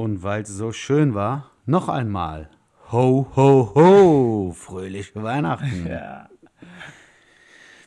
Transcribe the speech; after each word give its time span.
Und 0.00 0.22
weil 0.22 0.44
es 0.44 0.48
so 0.48 0.72
schön 0.72 1.12
war, 1.12 1.50
noch 1.66 1.90
einmal. 1.90 2.48
Ho, 2.90 3.30
ho, 3.36 3.72
ho! 3.74 4.50
Fröhliche 4.50 5.22
Weihnachten. 5.22 5.86
Ja. 5.90 6.30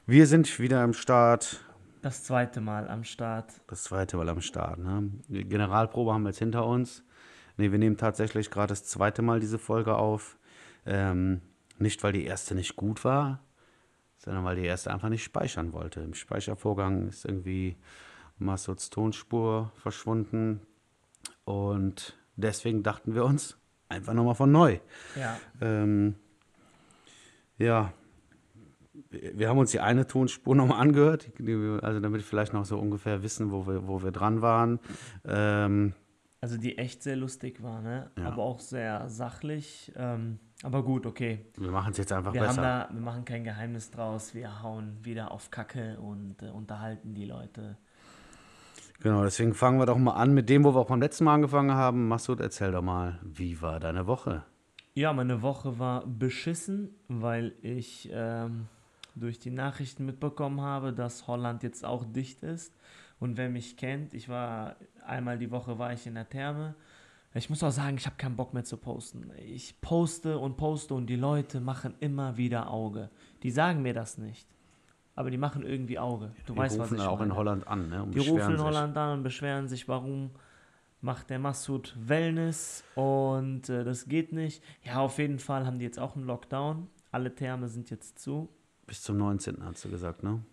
Wir 0.05 0.27
sind 0.27 0.59
wieder 0.59 0.83
am 0.83 0.93
Start. 0.93 1.65
Das 2.03 2.23
zweite 2.23 2.61
Mal 2.61 2.87
am 2.87 3.03
Start. 3.03 3.51
Das 3.65 3.85
zweite 3.85 4.17
Mal 4.17 4.29
am 4.29 4.41
Start. 4.41 4.77
Ne? 4.77 5.09
Die 5.27 5.43
Generalprobe 5.43 6.13
haben 6.13 6.21
wir 6.21 6.29
jetzt 6.29 6.37
hinter 6.37 6.67
uns. 6.67 7.03
Ne, 7.57 7.71
wir 7.71 7.79
nehmen 7.79 7.97
tatsächlich 7.97 8.51
gerade 8.51 8.67
das 8.67 8.85
zweite 8.85 9.23
Mal 9.23 9.39
diese 9.39 9.57
Folge 9.57 9.95
auf. 9.95 10.37
Ähm, 10.85 11.41
nicht, 11.79 12.03
weil 12.03 12.13
die 12.13 12.25
erste 12.25 12.53
nicht 12.53 12.75
gut 12.75 13.03
war, 13.03 13.39
sondern 14.19 14.45
weil 14.45 14.57
die 14.57 14.65
erste 14.65 14.93
einfach 14.93 15.09
nicht 15.09 15.23
speichern 15.23 15.73
wollte. 15.73 16.01
Im 16.01 16.13
Speichervorgang 16.13 17.07
ist 17.07 17.25
irgendwie 17.25 17.75
Massods 18.37 18.91
Tonspur 18.91 19.71
verschwunden. 19.77 20.61
Und 21.45 22.17
deswegen 22.35 22.83
dachten 22.83 23.15
wir 23.15 23.25
uns, 23.25 23.57
einfach 23.89 24.13
nochmal 24.13 24.35
von 24.35 24.51
neu. 24.51 24.79
Ja. 25.15 25.37
Ähm, 25.61 26.15
ja, 27.57 27.93
wir 29.09 29.49
haben 29.49 29.57
uns 29.57 29.71
die 29.71 29.79
eine 29.79 30.07
Tonspur 30.07 30.55
nochmal 30.55 30.79
angehört, 30.79 31.31
also 31.81 31.99
damit 31.99 32.21
wir 32.21 32.25
vielleicht 32.25 32.53
noch 32.53 32.65
so 32.65 32.79
ungefähr 32.79 33.23
wissen, 33.23 33.51
wo 33.51 33.67
wir, 33.67 33.87
wo 33.87 34.03
wir 34.03 34.11
dran 34.11 34.41
waren. 34.41 34.79
Ähm, 35.25 35.93
Also 36.41 36.57
die 36.57 36.77
echt 36.77 37.03
sehr 37.03 37.15
lustig 37.15 37.61
war, 37.61 37.81
ne? 37.81 38.11
Ja. 38.17 38.25
Aber 38.25 38.43
auch 38.43 38.59
sehr 38.59 39.07
sachlich. 39.09 39.91
Ähm, 39.95 40.39
aber 40.63 40.83
gut, 40.83 41.05
okay. 41.05 41.45
wir 41.57 41.71
machen 41.71 41.91
es 41.91 41.97
jetzt 41.97 42.11
einfach 42.11 42.33
Wir 42.33 42.41
haben 42.41 42.55
besser. 42.55 42.87
da, 42.89 42.93
wir 42.93 43.01
machen 43.01 43.25
kein 43.25 43.43
Geheimnis 43.43 43.91
draus. 43.91 44.33
Wir 44.33 44.61
hauen 44.63 44.97
wieder 45.03 45.31
auf 45.31 45.51
Kacke 45.51 45.99
und 45.99 46.41
äh, 46.41 46.49
unterhalten 46.49 47.13
die 47.13 47.25
Leute. 47.25 47.77
Genau, 49.03 49.21
deswegen 49.25 49.53
fangen 49.53 49.79
wir 49.79 49.85
doch 49.85 49.97
mal 49.97 50.13
an 50.13 50.33
mit 50.33 50.47
dem, 50.47 50.63
wo 50.63 50.73
wir 50.73 50.79
auch 50.79 50.87
beim 50.87 51.01
letzten 51.01 51.25
Mal 51.25 51.33
angefangen 51.33 51.73
haben. 51.73 52.07
Massoud, 52.07 52.39
erzähl 52.39 52.71
doch 52.71 52.81
mal, 52.81 53.19
wie 53.21 53.61
war 53.61 53.81
deine 53.81 54.07
Woche? 54.07 54.45
Ja, 54.93 55.11
meine 55.11 55.41
Woche 55.41 55.77
war 55.77 56.07
beschissen, 56.07 56.95
weil 57.09 57.53
ich 57.61 58.09
ähm, 58.13 58.67
durch 59.13 59.39
die 59.39 59.51
Nachrichten 59.51 60.05
mitbekommen 60.05 60.61
habe, 60.61 60.93
dass 60.93 61.27
Holland 61.27 61.63
jetzt 61.63 61.83
auch 61.83 62.05
dicht 62.05 62.43
ist. 62.43 62.73
Und 63.19 63.35
wer 63.35 63.49
mich 63.49 63.75
kennt, 63.75 64.13
ich 64.13 64.29
war 64.29 64.77
einmal 65.05 65.37
die 65.37 65.51
Woche 65.51 65.77
war 65.77 65.91
ich 65.91 66.07
in 66.07 66.15
der 66.15 66.29
Therme. 66.29 66.73
Ich 67.33 67.49
muss 67.49 67.61
auch 67.61 67.71
sagen, 67.71 67.97
ich 67.97 68.05
habe 68.05 68.15
keinen 68.15 68.37
Bock 68.37 68.53
mehr 68.53 68.63
zu 68.63 68.77
posten. 68.77 69.31
Ich 69.45 69.81
poste 69.81 70.39
und 70.39 70.55
poste 70.55 70.93
und 70.93 71.07
die 71.07 71.17
Leute 71.17 71.59
machen 71.59 71.95
immer 71.99 72.37
wieder 72.37 72.71
Auge. 72.71 73.09
Die 73.41 73.51
sagen 73.51 73.81
mir 73.81 73.93
das 73.93 74.17
nicht, 74.17 74.47
aber 75.15 75.29
die 75.31 75.37
machen 75.37 75.63
irgendwie 75.63 75.99
Auge. 75.99 76.31
Du 76.45 76.53
Die 76.53 76.59
weißt, 76.59 76.77
was 76.79 76.91
rufen 76.91 76.99
ich 77.01 77.05
auch 77.07 77.19
meine. 77.19 77.31
in 77.31 77.37
Holland 77.37 77.67
an, 77.67 77.89
ne? 77.89 78.03
und 78.03 78.13
Die 78.15 78.19
rufen 78.19 78.51
in 78.51 78.57
sich. 78.57 78.65
Holland 78.65 78.97
an 78.97 79.17
und 79.19 79.23
beschweren 79.23 79.67
sich, 79.67 79.87
warum 79.87 80.31
macht 81.01 81.29
der 81.29 81.39
Massoud 81.39 81.95
Wellness 81.99 82.83
und 82.95 83.67
äh, 83.69 83.83
das 83.83 84.07
geht 84.07 84.31
nicht. 84.31 84.63
Ja, 84.83 84.99
auf 84.99 85.17
jeden 85.17 85.39
Fall 85.39 85.65
haben 85.65 85.77
die 85.79 85.85
jetzt 85.85 85.99
auch 85.99 86.15
einen 86.15 86.25
Lockdown. 86.25 86.87
Alle 87.11 87.35
Therme 87.35 87.67
sind 87.67 87.89
jetzt 87.89 88.19
zu. 88.19 88.49
Bis 88.87 89.01
zum 89.03 89.17
19. 89.17 89.63
hast 89.63 89.83
du 89.85 89.89
gesagt, 89.89 90.23
ne? 90.23 90.43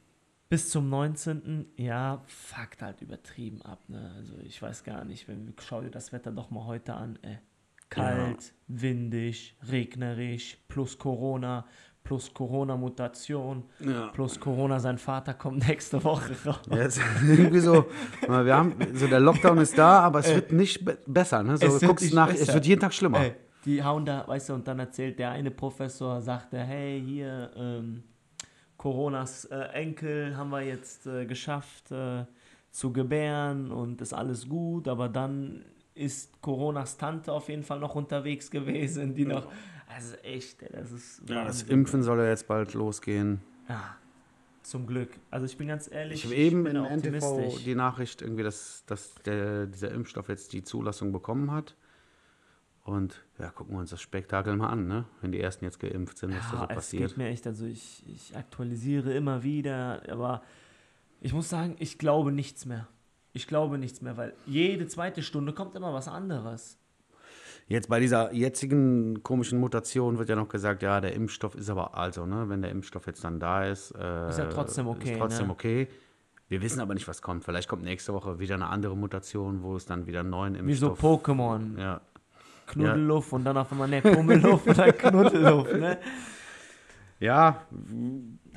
Bis 0.48 0.68
zum 0.68 0.88
19. 0.88 1.66
Ja, 1.76 2.22
fuckt 2.26 2.82
halt 2.82 3.00
übertrieben 3.02 3.62
ab. 3.62 3.78
Ne? 3.88 4.12
Also 4.16 4.34
ich 4.42 4.60
weiß 4.60 4.82
gar 4.82 5.04
nicht, 5.04 5.28
wenn 5.28 5.54
schau 5.60 5.80
dir 5.80 5.90
das 5.90 6.12
Wetter 6.12 6.32
doch 6.32 6.50
mal 6.50 6.66
heute 6.66 6.94
an. 6.94 7.18
Ey. 7.22 7.38
Kalt, 7.88 8.52
windig, 8.68 9.56
regnerisch, 9.68 10.58
plus 10.68 10.98
Corona, 10.98 11.66
plus 12.04 12.32
Corona-Mutation, 12.34 13.62
Ja. 13.80 14.08
plus 14.08 14.40
Corona, 14.40 14.80
sein 14.80 14.98
Vater 14.98 15.34
kommt 15.34 15.68
nächste 15.68 16.02
Woche 16.02 16.34
raus. 16.46 16.60
Jetzt 16.70 17.00
irgendwie 17.26 17.60
so, 17.60 17.86
wir 18.26 18.56
haben, 18.56 18.74
so 18.94 19.06
der 19.06 19.20
Lockdown 19.20 19.58
ist 19.58 19.76
da, 19.78 20.00
aber 20.00 20.20
es 20.20 20.34
wird 20.34 20.52
nicht 20.52 20.84
be 20.84 20.98
besser. 21.06 21.42
Ne? 21.42 21.56
So, 21.56 21.66
Es 21.66 21.74
du 21.74 21.80
wird 21.82 21.88
guckst 21.90 22.04
nicht 22.06 22.14
nach, 22.14 22.28
besser. 22.28 22.42
es 22.42 22.54
wird 22.54 22.66
jeden 22.66 22.80
Tag 22.80 22.92
schlimmer. 22.94 23.20
Ey, 23.20 23.34
die 23.64 23.82
hauen 23.84 24.04
da, 24.04 24.26
weißt 24.26 24.48
du, 24.48 24.54
und 24.54 24.66
dann 24.66 24.78
erzählt 24.78 25.18
der 25.18 25.30
eine 25.30 25.50
Professor, 25.50 26.20
sagte, 26.20 26.58
hey, 26.58 27.02
hier, 27.06 27.50
ähm, 27.56 28.02
Coronas 28.76 29.44
äh, 29.46 29.56
Enkel 29.74 30.36
haben 30.36 30.50
wir 30.50 30.62
jetzt 30.62 31.06
äh, 31.06 31.26
geschafft 31.26 31.90
äh, 31.92 32.24
zu 32.70 32.92
gebären 32.92 33.70
und 33.70 34.00
ist 34.00 34.14
alles 34.14 34.48
gut, 34.48 34.88
aber 34.88 35.08
dann 35.08 35.64
ist 35.94 36.40
Coronas 36.40 36.96
Tante 36.96 37.30
auf 37.32 37.48
jeden 37.50 37.62
Fall 37.62 37.78
noch 37.78 37.94
unterwegs 37.94 38.50
gewesen, 38.50 39.14
die 39.14 39.26
noch, 39.26 39.48
also 39.94 40.14
echt, 40.22 40.62
das 40.72 40.92
ist 40.92 41.22
Ja, 41.28 41.44
das. 41.44 41.62
Impfen 41.64 42.02
soll 42.02 42.18
ja 42.18 42.28
jetzt 42.28 42.46
bald 42.48 42.74
losgehen. 42.74 43.40
Ja, 43.68 43.96
zum 44.62 44.86
Glück. 44.86 45.10
Also 45.30 45.46
ich 45.46 45.56
bin 45.56 45.68
ganz 45.68 45.90
ehrlich, 45.90 46.18
Ich 46.18 46.24
habe 46.24 46.34
eben 46.36 46.64
bin 46.64 46.76
in 46.76 46.84
NTV 46.84 47.58
die 47.64 47.74
Nachricht 47.74 48.22
irgendwie, 48.22 48.42
dass, 48.42 48.84
dass 48.86 49.14
der, 49.24 49.66
dieser 49.66 49.90
Impfstoff 49.90 50.28
jetzt 50.28 50.52
die 50.52 50.62
Zulassung 50.62 51.12
bekommen 51.12 51.50
hat. 51.50 51.76
Und 52.84 53.22
ja, 53.38 53.50
gucken 53.50 53.74
wir 53.74 53.80
uns 53.80 53.90
das 53.90 54.00
Spektakel 54.00 54.56
mal 54.56 54.68
an, 54.68 54.86
ne? 54.86 55.04
Wenn 55.20 55.32
die 55.32 55.40
ersten 55.40 55.64
jetzt 55.64 55.78
geimpft 55.80 56.18
sind, 56.18 56.34
was 56.34 56.44
da 56.44 56.50
so 56.50 56.56
Ja, 56.56 56.64
es 56.70 56.74
passiert. 56.74 57.08
geht 57.10 57.16
mir 57.18 57.28
echt, 57.28 57.46
also 57.46 57.66
ich, 57.66 58.02
ich 58.08 58.36
aktualisiere 58.36 59.12
immer 59.12 59.42
wieder, 59.42 60.02
aber 60.10 60.42
ich 61.20 61.32
muss 61.32 61.48
sagen, 61.48 61.76
ich 61.78 61.98
glaube 61.98 62.32
nichts 62.32 62.64
mehr. 62.66 62.88
Ich 63.32 63.46
glaube 63.46 63.78
nichts 63.78 64.00
mehr, 64.00 64.16
weil 64.16 64.34
jede 64.46 64.88
zweite 64.88 65.22
Stunde 65.22 65.52
kommt 65.52 65.74
immer 65.76 65.92
was 65.92 66.08
anderes. 66.08 66.78
Jetzt 67.70 67.88
bei 67.88 68.00
dieser 68.00 68.34
jetzigen 68.34 69.22
komischen 69.22 69.60
Mutation 69.60 70.18
wird 70.18 70.28
ja 70.28 70.34
noch 70.34 70.48
gesagt, 70.48 70.82
ja, 70.82 71.00
der 71.00 71.14
Impfstoff 71.14 71.54
ist 71.54 71.70
aber, 71.70 71.96
also, 71.96 72.26
ne, 72.26 72.48
wenn 72.48 72.62
der 72.62 72.72
Impfstoff 72.72 73.06
jetzt 73.06 73.22
dann 73.22 73.38
da 73.38 73.64
ist, 73.64 73.92
äh, 73.92 74.28
Ist 74.28 74.40
ja 74.40 74.46
trotzdem 74.46 74.88
okay, 74.88 75.12
Ist 75.12 75.18
trotzdem 75.20 75.46
ne? 75.46 75.52
okay. 75.52 75.88
Wir 76.48 76.62
wissen 76.62 76.80
aber 76.80 76.94
nicht, 76.94 77.06
was 77.06 77.22
kommt. 77.22 77.44
Vielleicht 77.44 77.68
kommt 77.68 77.84
nächste 77.84 78.12
Woche 78.12 78.40
wieder 78.40 78.56
eine 78.56 78.66
andere 78.66 78.96
Mutation, 78.96 79.62
wo 79.62 79.76
es 79.76 79.86
dann 79.86 80.08
wieder 80.08 80.18
einen 80.18 80.30
neuen 80.30 80.66
Wie 80.66 80.74
so 80.74 80.88
Impfstoff 80.88 81.22
Pokémon. 81.24 81.78
Ja, 81.78 82.00
Knuddelluft 82.66 83.32
und 83.32 83.44
dann 83.44 83.56
auf 83.56 83.70
einmal 83.70 83.86
ne 83.86 84.02
Pummelluft 84.02 84.66
dann 84.76 84.90
Knuddelluft, 84.98 85.72
ne? 85.74 85.98
ja 87.20 87.62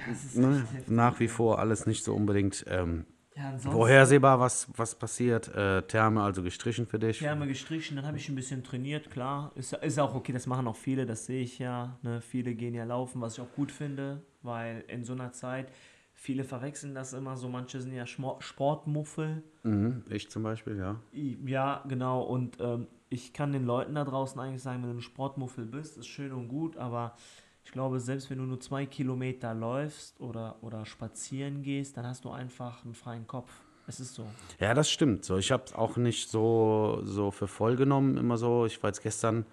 Das 0.07 0.23
ist 0.25 0.37
ne, 0.37 0.65
nach 0.87 1.19
wie 1.19 1.27
vor 1.27 1.59
alles 1.59 1.85
nicht 1.85 2.03
so 2.03 2.15
unbedingt 2.15 2.65
ähm, 2.67 3.05
Ja, 3.35 3.57
vorhersehbar, 3.57 4.39
was, 4.39 4.67
was 4.75 4.95
passiert. 4.95 5.47
Äh, 5.55 5.81
Therme 5.83 6.21
also 6.21 6.43
gestrichen 6.43 6.85
für 6.85 6.99
dich. 6.99 7.19
Therme 7.19 7.47
gestrichen, 7.47 7.95
dann 7.95 8.05
habe 8.05 8.17
ich 8.17 8.29
ein 8.29 8.35
bisschen 8.35 8.63
trainiert, 8.63 9.09
klar. 9.09 9.51
Ist, 9.55 9.73
ist 9.73 9.99
auch 9.99 10.13
okay, 10.13 10.31
das 10.31 10.45
machen 10.45 10.67
auch 10.67 10.75
viele, 10.75 11.05
das 11.05 11.25
sehe 11.25 11.41
ich 11.41 11.59
ja. 11.59 11.97
Ne? 12.03 12.21
Viele 12.21 12.53
gehen 12.53 12.75
ja 12.75 12.83
laufen, 12.83 13.21
was 13.21 13.37
ich 13.37 13.41
auch 13.41 13.51
gut 13.55 13.71
finde, 13.71 14.21
weil 14.43 14.83
in 14.87 15.03
so 15.03 15.13
einer 15.13 15.31
Zeit, 15.31 15.71
viele 16.13 16.43
verwechseln 16.43 16.93
das 16.93 17.13
immer 17.13 17.35
so, 17.35 17.49
manche 17.49 17.81
sind 17.81 17.93
ja 17.93 18.05
Sportmuffel. 18.05 19.43
Mhm, 19.63 20.03
ich 20.09 20.29
zum 20.29 20.43
Beispiel, 20.43 20.77
ja. 20.77 20.99
Ja, 21.11 21.83
genau. 21.87 22.21
Und 22.21 22.57
ähm, 22.59 22.87
ich 23.09 23.33
kann 23.33 23.51
den 23.51 23.65
Leuten 23.65 23.95
da 23.95 24.03
draußen 24.03 24.39
eigentlich 24.39 24.61
sagen, 24.61 24.83
wenn 24.83 24.91
du 24.91 24.97
ein 24.97 25.01
Sportmuffel 25.01 25.65
bist, 25.65 25.97
ist 25.97 26.07
schön 26.07 26.31
und 26.31 26.47
gut, 26.47 26.77
aber 26.77 27.15
ich 27.63 27.71
glaube, 27.71 27.99
selbst 27.99 28.29
wenn 28.29 28.37
du 28.39 28.43
nur 28.43 28.59
zwei 28.59 28.85
Kilometer 28.85 29.53
läufst 29.53 30.19
oder, 30.19 30.57
oder 30.61 30.85
spazieren 30.85 31.63
gehst, 31.63 31.97
dann 31.97 32.05
hast 32.05 32.25
du 32.25 32.29
einfach 32.29 32.83
einen 32.83 32.93
freien 32.93 33.25
Kopf. 33.25 33.51
Es 33.87 33.99
ist 33.99 34.13
so. 34.15 34.25
Ja, 34.59 34.73
das 34.73 34.89
stimmt. 34.89 35.25
So, 35.25 35.37
ich 35.37 35.51
habe 35.51 35.63
es 35.65 35.73
auch 35.73 35.97
nicht 35.97 36.29
so, 36.29 37.01
so 37.03 37.31
für 37.31 37.47
voll 37.47 37.75
genommen, 37.75 38.17
immer 38.17 38.37
so. 38.37 38.65
Ich 38.65 38.81
war 38.81 38.89
jetzt 38.89 39.01
gestern 39.01 39.45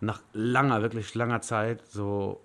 nach 0.00 0.22
langer, 0.32 0.82
wirklich 0.82 1.14
langer 1.14 1.40
Zeit 1.40 1.86
so 1.88 2.42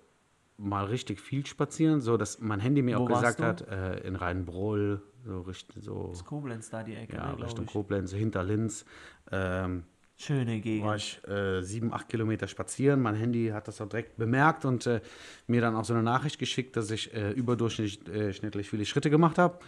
mal 0.56 0.84
richtig 0.86 1.20
viel 1.20 1.44
spazieren, 1.44 2.00
so 2.00 2.16
dass 2.16 2.40
mein 2.40 2.60
Handy 2.60 2.82
mir 2.82 2.98
Wo 2.98 3.04
auch 3.04 3.08
gesagt 3.08 3.40
du? 3.40 3.44
hat, 3.44 3.62
äh, 3.68 3.98
in 4.06 4.16
Rheinbrohl, 4.16 5.02
so 5.24 5.40
richtig 5.40 5.82
so, 5.84 6.08
Das 6.10 6.24
Koblenz 6.24 6.70
da 6.70 6.82
die 6.82 6.94
Ecke, 6.94 7.16
ja, 7.16 7.34
ne, 7.34 7.44
Richtung 7.44 7.64
ich. 7.64 7.72
Koblenz, 7.72 8.12
hinter 8.12 8.42
Linz. 8.42 8.84
Ähm, 9.30 9.84
Schöne 10.22 10.52
war 10.52 10.60
Gegend. 10.60 10.96
ich 10.96 11.28
äh, 11.28 11.62
sieben, 11.62 11.92
acht 11.92 12.08
Kilometer 12.08 12.46
spazieren. 12.46 13.00
Mein 13.02 13.14
Handy 13.16 13.48
hat 13.48 13.66
das 13.66 13.80
auch 13.80 13.88
direkt 13.88 14.16
bemerkt 14.16 14.64
und 14.64 14.86
äh, 14.86 15.00
mir 15.48 15.60
dann 15.60 15.74
auch 15.74 15.84
so 15.84 15.94
eine 15.94 16.02
Nachricht 16.02 16.38
geschickt, 16.38 16.76
dass 16.76 16.90
ich 16.90 17.12
äh, 17.12 17.32
überdurchschnittlich 17.32 18.66
äh, 18.66 18.70
viele 18.70 18.84
Schritte 18.84 19.10
gemacht 19.10 19.38
habe. 19.38 19.58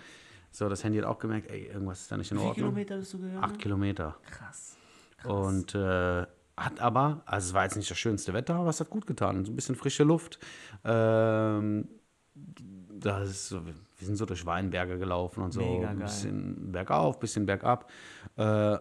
So, 0.50 0.68
das 0.68 0.84
Handy 0.84 0.98
hat 0.98 1.06
auch 1.06 1.18
gemerkt, 1.18 1.50
ey, 1.50 1.66
irgendwas 1.66 2.02
ist 2.02 2.12
da 2.12 2.16
nicht 2.16 2.30
in 2.30 2.36
Wie 2.36 2.40
viele 2.40 2.50
Ordnung. 2.50 2.68
Kilometer 2.70 2.98
bist 2.98 3.12
du 3.14 3.18
gegangen? 3.18 3.42
Acht 3.42 3.58
Kilometer. 3.58 4.16
Krass. 4.30 4.76
Krass. 5.18 5.32
Und 5.32 5.74
äh, 5.74 6.26
hat 6.56 6.80
aber, 6.80 7.22
also 7.26 7.48
es 7.48 7.54
war 7.54 7.64
jetzt 7.64 7.76
nicht 7.76 7.90
das 7.90 7.98
schönste 7.98 8.32
Wetter, 8.32 8.54
aber 8.54 8.70
es 8.70 8.78
hat 8.78 8.90
gut 8.90 9.06
getan. 9.08 9.44
So 9.44 9.50
ein 9.50 9.56
bisschen 9.56 9.74
frische 9.74 10.04
Luft. 10.04 10.38
Ähm, 10.84 11.88
das 12.34 13.28
ist 13.28 13.48
so, 13.48 13.66
wir 13.66 13.74
sind 13.98 14.16
so 14.16 14.24
durch 14.26 14.46
Weinberge 14.46 14.98
gelaufen 14.98 15.42
und 15.42 15.52
so. 15.52 15.60
Mega 15.60 15.88
ein 15.88 15.98
geil. 15.98 16.06
bisschen 16.06 16.70
bergauf, 16.70 17.18
bisschen 17.18 17.46
bergab. 17.46 17.90
Äh, 18.36 18.78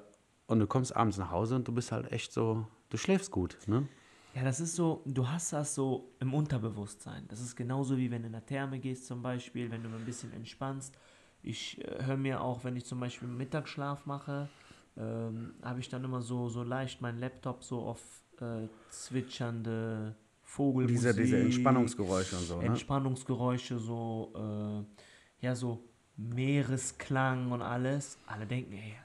und 0.47 0.59
du 0.59 0.67
kommst 0.67 0.95
abends 0.95 1.17
nach 1.17 1.31
Hause 1.31 1.55
und 1.55 1.67
du 1.67 1.71
bist 1.71 1.91
halt 1.91 2.11
echt 2.11 2.33
so, 2.33 2.67
du 2.89 2.97
schläfst 2.97 3.31
gut. 3.31 3.57
Ne? 3.67 3.87
Ja, 4.35 4.43
das 4.43 4.59
ist 4.59 4.75
so, 4.75 5.03
du 5.05 5.27
hast 5.27 5.53
das 5.53 5.75
so 5.75 6.11
im 6.19 6.33
Unterbewusstsein. 6.33 7.25
Das 7.27 7.39
ist 7.39 7.55
genauso 7.55 7.97
wie 7.97 8.09
wenn 8.09 8.23
du 8.23 8.27
in 8.27 8.33
der 8.33 8.45
Therme 8.45 8.79
gehst 8.79 9.05
zum 9.05 9.21
Beispiel, 9.21 9.69
wenn 9.69 9.83
du 9.83 9.89
ein 9.89 10.05
bisschen 10.05 10.33
entspannst. 10.33 10.97
Ich 11.43 11.83
äh, 11.83 12.05
höre 12.05 12.17
mir 12.17 12.41
auch, 12.41 12.63
wenn 12.63 12.75
ich 12.75 12.85
zum 12.85 12.99
Beispiel 12.99 13.27
Mittagsschlaf 13.27 14.05
mache, 14.05 14.49
ähm, 14.97 15.53
habe 15.61 15.79
ich 15.79 15.89
dann 15.89 16.03
immer 16.03 16.21
so, 16.21 16.49
so 16.49 16.63
leicht 16.63 17.01
meinen 17.01 17.19
Laptop 17.19 17.63
so 17.63 17.81
auf 17.81 18.01
äh, 18.39 18.67
zwitschernde 18.89 20.15
Vogelmusik. 20.41 20.97
Diese, 20.97 21.13
diese 21.13 21.39
Entspannungsgeräusche 21.39 22.37
und 22.37 22.43
so. 22.43 22.57
Ne? 22.57 22.65
Entspannungsgeräusche, 22.65 23.79
so, 23.79 24.33
äh, 24.35 25.45
ja, 25.45 25.55
so 25.55 25.83
Meeresklang 26.15 27.51
und 27.51 27.61
alles. 27.61 28.17
Alle 28.27 28.45
denken, 28.45 28.73
ey, 28.73 28.95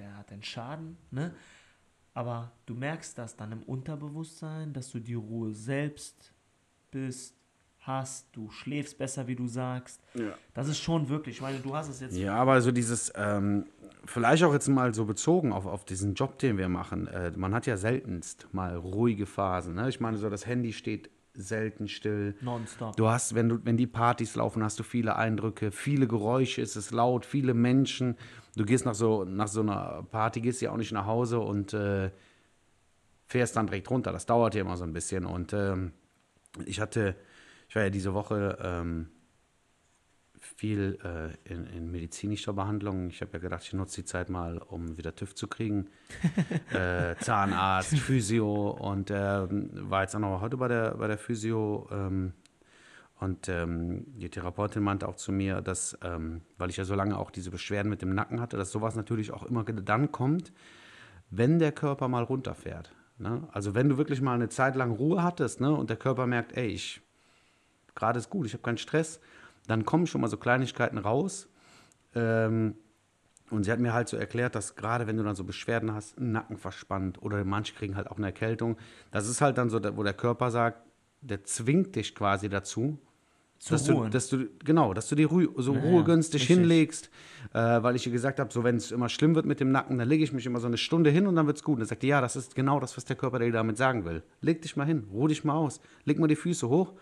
der, 0.00 0.16
hat 0.16 0.32
einen 0.32 0.42
Schaden, 0.42 0.96
ne? 1.10 1.32
Aber 2.12 2.50
du 2.66 2.74
merkst 2.74 3.16
das 3.18 3.36
dann 3.36 3.52
im 3.52 3.62
Unterbewusstsein, 3.62 4.72
dass 4.72 4.90
du 4.90 4.98
die 4.98 5.14
Ruhe 5.14 5.52
selbst 5.52 6.32
bist, 6.90 7.36
hast, 7.80 8.26
du 8.32 8.50
schläfst 8.50 8.98
besser, 8.98 9.26
wie 9.26 9.36
du 9.36 9.46
sagst. 9.46 10.02
Ja. 10.14 10.34
Das 10.52 10.68
ist 10.68 10.80
schon 10.80 11.08
wirklich, 11.08 11.36
ich 11.36 11.42
meine, 11.42 11.58
du 11.60 11.74
hast 11.74 11.88
es 11.88 12.00
jetzt. 12.00 12.16
Ja, 12.16 12.34
aber 12.34 12.60
so 12.60 12.72
dieses, 12.72 13.12
ähm, 13.16 13.66
vielleicht 14.04 14.42
auch 14.42 14.52
jetzt 14.52 14.68
mal 14.68 14.92
so 14.92 15.04
bezogen 15.04 15.52
auf, 15.52 15.66
auf 15.66 15.84
diesen 15.84 16.14
Job, 16.14 16.38
den 16.38 16.58
wir 16.58 16.68
machen. 16.68 17.06
Äh, 17.06 17.32
man 17.36 17.54
hat 17.54 17.66
ja 17.66 17.76
seltenst 17.76 18.48
mal 18.52 18.76
ruhige 18.76 19.26
Phasen. 19.26 19.74
Ne? 19.74 19.88
Ich 19.88 20.00
meine, 20.00 20.18
so 20.18 20.28
das 20.28 20.46
Handy 20.46 20.72
steht 20.72 21.10
selten 21.34 21.88
still. 21.88 22.34
Nonstop. 22.40 22.96
Du 22.96 23.08
hast, 23.08 23.34
wenn 23.34 23.48
du, 23.48 23.64
wenn 23.64 23.76
die 23.76 23.86
Partys 23.86 24.34
laufen, 24.34 24.62
hast 24.62 24.78
du 24.78 24.82
viele 24.82 25.16
Eindrücke, 25.16 25.70
viele 25.70 26.06
Geräusche, 26.06 26.60
es 26.60 26.76
ist 26.76 26.90
laut, 26.90 27.24
viele 27.24 27.54
Menschen. 27.54 28.16
Du 28.56 28.64
gehst 28.64 28.84
nach 28.84 28.94
so, 28.94 29.24
nach 29.24 29.48
so 29.48 29.60
einer 29.60 30.04
Party, 30.10 30.40
gehst 30.40 30.60
ja 30.60 30.72
auch 30.72 30.76
nicht 30.76 30.92
nach 30.92 31.06
Hause 31.06 31.40
und 31.40 31.72
äh, 31.72 32.10
fährst 33.26 33.56
dann 33.56 33.66
direkt 33.66 33.90
runter. 33.90 34.12
Das 34.12 34.26
dauert 34.26 34.54
ja 34.54 34.62
immer 34.62 34.76
so 34.76 34.84
ein 34.84 34.92
bisschen. 34.92 35.24
Und 35.24 35.52
ähm, 35.52 35.92
ich 36.66 36.80
hatte, 36.80 37.14
ich 37.68 37.76
war 37.76 37.84
ja 37.84 37.90
diese 37.90 38.12
Woche 38.12 38.58
ähm, 38.60 39.08
viel 40.40 40.98
äh, 41.04 41.52
in, 41.52 41.66
in, 41.66 41.90
medizinischer 41.90 42.52
Behandlung. 42.52 43.08
Ich 43.10 43.20
habe 43.20 43.32
ja 43.34 43.38
gedacht, 43.38 43.62
ich 43.62 43.72
nutze 43.72 44.02
die 44.02 44.04
Zeit 44.04 44.30
mal, 44.30 44.58
um 44.58 44.96
wieder 44.96 45.14
TÜV 45.14 45.34
zu 45.34 45.46
kriegen. 45.46 45.88
äh, 46.72 47.14
Zahnarzt, 47.20 47.98
Physio 47.98 48.70
und 48.70 49.10
äh, 49.10 49.46
war 49.88 50.02
jetzt 50.02 50.16
auch 50.16 50.20
noch 50.20 50.40
heute 50.40 50.56
bei 50.56 50.68
der, 50.68 50.96
bei 50.96 51.06
der 51.06 51.18
Physio. 51.18 51.88
Ähm, 51.92 52.32
und 53.20 53.50
ähm, 53.50 54.06
die 54.18 54.30
Therapeutin 54.30 54.82
meinte 54.82 55.06
auch 55.06 55.16
zu 55.16 55.30
mir, 55.30 55.60
dass, 55.60 55.96
ähm, 56.02 56.40
weil 56.56 56.70
ich 56.70 56.78
ja 56.78 56.84
so 56.84 56.94
lange 56.94 57.18
auch 57.18 57.30
diese 57.30 57.50
Beschwerden 57.50 57.90
mit 57.90 58.00
dem 58.00 58.14
Nacken 58.14 58.40
hatte, 58.40 58.56
dass 58.56 58.72
sowas 58.72 58.96
natürlich 58.96 59.30
auch 59.30 59.44
immer 59.44 59.62
dann 59.62 60.10
kommt, 60.10 60.52
wenn 61.28 61.58
der 61.58 61.72
Körper 61.72 62.08
mal 62.08 62.22
runterfährt. 62.22 62.92
Ne? 63.18 63.46
Also 63.52 63.74
wenn 63.74 63.90
du 63.90 63.98
wirklich 63.98 64.22
mal 64.22 64.34
eine 64.34 64.48
Zeit 64.48 64.74
lang 64.74 64.90
Ruhe 64.90 65.22
hattest 65.22 65.60
ne, 65.60 65.70
und 65.70 65.90
der 65.90 65.98
Körper 65.98 66.26
merkt, 66.26 66.56
ey, 66.56 66.68
ich 66.68 67.02
gerade 67.94 68.18
ist 68.18 68.30
gut, 68.30 68.46
ich 68.46 68.54
habe 68.54 68.62
keinen 68.62 68.78
Stress, 68.78 69.20
dann 69.66 69.84
kommen 69.84 70.06
schon 70.06 70.22
mal 70.22 70.28
so 70.28 70.38
Kleinigkeiten 70.38 70.96
raus. 70.96 71.46
Ähm, 72.14 72.74
und 73.50 73.64
sie 73.64 73.72
hat 73.72 73.80
mir 73.80 73.92
halt 73.92 74.08
so 74.08 74.16
erklärt, 74.16 74.54
dass 74.54 74.76
gerade 74.76 75.06
wenn 75.06 75.18
du 75.18 75.24
dann 75.24 75.34
so 75.34 75.44
Beschwerden 75.44 75.92
hast, 75.92 76.18
Nacken 76.18 76.56
verspannt 76.56 77.20
oder 77.20 77.44
manche 77.44 77.74
kriegen 77.74 77.96
halt 77.96 78.10
auch 78.10 78.16
eine 78.16 78.26
Erkältung, 78.26 78.78
das 79.10 79.28
ist 79.28 79.42
halt 79.42 79.58
dann 79.58 79.68
so, 79.68 79.78
wo 79.96 80.02
der 80.02 80.14
Körper 80.14 80.50
sagt, 80.50 80.86
der 81.20 81.44
zwingt 81.44 81.96
dich 81.96 82.14
quasi 82.14 82.48
dazu, 82.48 82.98
Zu 83.60 83.74
dass 83.74 83.90
ruhen. 83.90 84.04
du, 84.04 84.10
dass 84.10 84.28
du, 84.28 84.48
genau, 84.64 84.94
dass 84.94 85.08
du 85.10 85.14
dir 85.16 85.26
Ruhe, 85.28 85.50
so 85.58 85.74
Ja, 85.74 85.80
Ruhe 85.80 85.96
ja, 85.98 86.02
gönnst, 86.02 86.32
dich 86.32 86.42
richtig. 86.42 86.56
hinlegst, 86.56 87.10
äh, 87.52 87.58
weil 87.82 87.94
ich 87.94 88.06
ihr 88.06 88.12
gesagt 88.12 88.40
habe, 88.40 88.50
so 88.50 88.64
wenn 88.64 88.76
es 88.76 88.90
immer 88.90 89.10
schlimm 89.10 89.34
wird 89.34 89.44
mit 89.44 89.60
dem 89.60 89.70
Nacken, 89.70 89.98
dann 89.98 90.08
lege 90.08 90.24
ich 90.24 90.32
mich 90.32 90.46
immer 90.46 90.60
so 90.60 90.66
eine 90.66 90.78
Stunde 90.78 91.10
hin 91.10 91.26
und 91.26 91.36
dann 91.36 91.46
wird's 91.46 91.62
gut. 91.62 91.74
Und 91.74 91.80
dann 91.80 91.88
sagt 91.88 92.02
die, 92.02 92.06
ja, 92.08 92.22
das 92.22 92.36
ist 92.36 92.54
genau 92.54 92.80
das, 92.80 92.96
was 92.96 93.04
der 93.04 93.16
Körper 93.16 93.38
dir 93.38 93.52
damit 93.52 93.76
sagen 93.76 94.06
will. 94.06 94.22
Leg 94.40 94.62
dich 94.62 94.76
mal 94.76 94.86
hin, 94.86 95.06
ruh 95.12 95.28
dich 95.28 95.44
mal 95.44 95.52
aus, 95.54 95.80
leg 96.06 96.18
mal 96.18 96.26
die 96.26 96.36
Füße 96.36 96.68
hoch. 96.70 96.94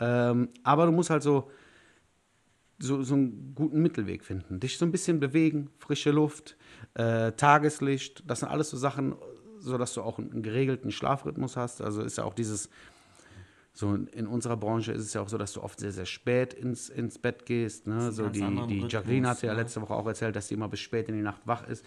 Ähm, 0.00 0.48
aber 0.64 0.86
du 0.86 0.92
musst 0.92 1.10
halt 1.10 1.22
so, 1.22 1.48
so, 2.80 3.04
so 3.04 3.14
einen 3.14 3.52
guten 3.54 3.80
Mittelweg 3.80 4.24
finden. 4.24 4.58
Dich 4.58 4.78
so 4.78 4.84
ein 4.84 4.90
bisschen 4.90 5.20
bewegen, 5.20 5.70
frische 5.78 6.10
Luft, 6.10 6.56
äh, 6.94 7.30
Tageslicht, 7.30 8.24
das 8.26 8.40
sind 8.40 8.48
alles 8.48 8.70
so 8.70 8.76
Sachen, 8.76 9.14
so 9.60 9.78
dass 9.78 9.94
du 9.94 10.02
auch 10.02 10.18
einen 10.18 10.42
geregelten 10.42 10.90
Schlafrhythmus 10.90 11.56
hast. 11.56 11.80
Also 11.80 12.02
ist 12.02 12.18
ja 12.18 12.24
auch 12.24 12.34
dieses, 12.34 12.68
so 13.74 13.94
in 13.94 14.26
unserer 14.26 14.58
Branche 14.58 14.92
ist 14.92 15.02
es 15.02 15.14
ja 15.14 15.22
auch 15.22 15.28
so, 15.28 15.38
dass 15.38 15.54
du 15.54 15.62
oft 15.62 15.80
sehr, 15.80 15.92
sehr 15.92 16.04
spät 16.04 16.52
ins, 16.52 16.90
ins 16.90 17.18
Bett 17.18 17.46
gehst. 17.46 17.86
Ne? 17.86 18.12
So 18.12 18.28
die, 18.28 18.40
die 18.68 18.86
Jacqueline 18.86 19.26
hatte 19.26 19.46
ja 19.46 19.54
letzte 19.54 19.80
Woche 19.80 19.94
auch 19.94 20.06
erzählt, 20.06 20.36
dass 20.36 20.48
sie 20.48 20.54
immer 20.54 20.68
bis 20.68 20.80
spät 20.80 21.08
in 21.08 21.16
die 21.16 21.22
Nacht 21.22 21.40
wach 21.46 21.66
ist. 21.66 21.84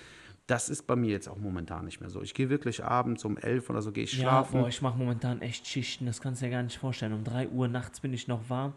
Das 0.48 0.70
ist 0.70 0.84
bei 0.84 0.96
mir 0.96 1.12
jetzt 1.12 1.28
auch 1.28 1.38
momentan 1.38 1.86
nicht 1.86 2.02
mehr 2.02 2.10
so. 2.10 2.22
Ich 2.22 2.34
gehe 2.34 2.50
wirklich 2.50 2.84
abends 2.84 3.24
um 3.24 3.38
elf 3.38 3.70
oder 3.70 3.82
so 3.84 3.92
gehe 3.92 4.04
ich 4.04 4.14
Ja, 4.14 4.22
schlafen. 4.22 4.62
boah, 4.62 4.68
ich 4.68 4.82
mache 4.82 4.98
momentan 4.98 5.42
echt 5.42 5.68
Schichten, 5.68 6.06
das 6.08 6.22
kannst 6.22 6.42
du 6.42 6.46
dir 6.46 6.52
gar 6.52 6.64
nicht 6.64 6.78
vorstellen. 6.78 7.14
Um 7.14 7.24
3 7.24 7.50
Uhr 7.50 7.68
nachts 7.68 8.00
bin 8.00 8.14
ich 8.14 8.28
noch 8.28 8.50
warm. 8.50 8.74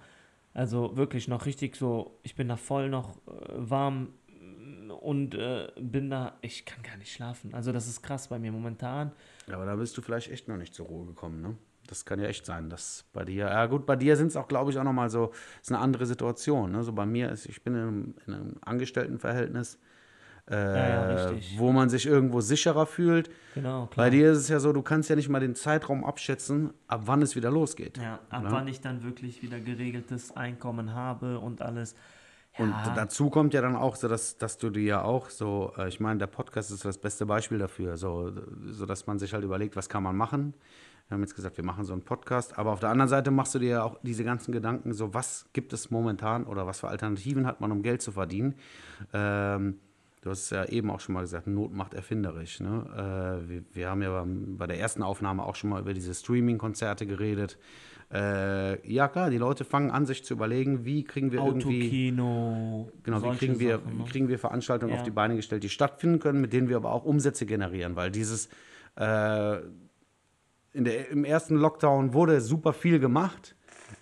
Also 0.52 0.96
wirklich 0.96 1.28
noch 1.28 1.46
richtig 1.46 1.76
so, 1.76 2.18
ich 2.22 2.34
bin 2.34 2.48
da 2.48 2.56
voll 2.56 2.88
noch 2.90 3.16
äh, 3.26 3.30
warm 3.54 4.08
mm, 4.28 4.90
und 4.90 5.34
äh, 5.34 5.68
bin 5.80 6.10
da, 6.10 6.36
ich 6.42 6.64
kann 6.64 6.82
gar 6.82 6.96
nicht 6.96 7.12
schlafen. 7.12 7.54
Also 7.54 7.72
das 7.72 7.86
ist 7.86 8.02
krass 8.02 8.28
bei 8.28 8.38
mir 8.38 8.52
momentan. 8.52 9.12
Ja, 9.46 9.54
aber 9.54 9.66
da 9.66 9.76
bist 9.76 9.96
du 9.96 10.02
vielleicht 10.02 10.30
echt 10.30 10.48
noch 10.48 10.56
nicht 10.56 10.74
zur 10.74 10.86
Ruhe 10.86 11.06
gekommen, 11.06 11.40
ne? 11.42 11.56
Das 11.88 12.04
kann 12.04 12.20
ja 12.20 12.26
echt 12.26 12.46
sein, 12.46 12.70
dass 12.70 13.04
bei 13.12 13.24
dir, 13.24 13.46
ja 13.46 13.66
gut, 13.66 13.84
bei 13.86 13.96
dir 13.96 14.16
sind 14.16 14.28
es 14.28 14.36
auch, 14.36 14.46
glaube 14.46 14.70
ich, 14.70 14.78
auch 14.78 14.84
nochmal 14.84 15.10
so, 15.10 15.32
ist 15.60 15.70
eine 15.72 15.80
andere 15.80 16.06
Situation. 16.06 16.70
Ne? 16.72 16.82
So 16.84 16.92
bei 16.92 17.06
mir 17.06 17.30
ist, 17.30 17.46
ich 17.46 17.62
bin 17.62 17.74
in 17.74 17.80
einem, 17.80 18.14
in 18.26 18.34
einem 18.34 18.54
Angestelltenverhältnis, 18.64 19.78
äh, 20.50 20.54
ja, 20.54 21.26
richtig. 21.28 21.58
wo 21.58 21.72
man 21.72 21.90
sich 21.90 22.06
irgendwo 22.06 22.40
sicherer 22.40 22.86
fühlt. 22.86 23.30
Genau, 23.54 23.86
klar. 23.86 24.06
Bei 24.06 24.10
dir 24.10 24.32
ist 24.32 24.38
es 24.38 24.48
ja 24.48 24.60
so, 24.60 24.72
du 24.72 24.82
kannst 24.82 25.10
ja 25.10 25.16
nicht 25.16 25.28
mal 25.28 25.40
den 25.40 25.54
Zeitraum 25.54 26.04
abschätzen, 26.04 26.72
ab 26.86 27.02
wann 27.04 27.20
es 27.22 27.36
wieder 27.36 27.50
losgeht. 27.50 27.98
Ja, 27.98 28.20
ab 28.30 28.44
Ne? 28.44 28.48
wann 28.50 28.66
ich 28.68 28.80
dann 28.80 29.02
wirklich 29.02 29.42
wieder 29.42 29.60
geregeltes 29.60 30.34
Einkommen 30.36 30.94
habe 30.94 31.38
und 31.38 31.60
alles. 31.60 31.94
Ja, 32.58 32.64
Und 32.64 32.74
dazu 32.96 33.28
kommt 33.30 33.52
ja 33.54 33.60
dann 33.60 33.76
auch 33.76 33.94
so, 33.96 34.08
dass, 34.08 34.38
dass 34.38 34.56
du 34.56 34.70
dir 34.70 34.82
ja 34.82 35.02
auch 35.02 35.28
so, 35.28 35.72
äh, 35.76 35.88
ich 35.88 36.00
meine, 36.00 36.18
der 36.18 36.26
Podcast 36.28 36.70
ist 36.70 36.82
das 36.84 36.96
beste 36.98 37.26
Beispiel 37.26 37.58
dafür, 37.58 37.96
so, 37.98 38.32
so 38.70 38.86
dass 38.86 39.06
man 39.06 39.18
sich 39.18 39.34
halt 39.34 39.44
überlegt, 39.44 39.76
was 39.76 39.88
kann 39.90 40.02
man 40.02 40.16
machen. 40.16 40.54
Wir 41.08 41.14
haben 41.14 41.22
jetzt 41.22 41.34
gesagt, 41.34 41.56
wir 41.56 41.64
machen 41.64 41.84
so 41.84 41.94
einen 41.94 42.02
Podcast, 42.02 42.58
aber 42.58 42.70
auf 42.70 42.80
der 42.80 42.90
anderen 42.90 43.08
Seite 43.08 43.30
machst 43.30 43.54
du 43.54 43.58
dir 43.58 43.68
ja 43.68 43.82
auch 43.82 43.98
diese 44.02 44.24
ganzen 44.24 44.52
Gedanken, 44.52 44.92
so 44.92 45.14
was 45.14 45.46
gibt 45.54 45.72
es 45.72 45.90
momentan 45.90 46.44
oder 46.44 46.66
was 46.66 46.80
für 46.80 46.88
Alternativen 46.88 47.46
hat 47.46 47.62
man, 47.62 47.72
um 47.72 47.82
Geld 47.82 48.02
zu 48.02 48.12
verdienen. 48.12 48.56
Ähm, 49.14 49.78
du 50.20 50.28
hast 50.28 50.42
es 50.42 50.50
ja 50.50 50.66
eben 50.66 50.90
auch 50.90 51.00
schon 51.00 51.14
mal 51.14 51.22
gesagt, 51.22 51.46
Not 51.46 51.72
macht 51.72 51.94
erfinderisch. 51.94 52.60
Ne? 52.60 52.84
Äh, 52.94 53.48
wir, 53.48 53.62
wir 53.72 53.88
haben 53.88 54.02
ja 54.02 54.10
beim, 54.10 54.58
bei 54.58 54.66
der 54.66 54.78
ersten 54.78 55.02
Aufnahme 55.02 55.44
auch 55.44 55.54
schon 55.54 55.70
mal 55.70 55.80
über 55.80 55.94
diese 55.94 56.12
Streaming-Konzerte 56.12 57.06
geredet. 57.06 57.56
Äh, 58.12 58.86
ja 58.90 59.08
klar, 59.08 59.30
die 59.30 59.38
Leute 59.38 59.64
fangen 59.64 59.90
an, 59.90 60.04
sich 60.04 60.24
zu 60.24 60.34
überlegen, 60.34 60.84
wie 60.84 61.04
kriegen 61.04 61.32
wir 61.32 61.40
irgendwie... 61.40 61.84
Autokino. 61.86 62.92
Genau, 63.02 63.22
wie 63.22 63.36
kriegen, 63.36 63.58
wir, 63.60 63.78
Sachen, 63.78 63.92
wie 63.92 64.02
ne? 64.02 64.04
kriegen 64.04 64.28
wir 64.28 64.38
Veranstaltungen 64.38 64.92
Ja. 64.92 64.98
auf 64.98 65.04
die 65.04 65.10
Beine 65.10 65.36
gestellt, 65.36 65.62
die 65.62 65.68
stattfinden 65.70 66.18
können, 66.18 66.42
mit 66.42 66.52
denen 66.52 66.68
wir 66.68 66.76
aber 66.76 66.92
auch 66.92 67.06
Umsätze 67.06 67.46
generieren, 67.46 67.96
weil 67.96 68.10
dieses 68.10 68.50
äh, 68.96 69.58
der, 70.74 71.08
im 71.10 71.24
ersten 71.24 71.56
Lockdown 71.56 72.14
wurde 72.14 72.40
super 72.40 72.72
viel 72.72 72.98
gemacht, 72.98 73.54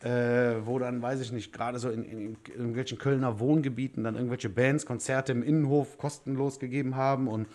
äh, 0.03 0.57
wo 0.65 0.79
dann, 0.79 1.01
weiß 1.01 1.21
ich 1.21 1.33
nicht, 1.33 1.53
gerade 1.53 1.79
so 1.79 1.91
in, 1.91 2.05
in, 2.05 2.19
in 2.19 2.37
irgendwelchen 2.55 2.99
Kölner 2.99 3.39
Wohngebieten 3.39 4.05
dann 4.05 4.15
irgendwelche 4.15 4.49
Bands 4.49 4.87
Konzerte 4.87 5.33
im 5.33 5.43
Innenhof 5.43 5.99
kostenlos 5.99 6.59
gegeben 6.59 6.97
haben 6.97 7.29
und 7.29 7.47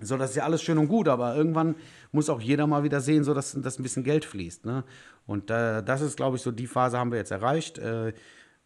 so, 0.00 0.16
das 0.16 0.30
ist 0.30 0.36
ja 0.36 0.44
alles 0.44 0.60
schön 0.60 0.78
und 0.78 0.88
gut, 0.88 1.06
aber 1.06 1.36
irgendwann 1.36 1.76
muss 2.10 2.28
auch 2.28 2.40
jeder 2.40 2.66
mal 2.66 2.82
wieder 2.82 3.00
sehen, 3.00 3.22
so 3.22 3.32
dass, 3.32 3.52
dass 3.52 3.78
ein 3.78 3.84
bisschen 3.84 4.02
Geld 4.02 4.24
fließt. 4.24 4.66
Ne? 4.66 4.82
Und 5.24 5.50
äh, 5.50 5.84
das 5.84 6.00
ist, 6.00 6.16
glaube 6.16 6.36
ich, 6.36 6.42
so 6.42 6.50
die 6.50 6.66
Phase 6.66 6.98
haben 6.98 7.12
wir 7.12 7.18
jetzt 7.18 7.30
erreicht. 7.30 7.78
Äh, 7.78 8.12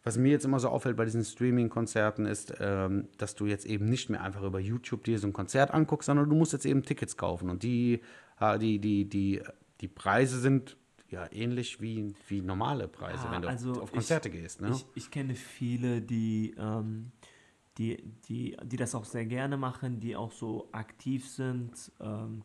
was 0.03 0.17
mir 0.17 0.31
jetzt 0.31 0.45
immer 0.45 0.59
so 0.59 0.69
auffällt 0.69 0.95
bei 0.95 1.05
diesen 1.05 1.23
Streaming-Konzerten 1.23 2.25
ist, 2.25 2.53
ähm, 2.59 3.09
dass 3.17 3.35
du 3.35 3.45
jetzt 3.45 3.65
eben 3.65 3.85
nicht 3.85 4.09
mehr 4.09 4.23
einfach 4.23 4.43
über 4.43 4.59
YouTube 4.59 5.03
dir 5.03 5.19
so 5.19 5.27
ein 5.27 5.33
Konzert 5.33 5.71
anguckst, 5.71 6.07
sondern 6.07 6.29
du 6.29 6.35
musst 6.35 6.53
jetzt 6.53 6.65
eben 6.65 6.83
Tickets 6.83 7.17
kaufen. 7.17 7.49
Und 7.49 7.63
die, 7.63 8.01
die, 8.57 8.79
die, 8.79 9.05
die, 9.07 9.41
die 9.81 9.87
Preise 9.87 10.39
sind 10.39 10.77
ja 11.09 11.31
ähnlich 11.31 11.81
wie, 11.81 12.13
wie 12.27 12.41
normale 12.41 12.87
Preise, 12.87 13.25
Ja, 13.25 13.31
wenn 13.31 13.41
du 13.41 13.47
also 13.49 13.71
auf, 13.71 13.77
auf 13.83 13.89
ich- 13.89 13.93
Konzerte 13.95 14.29
gehst. 14.29 14.61
Ne? 14.61 14.69
Ich, 14.71 14.85
ich 14.95 15.11
kenne 15.11 15.35
viele, 15.35 16.01
die, 16.01 16.53
ähm, 16.57 17.11
die, 17.77 17.97
die, 18.27 18.55
die 18.63 18.77
das 18.77 18.93
auch 18.95 19.05
sehr 19.05 19.25
gerne 19.25 19.57
machen, 19.57 19.99
die 19.99 20.15
auch 20.15 20.31
so 20.31 20.69
aktiv 20.71 21.27
sind 21.27 21.91
ähm, 21.99 22.43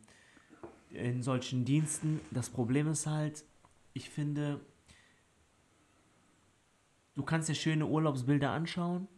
in 0.90 1.22
solchen 1.22 1.64
Diensten. 1.64 2.20
Das 2.30 2.48
Problem 2.50 2.88
ist 2.88 3.06
halt, 3.06 3.44
ich 3.92 4.08
finde, 4.10 4.60
du 7.14 7.22
kannst 7.22 7.48
dir 7.48 7.54
schöne 7.54 7.86
Urlaubsbilder 7.86 8.50
anschauen, 8.50 9.08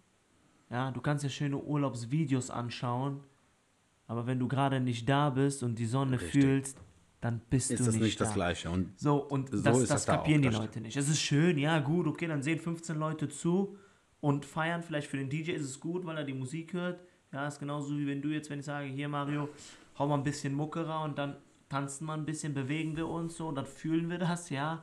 ja, 0.71 0.90
du 0.90 1.00
kannst 1.00 1.25
dir 1.25 1.30
schöne 1.30 1.59
Urlaubsvideos 1.59 2.50
anschauen, 2.50 3.21
aber 4.06 4.26
wenn 4.26 4.38
du 4.38 4.48
gerade 4.48 4.80
nicht 4.80 5.08
da 5.08 5.30
bist 5.30 5.62
und 5.62 5.78
die 5.78 5.86
Sonne 5.86 6.20
Richtig. 6.20 6.42
fühlst, 6.42 6.78
dann 7.20 7.40
bist 7.50 7.70
ist 7.70 7.80
du 7.80 7.84
das 7.84 7.94
nicht, 7.94 8.02
nicht 8.04 8.20
da. 8.20 8.25
das 8.25 8.34
Gleiche. 8.34 8.70
Und 8.70 8.98
So, 8.98 9.16
und 9.16 9.50
So 9.50 9.62
das, 9.62 9.78
ist 9.78 9.82
das 9.82 9.88
das 9.88 10.04
da 10.06 10.16
kapieren 10.16 10.40
auch, 10.40 10.42
die 10.44 10.50
das 10.50 10.58
Leute 10.58 10.80
nicht. 10.80 10.96
Es 10.96 11.08
ist 11.08 11.20
schön, 11.20 11.58
ja, 11.58 11.78
gut, 11.80 12.06
okay, 12.06 12.26
dann 12.26 12.42
sehen 12.42 12.58
15 12.60 12.96
Leute 12.96 13.28
zu 13.28 13.76
und 14.20 14.44
feiern. 14.44 14.82
Vielleicht 14.82 15.08
für 15.08 15.16
den 15.16 15.28
DJ 15.28 15.52
ist 15.52 15.64
es 15.64 15.80
gut, 15.80 16.04
weil 16.04 16.16
er 16.18 16.25
die 16.25 16.34
Musik 16.34 16.72
hört. 16.72 17.00
Ja, 17.32 17.46
ist 17.46 17.58
genauso 17.58 17.96
wie 17.98 18.06
wenn 18.06 18.22
du 18.22 18.28
jetzt, 18.28 18.48
wenn 18.50 18.60
ich 18.60 18.64
sage, 18.64 18.86
hier 18.86 19.08
Mario, 19.08 19.48
hau 19.98 20.06
mal 20.06 20.14
ein 20.14 20.22
bisschen 20.22 20.54
Mucke 20.54 20.86
raus 20.86 21.08
und 21.08 21.18
dann 21.18 21.36
tanzen 21.68 22.06
wir 22.06 22.12
ein 22.14 22.25
bisschen, 22.25 22.54
bewegen 22.54 22.96
wir 22.96 23.08
uns 23.08 23.36
so, 23.36 23.50
dann 23.50 23.66
fühlen 23.66 24.08
wir 24.08 24.18
das, 24.18 24.50
ja. 24.50 24.82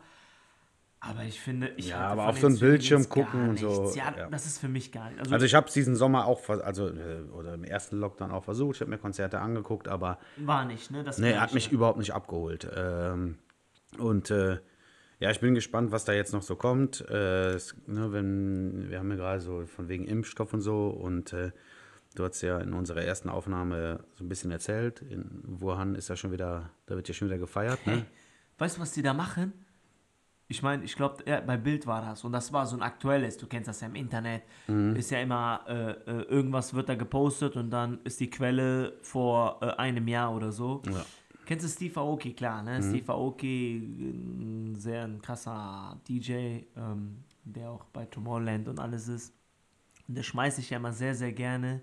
Aber 1.05 1.23
ich 1.23 1.41
finde, 1.41 1.73
ich 1.75 1.89
Ja, 1.89 2.07
aber 2.07 2.29
auf 2.29 2.39
so 2.39 2.47
einen 2.47 2.57
Bildschirm 2.57 3.09
gucken 3.09 3.49
und 3.49 3.59
so. 3.59 3.91
Ja, 3.93 4.13
ja. 4.17 4.29
das 4.29 4.45
ist 4.45 4.59
für 4.59 4.69
mich 4.69 4.89
gar 4.93 5.09
nicht. 5.09 5.19
Also, 5.19 5.33
Also 5.33 5.45
ich 5.45 5.53
habe 5.53 5.67
es 5.67 5.73
diesen 5.73 5.97
Sommer 5.97 6.25
auch, 6.25 6.47
also 6.47 6.87
äh, 6.87 7.23
oder 7.33 7.55
im 7.55 7.65
ersten 7.65 7.97
Lockdown 7.97 8.31
auch 8.31 8.45
versucht. 8.45 8.77
Ich 8.77 8.81
habe 8.81 8.89
mir 8.89 8.97
Konzerte 8.97 9.39
angeguckt, 9.39 9.89
aber 9.89 10.17
war 10.37 10.63
nicht, 10.63 10.91
ne? 10.91 11.03
Das 11.03 11.17
nee, 11.17 11.35
hat 11.35 11.53
mich 11.53 11.73
überhaupt 11.73 11.97
nicht 11.97 12.13
abgeholt. 12.13 12.69
Ähm, 12.73 13.37
und 13.97 14.31
äh, 14.31 14.59
ja, 15.19 15.29
ich 15.29 15.41
bin 15.41 15.55
gespannt, 15.55 15.91
was 15.91 16.05
da 16.05 16.13
jetzt 16.13 16.31
noch 16.31 16.41
so 16.41 16.55
kommt. 16.55 17.01
Äh, 17.09 17.49
es, 17.49 17.75
ne, 17.85 18.13
wenn, 18.13 18.89
wir 18.89 18.99
haben 18.99 19.09
ja 19.09 19.17
gerade 19.17 19.41
so 19.41 19.65
von 19.65 19.89
wegen 19.89 20.05
Impfstoff 20.05 20.53
und 20.53 20.61
so 20.61 20.87
und 20.87 21.33
äh, 21.33 21.51
du 22.15 22.23
hast 22.23 22.41
ja 22.41 22.59
in 22.59 22.71
unserer 22.71 23.01
ersten 23.01 23.27
Aufnahme 23.27 24.05
so 24.13 24.23
ein 24.23 24.29
bisschen 24.29 24.51
erzählt. 24.51 25.01
In 25.01 25.43
Wuhan 25.43 25.95
ist 25.95 26.07
ja 26.07 26.15
schon 26.15 26.31
wieder, 26.31 26.69
da 26.85 26.95
wird 26.95 27.09
ja 27.09 27.13
schon 27.13 27.27
wieder 27.27 27.39
gefeiert. 27.39 27.85
Ne? 27.85 27.93
Hey, 27.93 28.05
weißt 28.57 28.77
du, 28.77 28.81
was 28.81 28.93
die 28.93 29.01
da 29.01 29.13
machen? 29.13 29.51
Ich 30.53 30.61
meine, 30.61 30.83
ich 30.83 30.95
glaube, 30.95 31.23
ja, 31.25 31.41
bei 31.41 31.57
Bild 31.57 31.87
war 31.87 32.01
das 32.03 32.23
und 32.23 32.31
das 32.31 32.53
war 32.53 32.67
so 32.67 32.75
ein 32.75 32.83
aktuelles, 32.83 33.37
du 33.37 33.47
kennst 33.47 33.67
das 33.67 33.81
ja 33.81 33.87
im 33.87 33.95
Internet, 33.95 34.43
ist 34.95 35.09
ja 35.09 35.19
immer, 35.19 35.61
äh, 35.67 35.91
äh, 35.91 36.21
irgendwas 36.29 36.75
wird 36.75 36.89
da 36.89 36.93
gepostet 36.93 37.55
und 37.55 37.71
dann 37.71 37.97
ist 38.03 38.19
die 38.19 38.29
Quelle 38.29 38.93
vor 39.01 39.57
äh, 39.61 39.71
einem 39.77 40.07
Jahr 40.07 40.31
oder 40.35 40.51
so. 40.51 40.83
Ja. 40.85 41.03
Kennst 41.47 41.65
du 41.65 41.69
Steve 41.69 41.99
Aoki, 41.99 42.33
klar, 42.33 42.61
ne? 42.61 42.83
Steve 42.83 43.11
Aoki, 43.11 43.77
ein 43.77 44.75
sehr 44.75 45.05
ein 45.05 45.19
krasser 45.23 45.99
DJ, 46.07 46.31
ähm, 46.77 47.23
der 47.43 47.71
auch 47.71 47.85
bei 47.85 48.05
Tomorrowland 48.05 48.67
und 48.67 48.79
alles 48.79 49.07
ist. 49.07 49.33
Und 50.07 50.15
der 50.15 50.23
schmeißt 50.23 50.57
sich 50.57 50.69
ja 50.69 50.77
immer 50.77 50.93
sehr, 50.93 51.15
sehr 51.15 51.31
gerne 51.33 51.81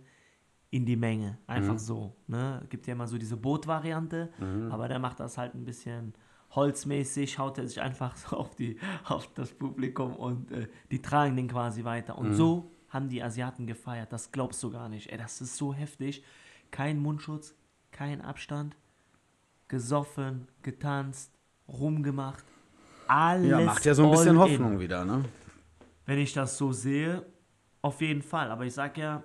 in 0.70 0.86
die 0.86 0.96
Menge. 0.96 1.38
Einfach 1.48 1.78
so. 1.78 2.14
Ne? 2.28 2.64
Gibt 2.68 2.86
ja 2.86 2.92
immer 2.92 3.08
so 3.08 3.18
diese 3.18 3.36
Boot-Variante, 3.36 4.30
aber 4.70 4.86
der 4.86 5.00
macht 5.00 5.18
das 5.18 5.36
halt 5.36 5.54
ein 5.54 5.64
bisschen 5.64 6.14
holzmäßig, 6.50 7.38
haut 7.38 7.58
er 7.58 7.66
sich 7.68 7.80
einfach 7.80 8.16
so 8.16 8.36
auf, 8.36 8.54
die, 8.54 8.78
auf 9.04 9.32
das 9.34 9.52
Publikum 9.52 10.14
und 10.16 10.50
äh, 10.52 10.68
die 10.90 11.00
tragen 11.00 11.36
den 11.36 11.48
quasi 11.48 11.84
weiter. 11.84 12.18
Und 12.18 12.34
so 12.34 12.70
haben 12.88 13.08
die 13.08 13.22
Asiaten 13.22 13.66
gefeiert. 13.66 14.12
Das 14.12 14.32
glaubst 14.32 14.62
du 14.62 14.70
gar 14.70 14.88
nicht. 14.88 15.10
Ey, 15.10 15.18
das 15.18 15.40
ist 15.40 15.56
so 15.56 15.72
heftig. 15.72 16.24
Kein 16.70 16.98
Mundschutz, 17.00 17.54
kein 17.92 18.20
Abstand, 18.20 18.76
gesoffen, 19.68 20.48
getanzt, 20.62 21.32
rumgemacht. 21.68 22.44
Alles 23.06 23.50
Ja, 23.50 23.60
macht 23.60 23.84
ja 23.84 23.94
so 23.94 24.04
ein 24.04 24.10
bisschen 24.10 24.38
all 24.38 24.48
in. 24.48 24.58
Hoffnung 24.58 24.80
wieder, 24.80 25.04
ne? 25.04 25.24
Wenn 26.06 26.18
ich 26.18 26.32
das 26.32 26.58
so 26.58 26.72
sehe, 26.72 27.24
auf 27.82 28.00
jeden 28.00 28.22
Fall. 28.22 28.50
Aber 28.50 28.64
ich 28.64 28.74
sag 28.74 28.98
ja, 28.98 29.22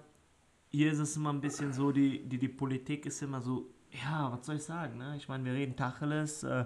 hier 0.69 0.91
ist 0.91 0.99
es 0.99 1.15
immer 1.15 1.31
ein 1.33 1.41
bisschen 1.41 1.73
so, 1.73 1.91
die, 1.91 2.23
die, 2.27 2.37
die 2.37 2.47
Politik 2.47 3.05
ist 3.05 3.21
immer 3.21 3.41
so, 3.41 3.69
ja, 3.91 4.31
was 4.31 4.45
soll 4.45 4.57
ich 4.57 4.63
sagen, 4.63 4.97
ne? 4.97 5.15
Ich 5.17 5.27
meine, 5.27 5.45
wir 5.45 5.53
reden 5.53 5.75
Tacheles. 5.75 6.43
Äh, 6.43 6.65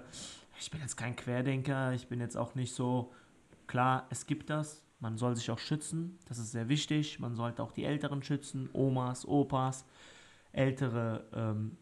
ich 0.58 0.70
bin 0.70 0.80
jetzt 0.80 0.96
kein 0.96 1.16
Querdenker, 1.16 1.92
ich 1.92 2.08
bin 2.08 2.20
jetzt 2.20 2.36
auch 2.36 2.54
nicht 2.54 2.74
so, 2.74 3.12
klar, 3.66 4.06
es 4.10 4.26
gibt 4.26 4.50
das, 4.50 4.82
man 5.00 5.16
soll 5.16 5.34
sich 5.36 5.50
auch 5.50 5.58
schützen, 5.58 6.18
das 6.28 6.38
ist 6.38 6.52
sehr 6.52 6.68
wichtig. 6.68 7.18
Man 7.20 7.34
sollte 7.34 7.62
auch 7.62 7.72
die 7.72 7.84
Älteren 7.84 8.22
schützen, 8.22 8.68
Omas, 8.72 9.26
Opas, 9.26 9.86
ältere, 10.52 11.24
ähm, 11.34 11.76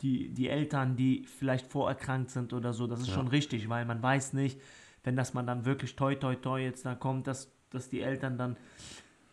die, 0.00 0.32
die 0.32 0.48
Eltern, 0.48 0.96
die 0.96 1.26
vielleicht 1.26 1.66
vorerkrankt 1.66 2.30
sind 2.30 2.52
oder 2.52 2.72
so, 2.72 2.86
das 2.86 3.00
ist 3.00 3.10
schon 3.10 3.28
richtig, 3.28 3.68
weil 3.68 3.84
man 3.84 4.02
weiß 4.02 4.32
nicht, 4.32 4.60
wenn 5.04 5.16
das 5.16 5.34
man 5.34 5.46
dann 5.46 5.64
wirklich 5.64 5.94
toi 5.94 6.14
toi 6.16 6.34
toi 6.34 6.60
jetzt 6.60 6.84
da 6.84 6.94
kommt, 6.94 7.26
dass, 7.26 7.52
dass 7.70 7.88
die 7.88 8.00
Eltern 8.00 8.36
dann, 8.36 8.56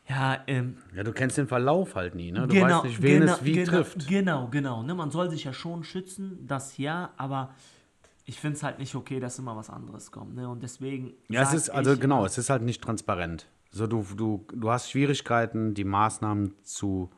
ja, 0.08 0.44
ähm, 0.48 0.78
Ja, 0.94 1.04
du 1.04 1.14
kennst 1.14 1.38
den 1.38 1.48
Verlauf 1.48 1.96
halt 1.96 2.14
nie, 2.14 2.32
ne? 2.32 2.46
Du 2.46 2.60
weißt 2.60 2.84
nicht, 2.84 3.02
wen 3.02 3.24
es 3.24 3.44
wie 3.44 3.54
genau, 3.54 3.72
trifft. 3.72 4.08
Genau, 4.08 4.48
genau. 4.50 4.84
Ne? 4.84 4.94
Man 4.94 5.12
soll 5.12 5.30
sich 5.30 5.46
ja 5.46 5.54
schon 5.54 5.86
schützen, 5.86 6.46
das 6.46 6.78
ja, 6.78 7.14
aber 7.16 7.56
ich 8.26 8.40
finde 8.40 8.58
es 8.58 8.64
halt 8.64 8.80
nicht 8.80 8.96
okay, 8.96 9.20
dass 9.20 9.40
immer 9.40 9.56
was 9.56 9.70
anderes 9.70 10.12
kommt. 10.12 10.36
Ne? 10.36 10.48
Und 10.48 10.64
deswegen. 10.64 11.14
Ja, 11.30 11.42
es 11.42 11.54
ist, 11.54 11.70
also 11.70 11.94
ich, 11.94 12.00
genau, 12.00 12.26
es 12.26 12.38
ist 12.38 12.50
halt 12.50 12.64
nicht 12.64 12.82
transparent. 12.82 13.48
So, 13.72 13.88
du, 13.88 14.06
du, 14.16 14.46
du 14.54 14.70
hast 14.70 14.92
Schwierigkeiten, 14.92 15.74
die 15.74 15.84
Maßnahmen 15.84 16.54
zu, 16.64 17.10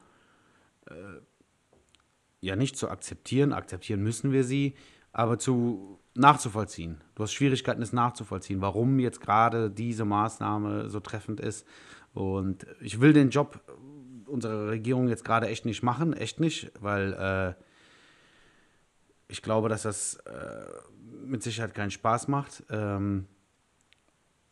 äh, 0.88 0.94
ja, 2.42 2.56
nicht 2.56 2.78
zu 2.78 2.90
akzeptieren, 2.90 3.54
akzeptieren 3.54 4.02
müssen 4.02 4.32
wir 4.32 4.44
sie, 4.44 4.76
aber 5.12 5.38
zu 5.38 6.00
nachzuvollziehen. 6.16 7.04
Du 7.14 7.24
hast 7.24 7.34
Schwierigkeiten, 7.34 7.82
es 7.82 7.94
nachzuvollziehen, 7.94 8.62
warum 8.62 9.00
jetzt 9.00 9.22
gerade 9.22 9.70
diese 9.70 10.06
Maßnahme 10.06 10.90
so 10.90 11.00
treffend 11.02 11.40
ist. 11.40 11.68
Und 12.14 12.66
ich 12.80 13.02
will 13.02 13.12
den 13.12 13.30
Job 13.30 13.60
unserer 14.26 14.70
Regierung 14.70 15.10
jetzt 15.10 15.26
gerade 15.26 15.48
echt 15.48 15.66
nicht 15.66 15.84
machen, 15.84 16.14
echt 16.14 16.40
nicht, 16.40 16.72
weil 16.80 17.14
äh, 17.14 17.62
ich 19.28 19.42
glaube, 19.42 19.70
dass 19.70 19.84
das 19.84 20.16
äh, 20.26 20.66
mit 21.26 21.44
Sicherheit 21.44 21.74
keinen 21.74 21.92
Spaß 21.92 22.28
macht. 22.28 22.64
Ähm, 22.70 23.28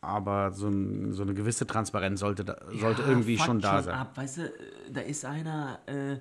aber 0.00 0.52
so, 0.52 0.68
ein, 0.68 1.12
so 1.12 1.22
eine 1.22 1.34
gewisse 1.34 1.66
Transparenz 1.66 2.20
sollte, 2.20 2.44
da, 2.44 2.58
sollte 2.68 3.02
Ja, 3.02 3.08
irgendwie 3.08 3.38
schon 3.38 3.60
da 3.60 3.82
sein. 3.82 3.94
Ab. 3.94 4.16
Weißt 4.16 4.38
du, 4.38 4.42
äh, 4.42 4.50
da 4.92 5.00
ist 5.00 5.24
einer, 5.24 5.80
äh, 5.86 6.14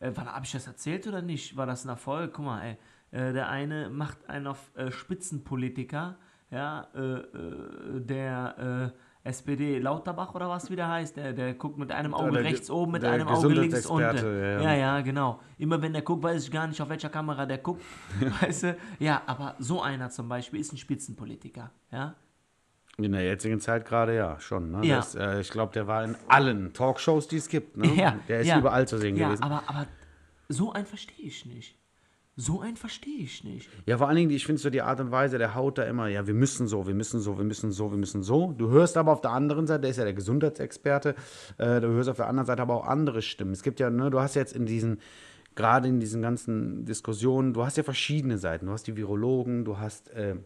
äh, 0.00 0.14
habe 0.14 0.44
ich 0.44 0.52
das 0.52 0.66
erzählt 0.66 1.06
oder 1.06 1.22
nicht? 1.22 1.56
War 1.56 1.66
das 1.66 1.84
ein 1.84 1.88
Erfolg? 1.88 2.32
Guck 2.34 2.44
mal, 2.44 2.62
ey. 2.62 2.76
Äh, 3.12 3.32
der 3.32 3.48
eine 3.48 3.88
macht 3.88 4.28
einen 4.28 4.46
auf 4.46 4.70
äh, 4.76 4.90
Spitzenpolitiker, 4.92 6.16
ja, 6.50 6.88
äh, 6.94 8.00
der 8.00 8.92
SPD 9.22 9.78
Lauterbach 9.78 10.34
oder 10.34 10.48
was 10.48 10.70
wieder 10.70 10.88
heißt, 10.88 11.16
der, 11.16 11.32
der 11.34 11.52
guckt 11.54 11.76
mit 11.76 11.92
einem 11.92 12.14
Auge 12.14 12.32
der 12.32 12.44
rechts 12.44 12.70
oben, 12.70 12.92
mit 12.92 13.04
einem 13.04 13.28
Auge 13.28 13.48
links 13.48 13.84
unten. 13.84 14.16
Ja, 14.16 14.60
Ja, 14.60 14.74
ja. 14.74 15.00
genau. 15.02 15.40
Immer 15.58 15.82
wenn 15.82 15.92
der 15.92 16.00
guckt, 16.02 16.22
weiß 16.22 16.44
ich 16.44 16.50
gar 16.50 16.66
nicht, 16.66 16.80
auf 16.80 16.88
welcher 16.88 17.10
Kamera 17.10 17.44
der 17.44 17.58
guckt. 17.58 17.82
weißt 18.40 18.62
du? 18.62 18.76
Ja, 18.98 19.22
aber 19.26 19.56
so 19.58 19.82
einer 19.82 20.08
zum 20.08 20.28
Beispiel 20.28 20.60
ist 20.60 20.72
ein 20.72 20.78
Spitzenpolitiker, 20.78 21.70
ja. 21.92 22.14
In 22.96 23.12
der 23.12 23.24
jetzigen 23.24 23.60
Zeit 23.60 23.86
gerade 23.86 24.14
ja, 24.14 24.38
schon. 24.40 24.72
Ne? 24.72 24.86
Ja. 24.86 24.96
Das, 24.96 25.14
äh, 25.14 25.40
ich 25.40 25.50
glaube, 25.50 25.72
der 25.72 25.86
war 25.86 26.04
in 26.04 26.16
allen 26.28 26.72
Talkshows, 26.72 27.28
die 27.28 27.36
es 27.36 27.48
gibt. 27.48 27.76
Ne? 27.76 27.94
Ja, 27.94 28.16
der 28.28 28.40
ist 28.40 28.48
ja. 28.48 28.58
überall 28.58 28.86
zu 28.88 28.98
sehen 28.98 29.16
Ja, 29.16 29.28
gewesen. 29.28 29.42
aber, 29.42 29.62
aber 29.66 29.86
so 30.48 30.72
einen 30.72 30.86
verstehe 30.86 31.26
ich 31.26 31.46
nicht. 31.46 31.79
So 32.36 32.60
einen 32.60 32.76
verstehe 32.76 33.18
ich 33.18 33.44
nicht. 33.44 33.68
Ja, 33.86 33.98
vor 33.98 34.08
allen 34.08 34.16
Dingen, 34.16 34.30
ich 34.30 34.46
finde 34.46 34.60
so 34.60 34.70
die 34.70 34.82
Art 34.82 35.00
und 35.00 35.10
Weise, 35.10 35.36
der 35.36 35.54
haut 35.54 35.78
da 35.78 35.82
immer, 35.82 36.08
ja, 36.08 36.26
wir 36.26 36.34
müssen 36.34 36.68
so, 36.68 36.86
wir 36.86 36.94
müssen 36.94 37.20
so, 37.20 37.36
wir 37.36 37.44
müssen 37.44 37.72
so, 37.72 37.90
wir 37.90 37.98
müssen 37.98 38.22
so. 38.22 38.54
Du 38.56 38.70
hörst 38.70 38.96
aber 38.96 39.12
auf 39.12 39.20
der 39.20 39.32
anderen 39.32 39.66
Seite, 39.66 39.82
der 39.82 39.90
ist 39.90 39.98
ja 39.98 40.04
der 40.04 40.14
Gesundheitsexperte, 40.14 41.14
äh, 41.58 41.80
du 41.80 41.88
hörst 41.88 42.08
auf 42.08 42.16
der 42.16 42.28
anderen 42.28 42.46
Seite 42.46 42.62
aber 42.62 42.74
auch 42.74 42.86
andere 42.86 43.20
Stimmen. 43.20 43.52
Es 43.52 43.62
gibt 43.62 43.78
ja, 43.80 43.90
ne, 43.90 44.10
du 44.10 44.20
hast 44.20 44.36
jetzt 44.36 44.54
in 44.54 44.64
diesen, 44.64 45.00
gerade 45.54 45.88
in 45.88 46.00
diesen 46.00 46.22
ganzen 46.22 46.84
Diskussionen, 46.86 47.52
du 47.52 47.64
hast 47.64 47.76
ja 47.76 47.82
verschiedene 47.82 48.38
Seiten. 48.38 48.66
Du 48.66 48.72
hast 48.72 48.86
die 48.86 48.96
Virologen, 48.96 49.64
du 49.64 49.78
hast 49.78 50.08
äh, 50.10 50.36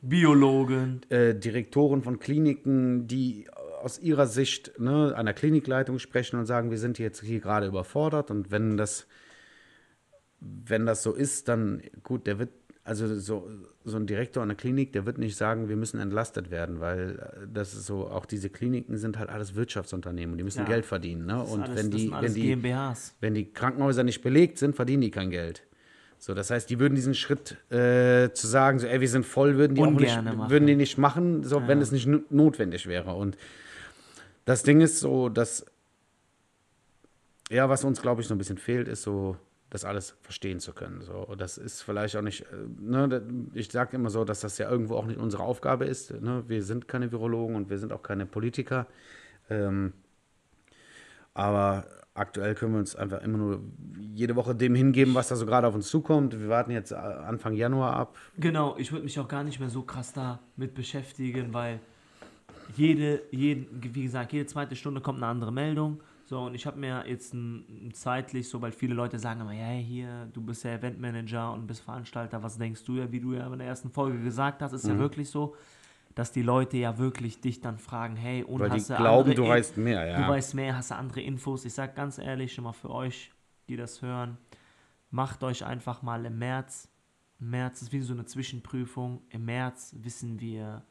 Biologen. 0.00 1.02
äh, 1.10 1.34
Direktoren 1.34 2.02
von 2.02 2.18
Kliniken, 2.18 3.06
die 3.06 3.46
aus 3.82 3.98
ihrer 3.98 4.26
Sicht 4.26 4.78
ne, 4.78 5.14
einer 5.16 5.32
Klinikleitung 5.32 5.98
sprechen 5.98 6.38
und 6.38 6.46
sagen, 6.46 6.70
wir 6.70 6.78
sind 6.78 6.98
jetzt 6.98 7.20
hier 7.20 7.40
gerade 7.40 7.66
überfordert 7.66 8.30
und 8.30 8.50
wenn 8.50 8.76
das, 8.76 9.06
wenn 10.66 10.86
das 10.86 11.02
so 11.02 11.12
ist, 11.12 11.48
dann 11.48 11.82
gut, 12.02 12.26
der 12.26 12.38
wird, 12.38 12.50
also 12.84 13.18
so, 13.18 13.48
so 13.84 13.96
ein 13.96 14.06
Direktor 14.06 14.42
einer 14.42 14.54
Klinik, 14.56 14.92
der 14.92 15.06
wird 15.06 15.18
nicht 15.18 15.36
sagen, 15.36 15.68
wir 15.68 15.76
müssen 15.76 16.00
entlastet 16.00 16.50
werden, 16.50 16.80
weil 16.80 17.18
äh, 17.18 17.46
das 17.52 17.74
ist 17.74 17.86
so, 17.86 18.08
auch 18.08 18.26
diese 18.26 18.50
Kliniken 18.50 18.96
sind 18.96 19.18
halt 19.18 19.30
alles 19.30 19.54
Wirtschaftsunternehmen 19.54 20.32
und 20.32 20.38
die 20.38 20.44
müssen 20.44 20.60
Ja. 20.60 20.64
Geld 20.64 20.84
verdienen. 20.84 21.26
Ne? 21.26 21.42
Und 21.42 21.62
alles, 21.62 21.76
wenn 21.76 21.90
die, 21.90 22.10
wenn 22.10 22.34
die, 22.34 22.42
GmbHs. 22.42 23.14
wenn 23.20 23.34
die 23.34 23.52
Krankenhäuser 23.52 24.02
nicht 24.02 24.22
belegt 24.22 24.58
sind, 24.58 24.74
verdienen 24.74 25.02
die 25.02 25.10
kein 25.10 25.30
Geld. 25.30 25.62
So, 26.18 26.34
das 26.34 26.50
heißt, 26.50 26.70
die 26.70 26.78
würden 26.78 26.94
diesen 26.94 27.14
Schritt 27.14 27.56
äh, 27.70 28.30
zu 28.32 28.46
sagen, 28.46 28.78
so, 28.78 28.86
ey, 28.86 29.00
wir 29.00 29.08
sind 29.08 29.26
voll, 29.26 29.56
würden 29.56 29.74
die 29.74 29.82
nicht, 29.82 30.22
machen. 30.22 30.50
würden 30.50 30.66
die 30.68 30.76
nicht 30.76 30.96
machen, 30.96 31.42
so, 31.42 31.66
wenn 31.66 31.80
es 31.80 31.90
nicht 31.90 32.06
no- 32.06 32.20
notwendig 32.30 32.86
wäre. 32.86 33.14
Und 33.14 33.36
das 34.44 34.62
Ding 34.62 34.80
ist 34.80 35.00
so, 35.00 35.28
dass, 35.28 35.66
ja, 37.50 37.68
was 37.68 37.82
uns, 37.84 38.00
glaube 38.02 38.22
ich, 38.22 38.28
so 38.28 38.34
ein 38.34 38.38
bisschen 38.38 38.58
fehlt, 38.58 38.86
ist 38.88 39.02
so, 39.02 39.36
das 39.72 39.86
alles 39.86 40.14
verstehen 40.20 40.60
zu 40.60 40.74
können. 40.74 41.00
So, 41.00 41.34
das 41.36 41.56
ist 41.56 41.80
vielleicht 41.80 42.14
auch 42.16 42.22
nicht, 42.22 42.42
äh, 42.42 42.46
ne, 42.78 43.22
ich 43.54 43.72
sage 43.72 43.96
immer 43.96 44.10
so, 44.10 44.22
dass 44.24 44.40
das 44.40 44.58
ja 44.58 44.70
irgendwo 44.70 44.96
auch 44.96 45.06
nicht 45.06 45.18
unsere 45.18 45.42
Aufgabe 45.42 45.86
ist. 45.86 46.10
Ne? 46.20 46.44
Wir 46.46 46.62
sind 46.62 46.88
keine 46.88 47.10
Virologen 47.10 47.56
und 47.56 47.70
wir 47.70 47.78
sind 47.78 47.90
auch 47.90 48.02
keine 48.02 48.26
Politiker. 48.26 48.86
Ähm, 49.48 49.94
aber 51.32 51.86
aktuell 52.12 52.54
können 52.54 52.74
wir 52.74 52.80
uns 52.80 52.94
einfach 52.94 53.22
immer 53.22 53.38
nur 53.38 53.60
jede 54.12 54.36
Woche 54.36 54.54
dem 54.54 54.74
hingeben, 54.74 55.14
was 55.14 55.28
da 55.28 55.36
so 55.36 55.46
gerade 55.46 55.66
auf 55.66 55.74
uns 55.74 55.88
zukommt. 55.88 56.38
Wir 56.38 56.50
warten 56.50 56.70
jetzt 56.70 56.92
äh, 56.92 56.96
Anfang 56.96 57.54
Januar 57.54 57.94
ab. 57.94 58.18
Genau, 58.36 58.76
ich 58.76 58.92
würde 58.92 59.04
mich 59.04 59.18
auch 59.18 59.28
gar 59.28 59.42
nicht 59.42 59.58
mehr 59.58 59.70
so 59.70 59.80
krass 59.80 60.12
damit 60.12 60.74
beschäftigen, 60.74 61.54
weil 61.54 61.80
jede, 62.76 63.22
jede, 63.30 63.66
wie 63.72 64.02
gesagt, 64.02 64.34
jede 64.34 64.44
zweite 64.44 64.76
Stunde 64.76 65.00
kommt 65.00 65.16
eine 65.16 65.28
andere 65.28 65.50
Meldung. 65.50 66.02
So, 66.24 66.40
und 66.40 66.54
ich 66.54 66.66
habe 66.66 66.78
mir 66.78 67.04
jetzt 67.06 67.34
ein, 67.34 67.86
ein 67.88 67.94
zeitlich 67.94 68.48
so, 68.48 68.62
weil 68.62 68.72
viele 68.72 68.94
Leute 68.94 69.18
sagen 69.18 69.40
immer, 69.40 69.52
ja, 69.52 69.70
hier, 69.70 70.28
du 70.32 70.40
bist 70.40 70.64
ja 70.64 70.72
Eventmanager 70.72 71.52
und 71.52 71.66
bist 71.66 71.82
Veranstalter, 71.82 72.42
was 72.42 72.58
denkst 72.58 72.84
du 72.84 72.96
ja, 72.96 73.10
wie 73.10 73.20
du 73.20 73.34
ja 73.34 73.46
in 73.52 73.58
der 73.58 73.68
ersten 73.68 73.90
Folge 73.90 74.20
gesagt 74.22 74.62
hast, 74.62 74.72
ist 74.72 74.84
Mhm. 74.84 74.90
ja 74.90 74.98
wirklich 74.98 75.28
so, 75.30 75.54
dass 76.14 76.30
die 76.32 76.42
Leute 76.42 76.76
ja 76.76 76.98
wirklich 76.98 77.40
dich 77.40 77.60
dann 77.60 77.78
fragen, 77.78 78.16
hey, 78.16 78.44
und 78.44 78.60
Weil 78.60 78.70
die 78.70 78.76
hast 78.76 78.90
du 78.90 78.96
glauben, 78.96 79.30
andere 79.30 79.34
du 79.46 79.48
weißt 79.48 79.76
mehr, 79.78 80.04
ja. 80.06 80.22
Du 80.22 80.28
weißt 80.28 80.54
mehr, 80.54 80.76
hast 80.76 80.90
du 80.90 80.94
andere 80.96 81.20
Infos. 81.22 81.64
Ich 81.64 81.74
sag 81.74 81.96
ganz 81.96 82.18
ehrlich, 82.18 82.52
schon 82.52 82.64
mal 82.64 82.72
für 82.72 82.90
euch, 82.90 83.32
die 83.68 83.76
das 83.76 84.02
hören, 84.02 84.38
macht 85.10 85.42
euch 85.42 85.64
einfach 85.64 86.02
mal 86.02 86.24
im 86.24 86.38
März. 86.38 86.88
Im 87.40 87.50
März 87.50 87.82
ist 87.82 87.92
wie 87.92 88.00
so 88.00 88.12
eine 88.12 88.24
Zwischenprüfung. 88.26 89.22
Im 89.30 89.44
März 89.46 89.94
wissen 89.98 90.38
wir, 90.40 90.82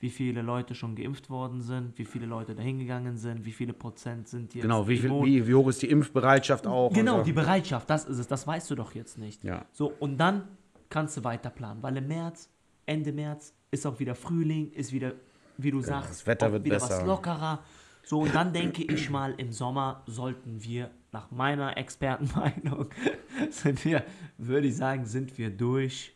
wie 0.00 0.08
viele 0.08 0.40
Leute 0.40 0.74
schon 0.74 0.96
geimpft 0.96 1.28
worden 1.28 1.60
sind, 1.60 1.96
wie 1.98 2.06
viele 2.06 2.24
Leute 2.24 2.54
dahin 2.54 2.78
gegangen 2.78 3.18
sind, 3.18 3.44
wie 3.44 3.52
viele 3.52 3.74
Prozent 3.74 4.28
sind 4.28 4.54
jetzt 4.54 4.62
Genau, 4.62 4.88
wie, 4.88 4.96
viel, 4.96 5.10
wie, 5.10 5.46
wie 5.46 5.54
hoch 5.54 5.68
ist 5.68 5.82
die 5.82 5.90
Impfbereitschaft 5.90 6.66
auch? 6.66 6.92
Genau, 6.92 7.18
so. 7.18 7.24
die 7.24 7.32
Bereitschaft, 7.34 7.88
das 7.88 8.06
ist 8.06 8.18
es, 8.18 8.26
das 8.26 8.46
weißt 8.46 8.70
du 8.70 8.76
doch 8.76 8.94
jetzt 8.94 9.18
nicht. 9.18 9.44
Ja. 9.44 9.66
So, 9.72 9.92
und 10.00 10.16
dann 10.16 10.48
kannst 10.88 11.18
du 11.18 11.24
weiter 11.24 11.50
planen, 11.50 11.82
weil 11.82 11.98
im 11.98 12.08
März, 12.08 12.48
Ende 12.86 13.12
März 13.12 13.54
ist 13.70 13.86
auch 13.86 14.00
wieder 14.00 14.14
Frühling, 14.14 14.72
ist 14.72 14.92
wieder, 14.92 15.12
wie 15.58 15.70
du 15.70 15.82
sagst, 15.82 16.10
das 16.10 16.26
Wetter 16.26 16.50
wird 16.50 16.64
wieder 16.64 16.76
besser. 16.76 17.00
was 17.00 17.06
lockerer. 17.06 17.62
So, 18.02 18.20
und 18.20 18.34
dann 18.34 18.54
denke 18.54 18.82
ich 18.82 19.10
mal, 19.10 19.34
im 19.36 19.52
Sommer 19.52 20.02
sollten 20.06 20.64
wir 20.64 20.90
nach 21.12 21.30
meiner 21.30 21.76
Expertenmeinung 21.76 22.88
sind 23.50 23.84
wir, 23.84 24.02
würde 24.38 24.68
ich 24.68 24.76
sagen, 24.76 25.04
sind 25.04 25.36
wir 25.36 25.50
durch. 25.50 26.14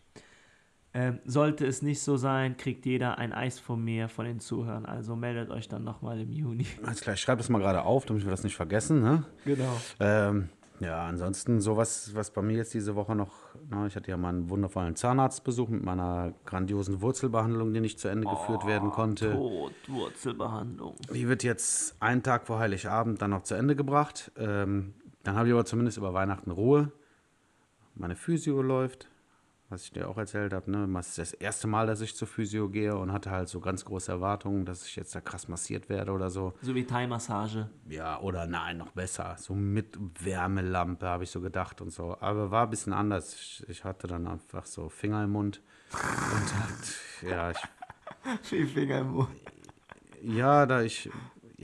Ähm, 0.97 1.19
sollte 1.25 1.67
es 1.67 1.83
nicht 1.83 2.01
so 2.01 2.17
sein, 2.17 2.57
kriegt 2.57 2.87
jeder 2.87 3.19
ein 3.19 3.33
Eis 3.33 3.59
von 3.59 3.83
mir, 3.83 4.09
von 4.09 4.27
den 4.27 4.39
Zuhörern. 4.39 4.87
Also 4.87 5.17
meldet 5.17 5.51
euch 5.51 5.67
dann 5.67 5.83
nochmal 5.83 6.21
im 6.21 6.31
Juni. 6.31 6.67
Alles 6.85 7.01
klar, 7.01 7.15
ich 7.15 7.21
schreibe 7.21 7.39
das 7.39 7.49
mal 7.49 7.59
gerade 7.59 7.83
auf, 7.83 8.07
damit 8.07 8.25
wir 8.25 8.31
das 8.31 8.45
nicht 8.45 8.55
vergessen. 8.55 9.03
Ne? 9.03 9.25
Genau. 9.45 9.77
Ähm, 9.99 10.51
ja, 10.79 11.05
ansonsten 11.05 11.61
sowas, 11.61 12.15
was 12.15 12.31
bei 12.31 12.43
mir 12.43 12.59
jetzt 12.59 12.75
diese 12.75 12.95
Woche 12.95 13.17
noch, 13.17 13.33
na, 13.71 13.87
ich 13.87 13.97
hatte 13.97 14.11
ja 14.11 14.17
mal 14.17 14.29
einen 14.29 14.49
wundervollen 14.51 14.95
Zahnarztbesuch 14.95 15.69
mit 15.69 15.85
meiner 15.85 16.33
grandiosen 16.45 17.01
Wurzelbehandlung, 17.01 17.73
die 17.73 17.81
nicht 17.81 17.99
zu 17.99 18.07
Ende 18.07 18.29
geführt 18.29 18.65
werden 18.65 18.91
konnte. 18.91 19.33
Todwurzelbehandlung. 19.33 20.95
Die 21.13 21.29
wird 21.29 21.43
jetzt 21.43 22.01
einen 22.01 22.23
Tag 22.23 22.47
vor 22.47 22.61
Heiligabend 22.61 23.21
dann 23.21 23.31
noch 23.31 23.43
zu 23.43 23.55
Ende 23.55 23.75
gebracht. 23.75 24.31
Ähm, 24.37 24.95
dann 25.25 25.35
habe 25.35 25.49
ich 25.49 25.55
aber 25.55 25.65
zumindest 25.65 25.99
über 25.99 26.15
Weihnachten 26.15 26.53
Ruhe. 26.53 26.93
Meine 27.95 28.15
Physio 28.17 28.61
läuft, 28.61 29.09
was 29.75 29.85
ich 29.85 29.93
dir 29.93 30.09
auch 30.09 30.17
erzählt 30.17 30.53
habe. 30.53 30.71
Ne? 30.71 30.89
Das 30.95 31.09
ist 31.09 31.19
das 31.19 31.33
erste 31.33 31.67
Mal, 31.67 31.87
dass 31.87 32.01
ich 32.01 32.15
zur 32.15 32.29
Physio 32.29 32.69
gehe 32.69 32.97
und 32.97 33.13
hatte 33.13 33.31
halt 33.31 33.49
so 33.49 33.61
ganz 33.61 33.85
große 33.85 34.11
Erwartungen, 34.11 34.65
dass 34.65 34.87
ich 34.87 34.95
jetzt 34.95 35.15
da 35.15 35.21
krass 35.21 35.49
massiert 35.49 35.89
werde 35.89 36.13
oder 36.13 36.31
so. 36.31 36.55
So 36.63 36.75
wie 36.75 36.85
Thai-Massage. 36.85 37.69
Ja, 37.89 38.21
oder 38.21 38.47
nein, 38.47 38.79
noch 38.79 38.93
besser. 38.93 39.35
So 39.39 39.55
mit 39.55 39.99
Wärmelampe 40.25 41.07
habe 41.07 41.25
ich 41.25 41.31
so 41.31 41.41
gedacht 41.41 41.81
und 41.81 41.91
so. 41.91 42.17
Aber 42.21 42.51
war 42.51 42.65
ein 42.65 42.71
bisschen 42.71 42.93
anders. 42.93 43.35
Ich, 43.35 43.65
ich 43.69 43.85
hatte 43.85 44.07
dann 44.07 44.29
einfach 44.29 44.65
so 44.65 44.89
Finger 44.89 45.25
im 45.25 45.31
Mund. 45.31 45.61
Und 45.93 46.61
halt, 46.61 47.31
ja, 47.31 47.51
ich, 47.51 47.59
Wie 48.51 48.65
Finger 48.65 49.01
im 49.01 49.11
Mund. 49.11 49.29
ja, 50.23 50.67
da 50.67 50.83
ich. 50.83 51.11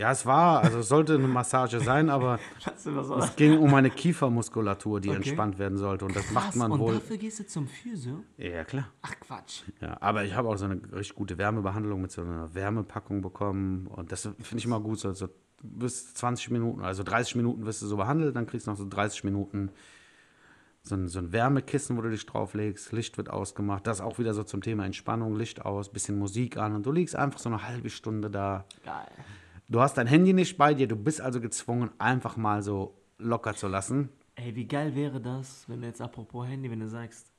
Ja, 0.00 0.12
es 0.12 0.24
war, 0.24 0.62
also 0.62 0.78
es 0.78 0.88
sollte 0.88 1.14
eine 1.16 1.28
Massage 1.28 1.78
sein, 1.80 2.08
aber 2.08 2.38
es 3.18 3.36
ging 3.36 3.58
um 3.58 3.70
meine 3.70 3.90
Kiefermuskulatur, 3.90 4.98
die 4.98 5.10
Okay. 5.10 5.16
entspannt 5.18 5.58
werden 5.58 5.76
sollte. 5.76 6.06
Und 6.06 6.16
das 6.16 6.24
Krass, 6.24 6.32
macht 6.32 6.56
man 6.56 6.72
und 6.72 6.80
wohl. 6.80 6.94
dafür 6.94 7.18
gehst 7.18 7.40
du 7.40 7.46
zum 7.46 7.68
Physio? 7.68 8.24
Ja, 8.38 8.64
klar. 8.64 8.88
Ach 9.02 9.12
Quatsch. 9.20 9.64
Ja, 9.82 9.98
aber 10.00 10.24
ich 10.24 10.34
habe 10.34 10.48
auch 10.48 10.56
so 10.56 10.64
eine 10.64 10.80
richtig 10.92 11.14
gute 11.16 11.36
Wärmebehandlung 11.36 12.00
mit 12.00 12.12
so 12.12 12.22
einer 12.22 12.54
Wärmepackung 12.54 13.20
bekommen. 13.20 13.88
Und 13.88 14.10
das 14.10 14.22
finde 14.22 14.56
ich 14.56 14.64
immer 14.64 14.80
gut. 14.80 14.98
So, 15.00 15.12
so 15.12 15.28
bis 15.62 16.14
20 16.14 16.50
Minuten, 16.50 16.80
also 16.80 17.02
30 17.02 17.34
Minuten 17.36 17.66
wirst 17.66 17.82
du 17.82 17.86
so 17.86 17.98
behandelt, 17.98 18.34
dann 18.34 18.46
kriegst 18.46 18.66
du 18.66 18.70
noch 18.70 18.78
so 18.78 18.88
30 18.88 19.24
Minuten 19.24 19.68
so 20.82 20.94
ein, 20.94 21.08
so 21.08 21.18
ein 21.18 21.30
Wärmekissen, 21.30 21.98
wo 21.98 22.00
du 22.00 22.08
dich 22.08 22.24
drauflegst. 22.24 22.92
Licht 22.92 23.18
wird 23.18 23.28
ausgemacht. 23.28 23.86
Das 23.86 24.00
auch 24.00 24.18
wieder 24.18 24.32
so 24.32 24.44
zum 24.44 24.62
Thema 24.62 24.86
Entspannung. 24.86 25.36
Licht 25.36 25.62
aus, 25.66 25.92
bisschen 25.92 26.18
Musik 26.18 26.56
an. 26.56 26.74
Und 26.74 26.86
du 26.86 26.92
liegst 26.92 27.14
einfach 27.16 27.38
so 27.38 27.50
eine 27.50 27.68
halbe 27.68 27.90
Stunde 27.90 28.30
da. 28.30 28.64
Geil. 28.82 29.06
Du 29.70 29.80
hast 29.80 29.94
dein 29.94 30.08
Handy 30.08 30.32
nicht 30.32 30.58
bei 30.58 30.74
dir. 30.74 30.88
Du 30.88 30.96
bist 30.96 31.20
also 31.20 31.40
gezwungen, 31.40 31.90
einfach 31.98 32.36
mal 32.36 32.60
so 32.60 33.00
locker 33.18 33.54
zu 33.54 33.68
lassen. 33.68 34.08
Ey, 34.34 34.56
wie 34.56 34.66
geil 34.66 34.96
wäre 34.96 35.20
das, 35.20 35.68
wenn 35.68 35.80
du 35.80 35.86
jetzt 35.86 36.00
apropos 36.00 36.44
Handy, 36.48 36.68
wenn 36.68 36.80
du 36.80 36.88
sagst, 36.88 37.32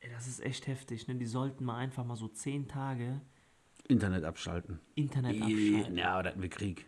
ey, 0.00 0.10
das 0.10 0.26
ist 0.26 0.42
echt 0.42 0.66
heftig, 0.66 1.06
ne? 1.08 1.14
Die 1.16 1.26
sollten 1.26 1.66
mal 1.66 1.76
einfach 1.76 2.06
mal 2.06 2.16
so 2.16 2.26
zehn 2.28 2.68
Tage 2.68 3.20
Internet 3.86 4.24
abschalten. 4.24 4.80
Internet 4.94 5.42
abschalten. 5.42 5.98
Ja, 5.98 6.12
aber 6.14 6.22
dann 6.22 6.32
hätten 6.32 6.42
wir 6.42 6.48
Krieg. 6.48 6.86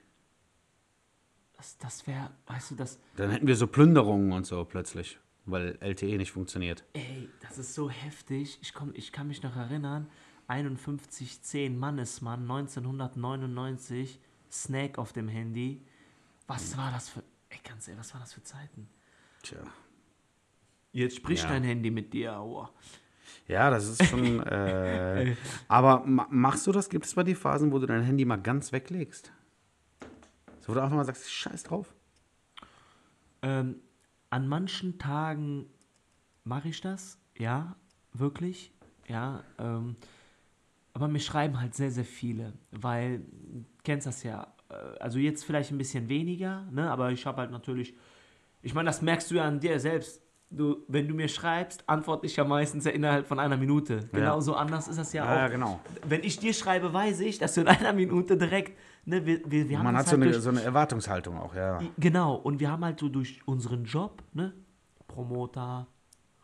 Das, 1.58 1.76
das 1.76 2.06
wäre, 2.06 2.30
weißt 2.46 2.70
du, 2.70 2.74
das, 2.76 2.98
Dann 3.16 3.30
hätten 3.30 3.46
wir 3.46 3.56
so 3.56 3.66
Plünderungen 3.66 4.32
und 4.32 4.46
so 4.46 4.64
plötzlich, 4.64 5.18
weil 5.44 5.76
LTE 5.80 6.16
nicht 6.16 6.32
funktioniert. 6.32 6.84
ey, 6.94 7.28
das 7.42 7.58
ist 7.58 7.74
so 7.74 7.90
heftig. 7.90 8.58
Ich, 8.62 8.72
komm, 8.72 8.92
ich 8.94 9.12
kann 9.12 9.28
mich 9.28 9.42
noch 9.42 9.56
erinnern, 9.56 10.08
5110 10.48 11.78
Mannesmann, 11.78 12.40
1999, 12.42 14.20
Snake 14.50 15.00
auf 15.00 15.12
dem 15.12 15.28
Handy. 15.28 15.84
Was 16.46 16.76
war 16.76 16.90
das 16.90 17.08
für, 17.08 17.22
ey, 17.48 17.58
ganz 17.66 17.86
ehrlich, 17.88 18.00
was 18.00 18.12
war 18.14 18.20
das 18.20 18.32
für 18.32 18.42
Zeiten? 18.42 18.88
Tja. 19.42 19.58
Jetzt 20.92 21.16
spricht 21.16 21.44
Ja. 21.44 21.50
dein 21.50 21.62
Handy 21.62 21.90
mit 21.90 22.12
dir, 22.12 22.36
aua. 22.36 22.70
Ja, 23.46 23.70
das 23.70 23.86
ist 23.88 24.04
schon. 24.06 24.40
Äh, 24.42 25.36
aber 25.68 26.04
ma 26.04 26.26
machst 26.30 26.66
du 26.66 26.72
das? 26.72 26.88
Gibt 26.88 27.06
es 27.06 27.14
bei 27.14 27.22
dir 27.22 27.36
Phasen, 27.36 27.70
wo 27.72 27.78
du 27.78 27.86
dein 27.86 28.02
Handy 28.02 28.24
mal 28.24 28.36
ganz 28.36 28.72
weglegst? 28.72 29.30
So, 30.60 30.68
wo 30.68 30.74
du 30.74 30.82
einfach 30.82 30.96
mal 30.96 31.04
sagst, 31.04 31.30
scheiß 31.32 31.62
drauf. 31.62 31.94
Ähm, 33.42 33.76
an 34.30 34.48
manchen 34.48 34.98
Tagen 34.98 35.66
mache 36.44 36.68
ich 36.68 36.80
das, 36.80 37.18
ja, 37.38 37.76
wirklich, 38.12 38.72
ja. 39.08 39.44
Ähm, 39.58 39.96
aber 40.92 41.08
mir 41.08 41.20
schreiben 41.20 41.60
halt 41.60 41.74
sehr, 41.74 41.90
sehr 41.90 42.04
viele, 42.04 42.52
weil, 42.70 43.20
du 43.20 43.64
kennst 43.84 44.06
das 44.06 44.22
ja, 44.22 44.52
äh, 44.70 44.74
also 44.98 45.18
jetzt 45.18 45.44
vielleicht 45.44 45.70
ein 45.70 45.78
bisschen 45.78 46.08
weniger, 46.08 46.66
ne, 46.70 46.90
aber 46.90 47.10
ich 47.12 47.26
habe 47.26 47.38
halt 47.42 47.50
natürlich, 47.50 47.94
ich 48.62 48.74
meine, 48.74 48.88
das 48.88 49.00
merkst 49.02 49.30
du 49.30 49.36
ja 49.36 49.44
an 49.44 49.60
dir 49.60 49.78
selbst. 49.80 50.22
Du, 50.52 50.78
wenn 50.88 51.06
du 51.06 51.14
mir 51.14 51.28
schreibst, 51.28 51.88
antworte 51.88 52.26
ich 52.26 52.34
ja 52.34 52.42
meistens 52.42 52.84
ja 52.84 52.90
innerhalb 52.90 53.28
von 53.28 53.38
einer 53.38 53.56
Minute. 53.56 54.08
Genauso 54.12 54.54
anders 54.54 54.88
ist 54.88 54.98
das 54.98 55.12
ja, 55.12 55.24
Ja, 55.24 55.46
auch. 55.46 55.50
genau. 55.50 55.80
Wenn 56.04 56.24
ich 56.24 56.40
dir 56.40 56.52
schreibe, 56.52 56.92
weiß 56.92 57.20
ich, 57.20 57.38
dass 57.38 57.54
du 57.54 57.60
in 57.60 57.68
einer 57.68 57.92
Minute 57.92 58.36
direkt, 58.36 58.76
ne, 59.04 59.24
wir, 59.24 59.48
wir, 59.48 59.68
wir 59.68 59.78
Man 59.78 59.96
hat 59.96 60.06
so 60.06 60.10
halt 60.10 60.22
eine, 60.22 60.32
durch- 60.32 60.42
so 60.42 60.50
eine 60.50 60.62
Erwartungshaltung 60.62 61.38
auch, 61.38 61.54
ja. 61.54 61.80
Genau, 61.98 62.34
und 62.34 62.58
wir 62.58 62.68
haben 62.68 62.84
halt 62.84 62.98
so 62.98 63.08
durch 63.08 63.46
unseren 63.46 63.84
Job, 63.84 64.24
ne, 64.32 64.52
Promoter, 65.06 65.86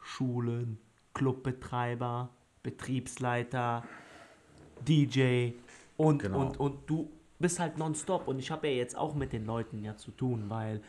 Schulen, 0.01 0.79
Clubbetreiber, 1.13 2.31
Betriebsleiter, 2.63 3.83
DJ 4.87 5.53
und, 5.97 6.23
Genau. 6.23 6.41
und, 6.41 6.61
und 6.61 6.79
du 6.91 7.11
bist 7.39 7.59
halt 7.61 7.79
nonstop. 7.79 8.29
Und 8.29 8.39
ich 8.39 8.51
habe 8.51 8.69
ja 8.69 8.75
jetzt 8.75 8.97
auch 8.97 9.15
mit 9.15 9.33
den 9.33 9.47
Leuten 9.47 9.83
ja 9.83 9.97
zu 9.97 10.11
tun, 10.11 10.45
weil 10.49 10.81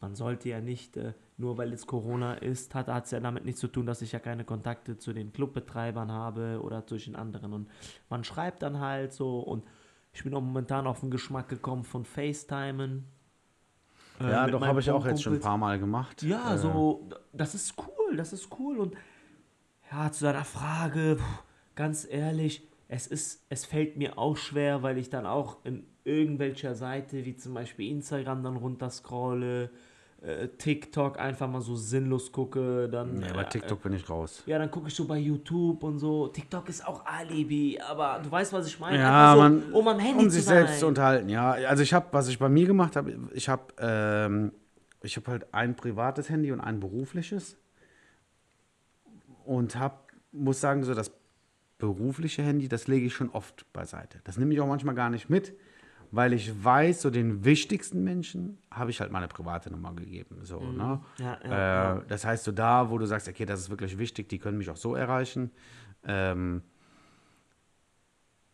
man 0.00 0.14
sollte 0.14 0.48
ja 0.48 0.60
nicht, 0.60 0.96
äh, 0.96 1.12
nur 1.38 1.56
weil 1.58 1.70
jetzt 1.70 1.86
Corona 1.86 2.34
ist, 2.34 2.74
hat 2.74 2.88
es 3.04 3.10
ja 3.12 3.20
damit 3.20 3.44
nichts 3.44 3.60
zu 3.60 3.68
tun, 3.68 3.86
dass 3.86 4.02
ich 4.02 4.12
ja 4.12 4.18
keine 4.18 4.44
Kontakte 4.44 4.98
zu 4.98 5.12
den 5.12 5.32
Clubbetreibern 5.32 6.10
habe 6.10 6.60
oder 6.62 6.86
zu 6.86 6.96
den 6.96 7.14
anderen. 7.16 7.52
Und 7.52 7.68
man 8.08 8.24
schreibt 8.24 8.62
dann 8.62 8.80
halt 8.80 9.12
so 9.12 9.38
und 9.40 9.64
ich 10.12 10.24
bin 10.24 10.34
auch 10.34 10.40
momentan 10.40 10.86
auf 10.86 11.00
den 11.00 11.10
Geschmack 11.10 11.48
gekommen 11.48 11.84
von 11.84 12.04
FaceTimen. 12.04 13.04
äh, 14.20 14.30
Ja, 14.30 14.46
doch, 14.46 14.64
habe 14.66 14.80
ich 14.80 14.90
auch 14.90 15.06
jetzt 15.06 15.22
schon 15.22 15.34
ein 15.34 15.40
paar 15.40 15.56
Mal 15.58 15.78
gemacht. 15.78 16.22
Ja, 16.22 16.54
Äh, 16.54 16.58
so, 16.58 17.08
das 17.32 17.54
ist 17.54 17.74
cool, 17.78 18.16
das 18.16 18.32
ist 18.32 18.48
cool. 18.58 18.78
Und 18.78 18.94
ja, 19.90 20.10
zu 20.12 20.24
deiner 20.24 20.44
Frage, 20.44 21.18
ganz 21.74 22.06
ehrlich, 22.08 22.68
es 22.92 23.06
ist, 23.06 23.46
es 23.48 23.64
fällt 23.64 23.96
mir 23.96 24.18
auch 24.18 24.36
schwer, 24.36 24.82
weil 24.82 24.98
ich 24.98 25.08
dann 25.08 25.24
auch 25.24 25.56
in 25.64 25.86
irgendwelcher 26.04 26.74
Seite, 26.74 27.24
wie 27.24 27.34
zum 27.34 27.54
Beispiel 27.54 27.90
Instagram, 27.90 28.42
dann 28.42 28.56
runterscrolle, 28.56 29.70
äh, 30.20 30.48
TikTok 30.58 31.18
einfach 31.18 31.48
mal 31.48 31.62
so 31.62 31.74
sinnlos 31.74 32.30
gucke, 32.30 32.90
dann. 32.90 33.20
Nee, 33.20 33.32
bei 33.34 33.44
äh, 33.44 33.48
TikTok 33.48 33.82
bin 33.82 33.94
ich 33.94 34.08
raus. 34.10 34.42
Ja, 34.44 34.58
dann 34.58 34.70
gucke 34.70 34.88
ich 34.88 34.94
so 34.94 35.06
bei 35.06 35.16
YouTube 35.16 35.82
und 35.82 36.00
so. 36.00 36.28
TikTok 36.28 36.68
ist 36.68 36.86
auch 36.86 37.06
Alibi, 37.06 37.80
aber 37.80 38.20
du 38.22 38.30
weißt, 38.30 38.52
was 38.52 38.66
ich 38.66 38.78
meine. 38.78 38.98
Ja, 38.98 39.32
so, 39.32 39.40
man, 39.40 39.72
um 39.72 39.88
am 39.88 39.98
Handy 39.98 40.24
um 40.24 40.28
sich 40.28 40.44
selbst 40.44 40.80
zu 40.80 40.86
unterhalten, 40.86 41.30
ja. 41.30 41.52
Also 41.52 41.82
ich 41.82 41.94
habe, 41.94 42.08
was 42.10 42.28
ich 42.28 42.38
bei 42.38 42.50
mir 42.50 42.66
gemacht 42.66 42.96
habe, 42.96 43.16
ich 43.32 43.48
habe, 43.48 43.72
ähm, 43.78 44.52
ich 45.00 45.16
habe 45.16 45.30
halt 45.30 45.54
ein 45.54 45.76
privates 45.76 46.28
Handy 46.28 46.52
und 46.52 46.60
ein 46.60 46.78
berufliches 46.78 47.56
und 49.46 49.76
habe, 49.76 49.96
muss 50.30 50.60
sagen, 50.60 50.84
so 50.84 50.92
das 50.92 51.10
berufliche 51.82 52.42
Handy, 52.44 52.68
das 52.68 52.86
lege 52.86 53.06
ich 53.06 53.14
schon 53.14 53.30
oft 53.30 53.70
beiseite. 53.72 54.20
Das 54.22 54.36
nehme 54.38 54.54
ich 54.54 54.60
auch 54.60 54.68
manchmal 54.68 54.94
gar 54.94 55.10
nicht 55.10 55.28
mit, 55.28 55.52
weil 56.12 56.32
ich 56.32 56.64
weiß, 56.64 57.02
so 57.02 57.10
den 57.10 57.44
wichtigsten 57.44 58.04
Menschen 58.04 58.58
habe 58.70 58.90
ich 58.90 59.00
halt 59.00 59.10
meine 59.10 59.26
private 59.26 59.70
Nummer 59.70 59.92
gegeben. 59.94 60.38
So, 60.42 60.60
ne? 60.60 61.00
Mhm. 61.18 61.24
Ja, 61.24 61.38
ja, 61.44 61.50
äh, 61.50 61.96
ja. 61.98 62.02
Das 62.06 62.24
heißt, 62.24 62.44
so 62.44 62.52
da, 62.52 62.88
wo 62.90 62.98
du 62.98 63.06
sagst, 63.06 63.28
okay, 63.28 63.44
das 63.44 63.60
ist 63.60 63.70
wirklich 63.70 63.98
wichtig, 63.98 64.28
die 64.28 64.38
können 64.38 64.58
mich 64.58 64.70
auch 64.70 64.76
so 64.76 64.94
erreichen. 64.94 65.50
Ähm, 66.04 66.62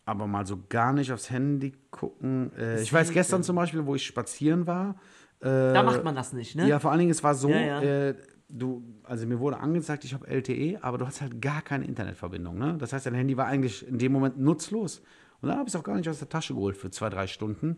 aber 0.06 0.26
mal 0.26 0.46
so 0.46 0.58
gar 0.70 0.94
nicht 0.94 1.12
aufs 1.12 1.28
Handy 1.30 1.74
gucken. 1.90 2.50
Äh, 2.56 2.80
ich 2.80 2.90
weiß 2.92 3.10
gestern 3.10 3.42
zum 3.42 3.56
Beispiel, 3.56 3.84
wo 3.84 3.94
ich 3.94 4.06
spazieren 4.06 4.66
war. 4.66 4.94
Äh, 5.40 5.74
Da 5.74 5.82
macht 5.82 6.02
man 6.02 6.14
das 6.14 6.32
nicht, 6.32 6.56
ne? 6.56 6.66
Ja, 6.66 6.78
vor 6.78 6.90
allen 6.90 7.00
Dingen, 7.00 7.10
es 7.10 7.22
war 7.22 7.34
so, 7.34 7.50
Ja, 7.50 7.60
ja. 7.60 7.82
Äh, 7.82 8.14
du, 8.48 8.82
also 9.04 9.26
mir 9.26 9.38
wurde 9.38 9.58
angezeigt, 9.58 10.04
ich 10.04 10.14
habe 10.14 10.26
LTE, 10.26 10.78
aber 10.82 10.98
du 10.98 11.06
hast 11.06 11.20
halt 11.20 11.40
gar 11.40 11.62
keine 11.62 11.84
Internetverbindung. 11.84 12.58
Ne? 12.58 12.76
Das 12.78 12.92
heißt, 12.92 13.06
dein 13.06 13.14
Handy 13.14 13.36
war 13.36 13.46
eigentlich 13.46 13.86
in 13.86 13.98
dem 13.98 14.12
Moment 14.12 14.38
nutzlos. 14.38 15.02
Und 15.40 15.48
dann 15.48 15.58
habe 15.58 15.68
ich 15.68 15.74
es 15.74 15.80
auch 15.80 15.84
gar 15.84 15.96
nicht 15.96 16.08
aus 16.08 16.18
der 16.18 16.28
Tasche 16.28 16.54
geholt 16.54 16.76
für 16.76 16.90
zwei, 16.90 17.10
drei 17.10 17.26
Stunden. 17.26 17.76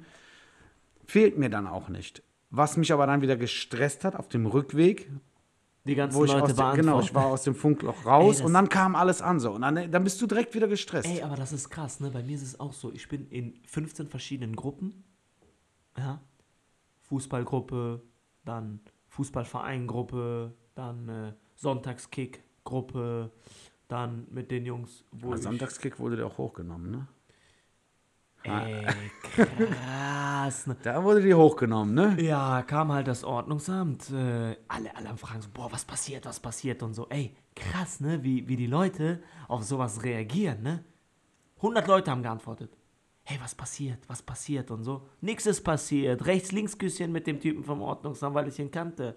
Fehlt 1.07 1.37
mir 1.39 1.51
dann 1.51 1.67
auch 1.67 1.89
nicht. 1.89 2.23
Was 2.51 2.77
mich 2.77 2.93
aber 2.93 3.07
dann 3.07 3.21
wieder 3.21 3.37
gestresst 3.37 4.05
hat 4.05 4.17
auf 4.17 4.29
dem 4.29 4.47
Rückweg, 4.47 5.11
Die 5.85 5.95
ganzen 5.95 6.17
wo 6.19 6.25
ich 6.25 6.33
Leute 6.33 6.45
aus 6.45 6.55
beantworten. 6.55 6.81
genau, 6.81 7.01
ich 7.01 7.15
war 7.15 7.27
aus 7.27 7.43
dem 7.45 7.55
Funkloch 7.55 8.07
raus 8.07 8.41
Ey, 8.41 8.47
und 8.47 8.55
dann 8.55 8.69
kam 8.69 8.97
alles 8.97 9.23
an 9.23 9.39
so 9.41 9.53
und 9.53 9.63
dann, 9.63 9.91
dann 9.91 10.05
bist 10.05 10.21
du 10.23 10.27
direkt 10.27 10.55
wieder 10.55 10.67
gestresst. 10.69 11.09
Ey, 11.09 11.23
aber 11.23 11.37
das 11.37 11.53
ist 11.53 11.69
krass, 11.71 12.01
ne? 12.01 12.11
Bei 12.11 12.23
mir 12.23 12.35
ist 12.37 12.43
es 12.43 12.59
auch 12.59 12.73
so. 12.73 12.93
Ich 12.93 13.09
bin 13.09 13.29
in 13.29 13.55
15 13.67 14.09
verschiedenen 14.09 14.57
Gruppen. 14.57 15.05
Ja. 15.99 16.21
Fußballgruppe, 17.03 18.03
dann 18.45 18.81
Fußballvereingruppe, 19.09 20.55
dann 20.75 21.09
äh, 21.09 21.33
Sonntagskick-Gruppe, 21.57 23.31
dann 23.89 24.27
mit 24.31 24.51
den 24.51 24.67
Jungs, 24.67 25.05
wo 25.13 25.35
ich... 25.35 25.43
Sonntagskick 25.43 25.99
wurde 25.99 26.17
dir 26.17 26.27
auch 26.27 26.39
hochgenommen, 26.39 26.91
ne? 26.91 27.09
Ey, 28.43 28.87
krass. 29.23 30.67
ne? 30.67 30.77
Da 30.83 31.05
wurde 31.05 31.21
die 31.21 31.35
hochgenommen, 31.35 31.95
ne? 31.95 32.17
Ja, 32.21 32.63
kam 32.63 32.91
halt 32.91 33.07
das 33.07 33.23
Ordnungsamt. 33.23 34.11
Äh, 34.11 34.57
alle, 34.69 34.97
alle 34.97 35.11
am 35.11 35.19
Fragen 35.19 35.43
so, 35.43 35.49
boah, 35.53 35.71
was 35.71 35.85
passiert, 35.85 36.25
was 36.25 36.41
passiert 36.41 36.83
und 36.83 36.95
so. 36.95 37.07
Ey, 37.11 37.37
krass, 37.55 38.01
ne? 38.01 38.23
Wie, 38.23 38.49
wie 38.49 38.57
die 38.57 38.67
Leute 38.67 39.23
auf 39.49 39.63
sowas 39.63 40.03
reagieren, 40.03 40.63
ne? 40.63 40.85
100 41.57 41.87
Leute 41.87 42.11
haben 42.11 42.23
geantwortet. 42.23 42.77
Hey, 43.25 43.39
was 43.43 43.55
passiert, 43.55 43.99
was 44.09 44.23
passiert 44.23 44.71
und 44.71 44.83
so. 44.83 45.07
Nix 45.21 45.45
ist 45.45 45.63
passiert. 45.63 46.25
Rechts-Links-Küsschen 46.25 47.13
mit 47.13 47.27
dem 47.27 47.39
Typen 47.39 47.63
vom 47.63 47.83
Ordnungsamt, 47.83 48.35
weil 48.35 48.49
ich 48.49 48.59
ihn 48.59 48.71
kannte. 48.71 49.15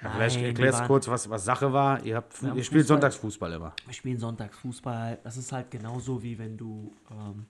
Vielleicht 0.00 0.36
Nein, 0.36 0.42
die 0.44 0.48
erklärst 0.48 0.78
waren- 0.80 0.86
kurz, 0.86 1.08
was, 1.08 1.28
was 1.28 1.44
Sache 1.44 1.72
war. 1.72 2.02
Ihr, 2.04 2.16
habt, 2.16 2.32
ihr 2.42 2.48
spielt 2.48 2.64
Fußball. 2.64 2.84
Sonntagsfußball 2.84 3.52
immer. 3.52 3.72
Wir 3.84 3.92
spielen 3.94 4.18
Sonntagsfußball. 4.18 5.18
Das 5.22 5.36
ist 5.36 5.52
halt 5.52 5.70
genauso 5.70 6.22
wie 6.22 6.38
wenn 6.38 6.56
du 6.56 6.92
ähm, 7.10 7.44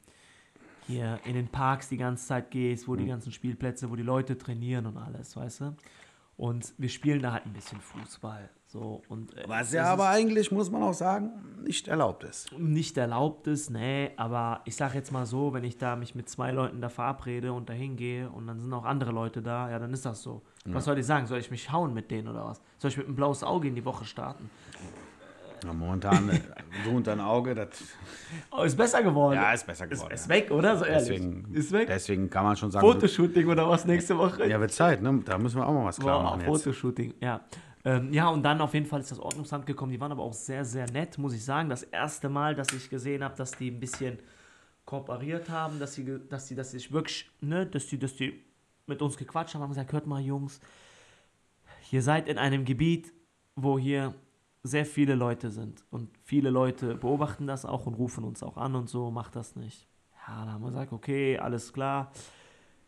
hier 0.86 1.20
in 1.24 1.34
den 1.34 1.46
Parks 1.48 1.88
die 1.88 1.96
ganze 1.96 2.26
Zeit 2.26 2.50
gehst, 2.50 2.86
Mhm. 2.88 2.92
wo 2.92 2.96
die 2.96 3.06
ganzen 3.06 3.30
Spielplätze, 3.30 3.88
wo 3.90 3.94
die 3.96 4.02
Leute 4.02 4.36
trainieren 4.36 4.86
und 4.86 4.96
alles, 4.96 5.36
weißt 5.36 5.60
du? 5.60 5.76
Und 6.40 6.72
wir 6.78 6.88
spielen 6.88 7.20
da 7.20 7.32
halt 7.34 7.44
ein 7.44 7.52
bisschen 7.52 7.82
Fußball. 7.82 8.48
So, 8.66 9.02
und, 9.10 9.36
äh, 9.36 9.44
Was 9.46 9.74
ja 9.74 9.84
aber 9.84 10.08
eigentlich, 10.08 10.50
muss 10.50 10.70
man 10.70 10.82
auch 10.82 10.94
sagen, 10.94 11.32
nicht 11.62 11.86
erlaubt 11.86 12.24
ist. 12.24 12.50
nicht 12.58 12.96
erlaubt 12.96 13.46
ist, 13.46 13.68
nee, 13.68 14.12
aber 14.16 14.62
ich 14.64 14.74
sag 14.74 14.94
jetzt 14.94 15.12
mal 15.12 15.26
so, 15.26 15.52
wenn 15.52 15.64
ich 15.64 15.76
da 15.76 15.96
mich 15.96 16.14
mit 16.14 16.30
zwei 16.30 16.50
Leuten 16.50 16.80
da 16.80 16.88
verabrede 16.88 17.52
und 17.52 17.68
da 17.68 17.74
hingehe 17.74 18.30
und 18.30 18.46
dann 18.46 18.58
sind 18.58 18.72
auch 18.72 18.86
andere 18.86 19.10
Leute 19.12 19.42
da, 19.42 19.70
ja, 19.70 19.78
dann 19.78 19.92
ist 19.92 20.06
das 20.06 20.22
so. 20.22 20.40
Was 20.64 20.86
soll 20.86 20.98
ich 20.98 21.04
sagen? 21.04 21.26
Soll 21.26 21.40
ich 21.40 21.50
mich 21.50 21.70
hauen 21.72 21.92
mit 21.92 22.10
denen 22.10 22.28
oder 22.28 22.46
was? 22.46 22.62
Soll 22.78 22.90
ich 22.90 22.96
mit 22.96 23.06
einem 23.06 23.16
blaues 23.16 23.44
Auge 23.44 23.68
in 23.68 23.74
die 23.74 23.84
Woche 23.84 24.06
starten? 24.06 24.48
Ja, 25.64 25.72
momentan, 25.72 26.28
äh, 26.30 26.40
du 26.84 26.90
und 26.96 27.06
dein 27.06 27.20
Auge, 27.20 27.54
das 27.54 27.68
Oh, 28.50 28.62
ist 28.62 28.76
besser 28.76 29.02
geworden. 29.02 29.36
ja, 29.36 29.52
ist 29.52 29.66
besser 29.66 29.86
geworden. 29.86 30.12
ist 30.12 30.28
weg, 30.28 30.50
oder? 30.50 30.76
So 30.76 30.84
ehrlich. 30.84 31.08
deswegen, 31.08 31.54
ist 31.54 31.72
weg. 31.72 31.86
deswegen 31.88 32.30
kann 32.30 32.44
man 32.44 32.56
schon 32.56 32.70
sagen, 32.70 32.86
Fotoshooting 32.86 33.46
oder 33.48 33.68
was 33.68 33.84
nächste 33.84 34.16
Woche? 34.18 34.48
ja, 34.48 34.60
wird 34.60 34.72
Zeit, 34.72 35.02
ne? 35.02 35.20
Da 35.24 35.38
müssen 35.38 35.58
wir 35.58 35.66
auch 35.66 35.72
mal 35.72 35.84
was 35.84 35.98
klar 35.98 36.22
machen 36.22 36.40
jetzt. 36.40 36.48
Fotoshooting, 36.48 37.14
ja. 37.20 37.40
Ähm, 37.84 38.12
ja, 38.12 38.28
und 38.28 38.42
dann 38.42 38.60
auf 38.60 38.74
jeden 38.74 38.84
Fall 38.86 39.00
ist 39.00 39.10
das 39.10 39.18
Ordnungsamt 39.18 39.64
gekommen. 39.64 39.90
Die 39.90 40.00
waren 40.00 40.12
aber 40.12 40.22
auch 40.22 40.34
sehr, 40.34 40.64
sehr 40.66 40.90
nett, 40.90 41.16
muss 41.16 41.32
ich 41.32 41.42
sagen. 41.44 41.70
Das 41.70 41.82
erste 41.82 42.28
Mal, 42.28 42.54
dass 42.54 42.68
ich 42.74 42.90
gesehen 42.90 43.24
habe, 43.24 43.34
dass 43.36 43.52
die 43.52 43.70
ein 43.70 43.80
bisschen 43.80 44.18
kooperiert 44.84 45.48
haben, 45.48 45.78
dass 45.78 45.94
sie, 45.94 46.04
dass 46.28 46.46
sie, 46.48 46.54
dass 46.54 46.72
sie 46.72 46.78
sich 46.78 46.92
wirklich, 46.92 47.30
ne, 47.40 47.64
dass 47.64 47.86
die, 47.86 47.98
dass 47.98 48.16
die 48.16 48.44
mit 48.86 49.00
uns 49.00 49.16
gequatscht 49.16 49.54
haben, 49.54 49.62
haben 49.62 49.70
gesagt, 49.70 49.92
hört 49.92 50.06
mal, 50.06 50.20
Jungs, 50.20 50.60
ihr 51.90 52.02
seid 52.02 52.28
in 52.28 52.36
einem 52.38 52.64
Gebiet, 52.64 53.12
wo 53.56 53.78
hier 53.78 54.14
sehr 54.62 54.84
viele 54.84 55.14
Leute 55.14 55.50
sind. 55.50 55.84
Und 55.90 56.10
viele 56.22 56.50
Leute 56.50 56.94
beobachten 56.94 57.46
das 57.46 57.64
auch 57.64 57.86
und 57.86 57.94
rufen 57.94 58.24
uns 58.24 58.42
auch 58.42 58.56
an 58.56 58.74
und 58.74 58.88
so, 58.88 59.10
macht 59.10 59.36
das 59.36 59.56
nicht. 59.56 59.88
Ja, 60.26 60.44
da 60.44 60.52
haben 60.52 60.62
wir 60.62 60.68
gesagt, 60.70 60.92
okay, 60.92 61.38
alles 61.38 61.72
klar. 61.72 62.12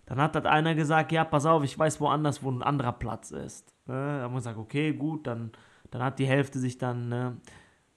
Dann 0.07 0.21
hat 0.21 0.35
das 0.35 0.45
einer 0.45 0.75
gesagt, 0.75 1.13
ja, 1.13 1.25
pass 1.25 1.47
auf, 1.47 1.65
ich 1.65 1.79
weiß 1.79 2.01
woanders, 2.01 2.43
wo 2.43 2.51
ein 2.51 2.63
anderer 2.63 2.93
Platz 2.93 3.31
ist. 3.31 3.71
Äh, 3.87 3.93
dann 3.93 4.23
haben 4.23 4.33
wir 4.33 4.39
gesagt, 4.39 4.59
okay, 4.59 4.93
gut, 4.93 5.27
dann, 5.27 5.53
dann 5.91 6.03
hat 6.03 6.19
die 6.19 6.27
Hälfte 6.27 6.59
sich 6.59 6.77
dann, 6.77 7.13
äh, 7.13 7.31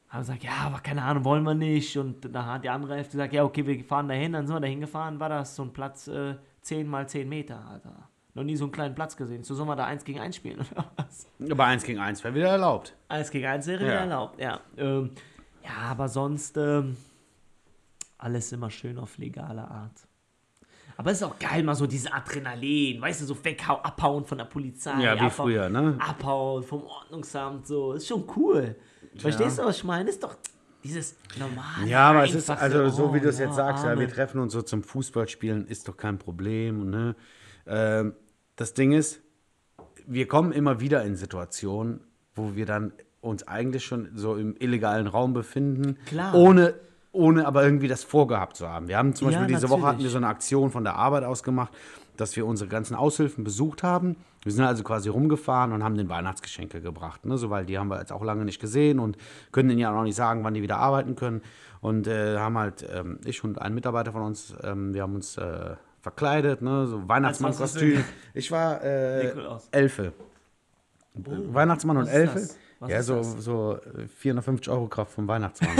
haben 0.07 0.19
gesagt, 0.19 0.43
ja, 0.43 0.53
aber 0.65 0.79
keine 0.79 1.03
Ahnung, 1.03 1.25
wollen 1.25 1.43
wir 1.43 1.55
nicht. 1.55 1.97
Und 1.97 2.33
dann 2.33 2.45
hat 2.45 2.63
die 2.63 2.69
andere 2.69 2.95
Hälfte 2.95 3.13
gesagt, 3.13 3.33
ja, 3.33 3.43
okay, 3.43 3.65
wir 3.65 3.83
fahren 3.83 4.07
dahin. 4.07 4.33
Dann 4.33 4.47
sind 4.47 4.55
wir 4.55 4.61
da 4.61 4.67
hingefahren, 4.67 5.19
war 5.19 5.29
das 5.29 5.55
so 5.55 5.63
ein 5.63 5.73
Platz 5.73 6.07
äh, 6.07 6.35
10 6.61 6.87
mal 6.87 7.09
10 7.09 7.27
Meter, 7.27 7.65
Alter. 7.67 8.09
Noch 8.35 8.43
nie 8.43 8.57
so 8.57 8.65
einen 8.65 8.73
kleinen 8.73 8.95
Platz 8.95 9.15
gesehen. 9.15 9.43
So 9.43 9.55
sollen 9.55 9.69
wir 9.69 9.77
da 9.77 9.85
1 9.85 10.03
gegen 10.03 10.19
1 10.19 10.35
spielen, 10.35 10.59
oder 10.71 10.91
was? 10.97 11.25
Aber 11.49 11.65
1 11.65 11.83
gegen 11.83 11.99
1 11.99 12.23
wäre 12.23 12.35
wieder 12.35 12.49
erlaubt. 12.49 12.93
1 13.07 13.31
gegen 13.31 13.45
1 13.45 13.67
wäre 13.67 13.85
Ja. 13.85 13.93
ja. 13.93 13.99
erlaubt, 14.01 14.39
ja. 14.39 14.59
Ähm, 14.77 15.11
ja, 15.63 15.89
aber 15.89 16.09
sonst 16.09 16.57
ähm, 16.57 16.97
alles 18.17 18.51
immer 18.51 18.69
schön 18.69 18.99
auf 18.99 19.17
legale 19.17 19.61
Art. 19.61 20.07
Aber 20.97 21.11
es 21.11 21.17
ist 21.17 21.23
auch 21.23 21.39
geil, 21.39 21.63
mal 21.63 21.75
so 21.75 21.87
diese 21.87 22.13
Adrenalin, 22.13 23.01
weißt 23.01 23.21
du, 23.21 23.25
so 23.25 23.43
weghau, 23.43 23.77
abhauen 23.77 24.25
von 24.25 24.37
der 24.37 24.45
Polizei. 24.45 25.01
Ja, 25.01 25.15
wie 25.15 25.19
abhauen, 25.19 25.31
früher, 25.31 25.69
ne? 25.69 25.97
Abhauen 25.99 26.63
vom 26.63 26.83
Ordnungsamt, 26.83 27.67
so. 27.67 27.93
Ist 27.93 28.07
schon 28.07 28.25
cool. 28.35 28.75
Verstehst 29.17 29.59
du, 29.59 29.63
was 29.63 29.77
ich 29.77 29.83
meine? 29.85 30.09
Ist 30.09 30.23
doch 30.23 30.35
dieses 30.83 31.15
normale. 31.39 31.87
Ja, 31.87 32.09
aber 32.09 32.25
es 32.25 32.35
ist, 32.35 32.49
also 32.49 32.89
so 32.89 33.13
wie 33.13 33.19
oh, 33.19 33.23
du 33.23 33.29
es 33.29 33.39
jetzt 33.39 33.57
ja, 33.57 33.65
sagst, 33.65 33.85
ja, 33.85 33.97
wir 33.97 34.09
treffen 34.09 34.39
uns 34.39 34.53
so 34.53 34.61
zum 34.61 34.83
Fußballspielen, 34.83 35.67
ist 35.67 35.87
doch 35.87 35.97
kein 35.97 36.17
Problem. 36.17 36.89
Ne? 36.89 37.15
Ähm, 37.65 38.13
das 38.55 38.73
Ding 38.73 38.91
ist, 38.91 39.21
wir 40.07 40.27
kommen 40.27 40.51
immer 40.51 40.79
wieder 40.79 41.03
in 41.03 41.15
Situationen, 41.15 42.01
wo 42.35 42.55
wir 42.55 42.65
dann 42.65 42.93
uns 43.21 43.47
eigentlich 43.47 43.83
schon 43.85 44.09
so 44.15 44.35
im 44.35 44.55
illegalen 44.59 45.07
Raum 45.07 45.33
befinden, 45.33 45.97
Klar. 46.05 46.33
ohne 46.35 46.75
ohne 47.15 47.47
aber 47.47 47.63
irgendwie 47.63 47.87
das 47.87 48.03
vorgehabt 48.03 48.57
zu 48.57 48.67
haben. 48.67 48.89
Wir 48.89 48.97
haben 48.97 49.15
zum 49.15 49.29
Ja, 49.31 49.39
Beispiel 49.39 49.55
diese 49.55 49.69
Woche 49.69 49.83
hatten 49.83 50.03
wir 50.03 50.09
so 50.09 50.17
eine 50.17 50.27
Aktion 50.27 50.69
von 50.69 50.83
der 50.83 50.95
Arbeit 50.95 51.23
aus 51.23 51.43
gemacht, 51.43 51.73
dass 52.17 52.35
wir 52.35 52.45
unsere 52.45 52.69
ganzen 52.69 52.93
Aushilfen 52.93 53.45
besucht 53.45 53.83
haben. 53.83 54.17
Wir 54.43 54.51
sind 54.51 54.65
also 54.65 54.83
quasi 54.83 55.07
rumgefahren 55.09 55.71
und 55.71 55.81
haben 55.83 55.95
den 55.95 56.09
Weihnachtsgeschenke 56.09 56.81
gebracht, 56.81 57.25
ne? 57.25 57.37
so, 57.37 57.49
weil 57.49 57.65
die 57.65 57.77
haben 57.77 57.87
wir 57.87 57.99
jetzt 57.99 58.11
auch 58.11 58.23
lange 58.23 58.43
nicht 58.45 58.59
gesehen 58.59 58.99
und 58.99 59.17
können 59.53 59.69
denen 59.69 59.79
ja 59.79 59.91
auch 59.91 59.95
noch 59.95 60.03
nicht 60.03 60.15
sagen, 60.15 60.43
wann 60.43 60.53
die 60.53 60.61
wieder 60.61 60.77
arbeiten 60.77 61.15
können. 61.15 61.41
Und 61.81 62.07
äh, 62.07 62.37
haben 62.37 62.57
halt, 62.57 62.85
ähm, 62.93 63.19
ich 63.25 63.43
und 63.43 63.61
ein 63.61 63.73
Mitarbeiter 63.73 64.11
von 64.11 64.21
uns, 64.23 64.53
ähm, 64.63 64.93
wir 64.93 65.01
haben 65.03 65.15
uns 65.15 65.37
äh, 65.37 65.75
verkleidet, 66.05 66.61
ne? 66.61 66.85
so 66.85 67.07
Weihnachtsmannkostüm. 67.07 68.03
Ich 68.35 68.51
war 68.51 68.83
äh. 68.83 69.33
Elfe. 69.71 70.13
Weihnachtsmann 71.15 71.97
und 71.97 72.05
Elfe. 72.07 72.47
ja, 72.87 73.01
so, 73.01 73.23
so 73.23 73.79
äh, 73.97 74.07
450 74.07 74.71
Euro 74.71 74.87
Kraft 74.87 75.13
vom 75.13 75.27
Weihnachtsmann. 75.27 75.71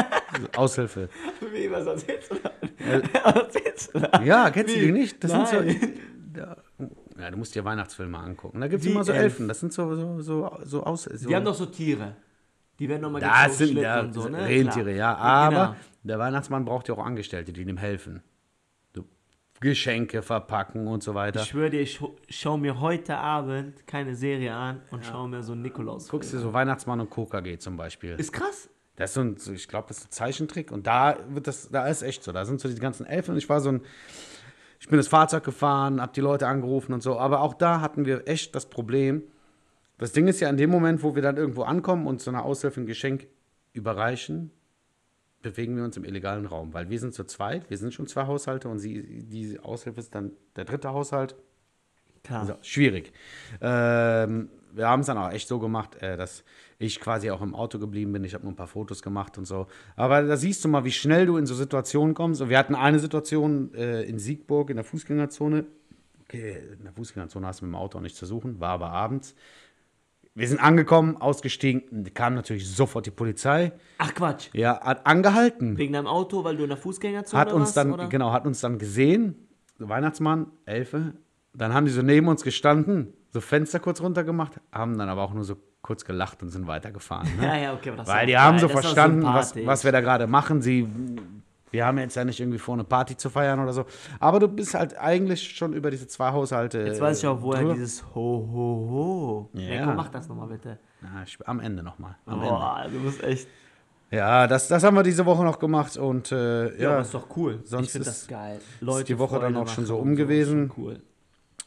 Aushilfe. 0.56 1.08
Wie, 1.52 1.70
was 1.70 1.86
erzählst 1.86 2.32
du 2.32 2.34
da? 2.42 2.50
Was 3.24 3.34
erzählst 3.36 3.94
du 3.94 4.00
da? 4.00 4.20
Ja, 4.22 4.50
kennst 4.50 4.74
du 4.74 4.80
Wie? 4.80 4.86
die 4.86 4.92
nicht? 4.92 5.22
Das 5.22 5.30
Nein. 5.30 5.46
sind 5.46 5.80
so. 6.34 6.40
Ja, 6.40 6.56
ja, 7.20 7.30
du 7.30 7.36
musst 7.36 7.54
dir 7.54 7.64
Weihnachtsfilme 7.64 8.18
angucken. 8.18 8.60
Da 8.60 8.66
gibt 8.66 8.82
es 8.82 8.90
immer 8.90 9.04
so 9.04 9.12
elf? 9.12 9.22
Elfen. 9.22 9.46
Das 9.46 9.60
sind 9.60 9.72
so, 9.72 9.94
so, 9.94 10.20
so, 10.20 10.58
so 10.64 10.82
aus. 10.82 11.04
So, 11.04 11.28
Die 11.28 11.36
haben 11.36 11.44
doch 11.44 11.54
so 11.54 11.66
Tiere. 11.66 12.16
Die 12.80 12.88
werden 12.88 13.02
nochmal 13.02 13.20
das 13.20 13.58
sind 13.58 13.76
ja, 13.76 14.00
und 14.00 14.12
so, 14.12 14.28
ne? 14.28 14.44
Rentiere, 14.44 14.94
Klar. 14.94 14.96
ja. 14.96 15.14
Aber 15.16 15.50
Genau. 15.56 15.76
der 16.02 16.18
Weihnachtsmann 16.18 16.64
braucht 16.64 16.88
ja 16.88 16.94
auch 16.94 17.04
Angestellte, 17.04 17.52
die 17.52 17.62
ihm 17.62 17.76
helfen. 17.76 18.22
Geschenke 19.60 20.22
verpacken 20.22 20.86
und 20.86 21.02
so 21.02 21.14
weiter. 21.14 21.40
Ich 21.42 21.48
schwöre 21.48 21.70
dir, 21.70 21.80
ich 21.80 21.96
scha- 21.98 22.12
schau 22.28 22.56
mir 22.56 22.80
heute 22.80 23.16
Abend 23.18 23.86
keine 23.86 24.14
Serie 24.14 24.54
an 24.54 24.82
und 24.90 25.04
schau 25.04 25.26
mir 25.26 25.42
so 25.42 25.52
einen 25.52 25.62
Nikolaus. 25.62 26.08
Guckst 26.08 26.32
dir 26.32 26.38
so 26.38 26.52
Weihnachtsmann 26.52 27.00
und 27.00 27.10
KKG 27.10 27.58
zum 27.58 27.76
Beispiel. 27.76 28.14
Ist 28.18 28.32
krass. 28.32 28.68
Das 28.96 29.10
ist 29.10 29.14
so 29.14 29.20
ein, 29.20 29.36
ich 29.54 29.68
glaube, 29.68 29.88
das 29.88 29.98
ist 29.98 30.06
ein 30.06 30.10
Zeichentrick. 30.10 30.70
Und 30.72 30.86
da 30.86 31.16
wird 31.28 31.46
das, 31.46 31.68
da 31.70 31.86
ist 31.86 32.02
echt 32.02 32.22
so. 32.24 32.32
Da 32.32 32.44
sind 32.44 32.60
so 32.60 32.68
die 32.68 32.74
ganzen 32.76 33.06
Elfen. 33.06 33.32
Und 33.32 33.38
ich 33.38 33.48
war 33.48 33.60
so 33.60 33.70
ein, 33.70 33.80
ich 34.80 34.88
bin 34.88 34.96
das 34.96 35.08
Fahrzeug 35.08 35.44
gefahren, 35.44 36.00
habe 36.00 36.12
die 36.14 36.20
Leute 36.20 36.46
angerufen 36.48 36.92
und 36.92 37.02
so. 37.02 37.18
Aber 37.18 37.40
auch 37.42 37.54
da 37.54 37.80
hatten 37.80 38.06
wir 38.06 38.26
echt 38.28 38.54
das 38.54 38.66
Problem. 38.66 39.22
Das 39.98 40.12
Ding 40.12 40.28
ist 40.28 40.38
ja 40.40 40.48
in 40.48 40.56
dem 40.56 40.70
Moment, 40.70 41.02
wo 41.02 41.14
wir 41.16 41.22
dann 41.22 41.36
irgendwo 41.36 41.62
ankommen 41.62 42.06
und 42.06 42.20
so 42.20 42.30
einer 42.30 42.44
Aushilfe 42.44 42.80
ein 42.80 42.86
Geschenk 42.86 43.26
überreichen, 43.72 44.50
bewegen 45.42 45.76
wir 45.76 45.84
uns 45.84 45.96
im 45.96 46.04
illegalen 46.04 46.46
Raum. 46.46 46.74
Weil 46.74 46.90
wir 46.90 46.98
sind 46.98 47.14
zu 47.14 47.24
zweit, 47.24 47.70
wir 47.70 47.78
sind 47.78 47.94
schon 47.94 48.06
zwei 48.06 48.26
Haushalte 48.26 48.68
und 48.68 48.78
sie, 48.78 49.24
die 49.24 49.58
Aushilfe 49.60 50.00
ist 50.00 50.14
dann 50.14 50.32
der 50.56 50.64
dritte 50.64 50.90
Haushalt. 50.90 51.36
Klar. 52.24 52.40
Also, 52.40 52.54
schwierig. 52.62 53.12
Ähm, 53.60 54.50
wir 54.72 54.88
haben 54.88 55.00
es 55.00 55.06
dann 55.06 55.18
auch 55.18 55.30
echt 55.30 55.48
so 55.48 55.58
gemacht, 55.58 55.96
äh, 56.02 56.16
dass 56.16 56.44
ich 56.78 57.00
quasi 57.00 57.30
auch 57.30 57.40
im 57.42 57.54
Auto 57.54 57.78
geblieben 57.78 58.12
bin. 58.12 58.24
Ich 58.24 58.34
habe 58.34 58.44
nur 58.44 58.52
ein 58.52 58.56
paar 58.56 58.66
Fotos 58.66 59.02
gemacht 59.02 59.38
und 59.38 59.44
so. 59.44 59.66
Aber 59.96 60.22
da 60.22 60.36
siehst 60.36 60.64
du 60.64 60.68
mal, 60.68 60.84
wie 60.84 60.92
schnell 60.92 61.26
du 61.26 61.36
in 61.36 61.46
so 61.46 61.54
Situationen 61.54 62.14
kommst. 62.14 62.40
Und 62.40 62.48
wir 62.48 62.58
hatten 62.58 62.74
eine 62.74 62.98
Situation 62.98 63.72
äh, 63.74 64.02
in 64.02 64.18
Siegburg 64.18 64.70
in 64.70 64.76
der 64.76 64.84
Fußgängerzone. 64.84 65.66
Okay, 66.22 66.58
in 66.76 66.84
der 66.84 66.92
Fußgängerzone 66.92 67.46
hast 67.46 67.60
du 67.60 67.64
mit 67.64 67.72
dem 67.72 67.76
Auto 67.76 67.98
auch 67.98 68.02
nichts 68.02 68.18
zu 68.18 68.26
suchen, 68.26 68.60
war 68.60 68.70
aber 68.70 68.90
abends. 68.90 69.34
Wir 70.38 70.46
sind 70.46 70.62
angekommen, 70.62 71.16
ausgestiegen, 71.16 72.04
kam 72.14 72.34
natürlich 72.34 72.70
sofort 72.70 73.04
die 73.06 73.10
Polizei. 73.10 73.72
Ach 73.98 74.14
Quatsch. 74.14 74.50
Ja, 74.52 74.80
hat 74.80 75.04
angehalten 75.04 75.76
Wegen 75.76 75.94
deinem 75.94 76.06
Auto, 76.06 76.44
weil 76.44 76.56
du 76.56 76.62
in 76.62 76.68
der 76.68 76.78
Fußgängerzone 76.78 77.40
hat 77.40 77.52
uns 77.52 77.60
warst, 77.62 77.76
dann, 77.76 77.92
oder? 77.92 78.06
genau, 78.06 78.30
hat 78.30 78.46
uns 78.46 78.60
dann 78.60 78.78
gesehen, 78.78 79.48
so 79.80 79.88
Weihnachtsmann, 79.88 80.46
Elfe, 80.64 81.14
dann 81.54 81.74
haben 81.74 81.86
die 81.86 81.90
so 81.90 82.02
neben 82.02 82.28
uns 82.28 82.44
gestanden, 82.44 83.14
so 83.32 83.40
Fenster 83.40 83.80
kurz 83.80 84.00
runtergemacht, 84.00 84.60
haben 84.70 84.96
dann 84.96 85.08
aber 85.08 85.22
auch 85.24 85.34
nur 85.34 85.42
so 85.42 85.56
kurz 85.82 86.04
gelacht 86.04 86.40
und 86.40 86.50
sind 86.50 86.68
weitergefahren. 86.68 87.28
Ne? 87.36 87.42
Ja, 87.44 87.56
ja, 87.56 87.74
okay, 87.74 87.88
aber 87.88 87.98
das 87.98 88.06
Weil 88.06 88.26
die 88.28 88.38
haben 88.38 88.58
geil, 88.58 88.60
so 88.60 88.66
das 88.68 88.74
ist 88.74 88.78
auch 88.78 88.82
verstanden, 88.82 89.24
was, 89.24 89.56
was 89.66 89.82
wir 89.82 89.90
da 89.90 90.00
gerade 90.00 90.28
machen. 90.28 90.62
Sie, 90.62 90.86
wir 91.70 91.84
haben 91.86 91.98
jetzt 91.98 92.16
ja 92.16 92.24
nicht 92.24 92.40
irgendwie 92.40 92.58
vor, 92.58 92.74
eine 92.74 92.84
Party 92.84 93.16
zu 93.16 93.30
feiern 93.30 93.60
oder 93.60 93.72
so. 93.72 93.84
Aber 94.20 94.40
du 94.40 94.48
bist 94.48 94.74
halt 94.74 94.96
eigentlich 94.98 95.56
schon 95.56 95.72
über 95.72 95.90
diese 95.90 96.06
zwei 96.06 96.30
Haushalte. 96.32 96.80
Jetzt 96.80 97.00
weiß 97.00 97.18
ich 97.18 97.26
auch, 97.26 97.40
woher 97.42 97.60
drüber. 97.60 97.74
dieses 97.74 98.04
Ho, 98.14 98.48
Ho, 98.52 99.48
Ho. 99.52 99.58
Ja. 99.58 99.74
Ja. 99.74 99.84
komm, 99.86 99.96
mach 99.96 100.08
das 100.08 100.28
nochmal 100.28 100.48
bitte. 100.48 100.78
Na, 101.00 101.22
ich, 101.24 101.38
am 101.46 101.60
Ende 101.60 101.82
nochmal. 101.82 102.16
Am 102.26 102.34
Ende. 102.40 102.48
Boah, 102.48 102.86
du 102.92 103.00
bist 103.02 103.22
echt. 103.22 103.48
Ja, 104.10 104.46
das, 104.46 104.68
das 104.68 104.82
haben 104.84 104.96
wir 104.96 105.02
diese 105.02 105.26
Woche 105.26 105.44
noch 105.44 105.58
gemacht 105.58 105.96
und 105.98 106.32
äh, 106.32 106.68
Ja, 106.76 106.82
ja, 106.82 106.90
aber 106.92 107.00
ist 107.02 107.12
doch 107.12 107.26
cool. 107.36 107.60
sonst 107.64 107.86
ich 107.86 107.92
finde 107.92 108.08
ist- 108.08 108.22
das 108.22 108.28
geil. 108.28 108.58
die 109.06 109.18
Woche 109.18 109.34
dann 109.38 109.52
Freude 109.52 109.58
auch 109.60 109.68
schon 109.68 109.84
so 109.84 109.96
um 109.98 110.16
gewesen. 110.16 110.68
ist 110.70 110.78
Cool. 110.78 111.00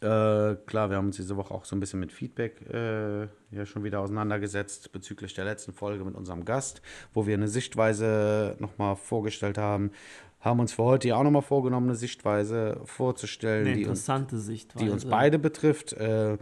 Äh, 0.01 0.55
klar, 0.65 0.89
wir 0.89 0.97
haben 0.97 1.07
uns 1.07 1.17
diese 1.17 1.37
Woche 1.37 1.53
auch 1.53 1.63
so 1.63 1.75
ein 1.75 1.79
bisschen 1.79 1.99
mit 1.99 2.11
Feedback 2.11 2.61
äh, 2.73 3.27
ja 3.51 3.65
schon 3.65 3.83
wieder 3.83 3.99
auseinandergesetzt 3.99 4.91
bezüglich 4.91 5.35
der 5.35 5.45
letzten 5.45 5.73
Folge 5.73 6.03
mit 6.03 6.15
unserem 6.15 6.43
Gast, 6.43 6.81
wo 7.13 7.27
wir 7.27 7.35
eine 7.35 7.47
Sichtweise 7.47 8.55
nochmal 8.57 8.95
vorgestellt 8.95 9.59
haben. 9.59 9.91
Haben 10.39 10.59
uns 10.59 10.73
für 10.73 10.83
heute 10.83 11.09
ja 11.09 11.17
auch 11.17 11.23
nochmal 11.23 11.43
vorgenommen, 11.43 11.89
eine 11.89 11.95
Sichtweise 11.95 12.81
vorzustellen, 12.85 13.67
Eine 13.67 13.75
die 13.75 13.81
uns, 13.85 13.99
interessante 13.99 14.39
Sichtweise. 14.39 14.85
die 14.85 14.91
uns 14.91 15.05
beide 15.05 15.37
betrifft. 15.37 15.93
Äh, 15.93 16.39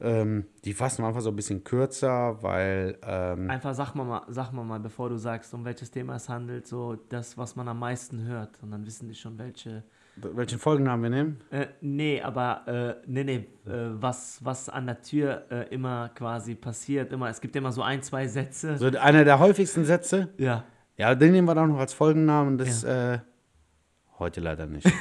ähm, 0.00 0.46
die 0.64 0.74
fassen 0.74 1.04
wir 1.04 1.06
einfach 1.06 1.20
so 1.20 1.28
ein 1.28 1.36
bisschen 1.36 1.62
kürzer, 1.62 2.42
weil 2.42 2.98
ähm, 3.06 3.48
Einfach 3.48 3.74
sag 3.76 3.94
mal, 3.94 4.02
mal, 4.02 4.22
sag 4.26 4.50
mal 4.50 4.64
mal, 4.64 4.80
bevor 4.80 5.08
du 5.08 5.16
sagst, 5.18 5.54
um 5.54 5.64
welches 5.64 5.92
Thema 5.92 6.16
es 6.16 6.28
handelt, 6.28 6.66
so 6.66 6.96
das, 7.10 7.38
was 7.38 7.54
man 7.54 7.68
am 7.68 7.78
meisten 7.78 8.24
hört. 8.26 8.60
Und 8.60 8.72
dann 8.72 8.84
wissen 8.84 9.06
die 9.06 9.14
schon, 9.14 9.38
welche. 9.38 9.84
Welchen 10.16 10.58
Folgennamen 10.58 11.02
wir 11.02 11.10
nehmen. 11.10 11.40
Äh, 11.50 11.66
nee, 11.80 12.20
aber 12.20 12.62
äh, 12.66 12.94
nee, 13.06 13.24
nee, 13.24 13.46
äh, 13.66 13.90
was, 13.94 14.38
was 14.42 14.68
an 14.68 14.86
der 14.86 15.00
Tür 15.02 15.44
äh, 15.50 15.68
immer 15.74 16.10
quasi 16.14 16.54
passiert, 16.54 17.12
immer, 17.12 17.28
es 17.28 17.40
gibt 17.40 17.56
immer 17.56 17.72
so 17.72 17.82
ein, 17.82 18.02
zwei 18.02 18.28
Sätze. 18.28 18.76
So 18.76 18.86
einer 18.86 19.24
der 19.24 19.38
häufigsten 19.38 19.84
Sätze. 19.84 20.28
Ja. 20.38 20.64
Ja, 20.96 21.14
den 21.14 21.32
nehmen 21.32 21.48
wir 21.48 21.54
dann 21.54 21.70
noch 21.70 21.78
als 21.78 21.94
Folgennamen. 21.94 22.58
Das 22.58 22.84
äh, 22.84 23.18
heute 24.18 24.40
leider 24.40 24.66
nicht. 24.66 24.86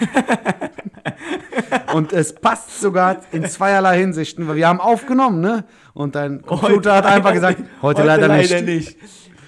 Und 1.93 2.13
es 2.13 2.33
passt 2.33 2.79
sogar 2.79 3.21
in 3.31 3.45
zweierlei 3.45 3.99
Hinsichten, 3.99 4.47
weil 4.47 4.55
wir 4.55 4.67
haben 4.67 4.79
aufgenommen, 4.79 5.41
ne? 5.41 5.65
Und 5.93 6.15
dein 6.15 6.41
Computer 6.41 6.95
hat 6.95 7.05
einfach 7.05 7.33
gesagt, 7.33 7.61
heute, 7.81 8.03
leider, 8.03 8.29
nicht. 8.29 8.97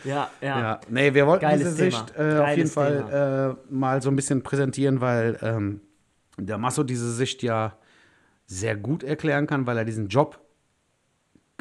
Ja, 0.04 0.30
ja. 0.42 0.60
Ja, 0.60 0.82
nee, 0.90 1.14
wir 1.14 1.26
wollten 1.28 1.42
Geiles 1.42 1.76
diese 1.76 1.90
Thema. 1.90 1.98
Sicht 2.06 2.18
äh, 2.18 2.38
auf 2.40 2.58
jeden 2.58 2.70
Fall 2.70 3.58
äh, 3.70 3.74
mal 3.74 4.02
so 4.02 4.10
ein 4.10 4.16
bisschen 4.16 4.44
präsentieren, 4.44 5.02
weil 5.02 5.38
ähm, 5.42 5.82
der 6.38 6.58
Masso 6.58 6.84
diese 6.84 7.12
Sicht 7.12 7.44
ja 7.44 7.78
sehr 8.46 8.76
gut 8.76 9.04
erklären 9.04 9.48
kann, 9.48 9.66
weil 9.66 9.78
er 9.78 9.86
diesen 9.86 10.08
Job 10.08 10.40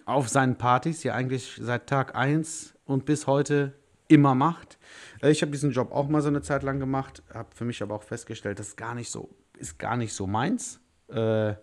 auf 0.05 0.29
seinen 0.29 0.57
Partys 0.57 1.03
ja 1.05 1.15
eigentlich 1.15 1.59
seit 1.61 1.87
Tag 1.87 2.15
1 2.17 2.75
und 2.85 3.05
bis 3.05 3.27
heute 3.27 3.73
immer 4.09 4.35
macht. 4.35 4.79
Äh, 5.23 5.31
Ich 5.31 5.43
habe 5.43 5.53
diesen 5.53 5.71
Job 5.71 5.93
auch 5.93 6.09
mal 6.09 6.21
so 6.23 6.29
eine 6.29 6.43
Zeit 6.43 6.63
lang 6.63 6.81
gemacht, 6.81 7.23
habe 7.33 7.49
für 7.55 7.65
mich 7.65 7.83
aber 7.83 7.95
auch 7.95 8.03
festgestellt, 8.03 8.59
das 8.59 8.69
ist 8.69 8.77
gar 8.77 8.95
nicht 8.95 9.11
so, 9.11 9.31
ist 9.59 9.79
gar 9.79 9.97
nicht 9.97 10.13
so 10.13 10.27
meins, 10.27 10.81
äh, 11.09 11.55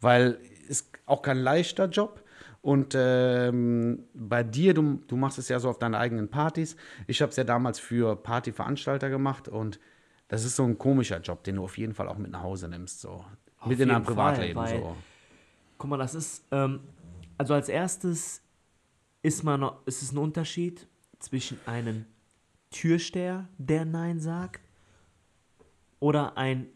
weil 0.00 0.38
ist 0.68 0.90
auch 1.06 1.22
kein 1.22 1.38
leichter 1.38 1.86
Job. 1.86 2.22
Und 2.60 2.94
ähm, 2.96 4.04
bei 4.14 4.42
dir, 4.42 4.74
du, 4.74 5.00
du 5.06 5.16
machst 5.16 5.38
es 5.38 5.48
ja 5.48 5.58
so 5.60 5.70
auf 5.70 5.78
deine 5.78 5.98
eigenen 5.98 6.28
Partys. 6.28 6.76
Ich 7.06 7.22
habe 7.22 7.30
es 7.30 7.36
ja 7.36 7.44
damals 7.44 7.78
für 7.78 8.16
Partyveranstalter 8.16 9.08
gemacht 9.10 9.48
und 9.48 9.78
das 10.26 10.44
ist 10.44 10.56
so 10.56 10.64
ein 10.64 10.76
komischer 10.76 11.20
Job, 11.20 11.44
den 11.44 11.56
du 11.56 11.64
auf 11.64 11.78
jeden 11.78 11.94
Fall 11.94 12.08
auch 12.08 12.18
mit 12.18 12.30
nach 12.30 12.42
Hause 12.42 12.68
nimmst. 12.68 13.00
So. 13.00 13.24
mit 13.64 13.78
in 13.80 13.88
deinem 13.88 14.04
Fall, 14.04 14.14
Privatleben. 14.14 14.56
weil- 14.56 14.80
so. 14.80 14.96
Guck 15.78 15.90
mal, 15.90 15.96
das 15.96 16.14
ist, 16.14 16.44
ähm, 16.50 16.80
also 17.38 17.54
als 17.54 17.68
erstes 17.68 18.42
ist, 19.22 19.44
man, 19.44 19.60
noch- 19.60 19.86
ist 19.86 20.02
es 20.02 20.12
ein 20.12 20.18
Unterschied 20.18 20.86
zwischen 21.20 21.58
einem 21.66 22.04
Türsteher, 22.70 23.48
der 23.58 23.84
Nein 23.84 24.18
sagt, 24.20 24.60
oder 26.00 26.36
ein 26.36 26.66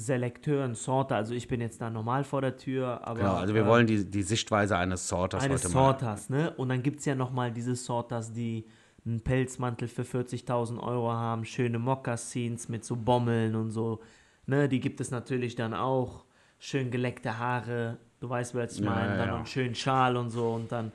Selekteur, 0.00 0.64
ein 0.64 0.74
Sorter. 0.74 1.16
Also 1.16 1.34
ich 1.34 1.46
bin 1.46 1.60
jetzt 1.60 1.80
da 1.80 1.90
normal 1.90 2.24
vor 2.24 2.40
der 2.40 2.56
Tür, 2.56 3.06
aber... 3.06 3.20
Genau, 3.20 3.34
also 3.34 3.54
wir 3.54 3.62
äh, 3.62 3.66
wollen 3.66 3.86
die, 3.86 4.04
die 4.04 4.22
Sichtweise 4.22 4.76
eines 4.76 5.06
Sorters 5.08 5.44
eines 5.44 5.64
heute 5.64 5.74
mal. 5.74 5.84
Sorters, 5.84 6.30
ne? 6.30 6.50
Und 6.56 6.70
dann 6.70 6.82
gibt 6.82 7.00
es 7.00 7.06
ja 7.06 7.14
nochmal 7.14 7.52
diese 7.52 7.76
Sorters, 7.76 8.32
die 8.32 8.66
einen 9.06 9.20
Pelzmantel 9.20 9.88
für 9.88 10.02
40.000 10.02 10.78
Euro 10.80 11.12
haben, 11.12 11.44
schöne 11.44 11.78
Mokassins 11.78 12.68
mit 12.68 12.84
so 12.84 12.96
Bommeln 12.96 13.54
und 13.54 13.70
so, 13.70 14.00
ne? 14.46 14.68
Die 14.68 14.80
gibt 14.80 15.00
es 15.00 15.10
natürlich 15.10 15.54
dann 15.54 15.74
auch, 15.74 16.24
schön 16.58 16.90
geleckte 16.90 17.38
Haare, 17.38 17.96
du 18.20 18.28
weißt, 18.28 18.54
was 18.54 18.74
ich 18.74 18.80
Ja, 18.80 18.90
meine, 18.90 19.12
ja, 19.12 19.16
dann 19.16 19.28
ja. 19.28 19.36
einen 19.36 19.46
schönen 19.46 19.74
Schal 19.74 20.16
und 20.16 20.30
so 20.30 20.50
und 20.52 20.70
dann, 20.70 20.92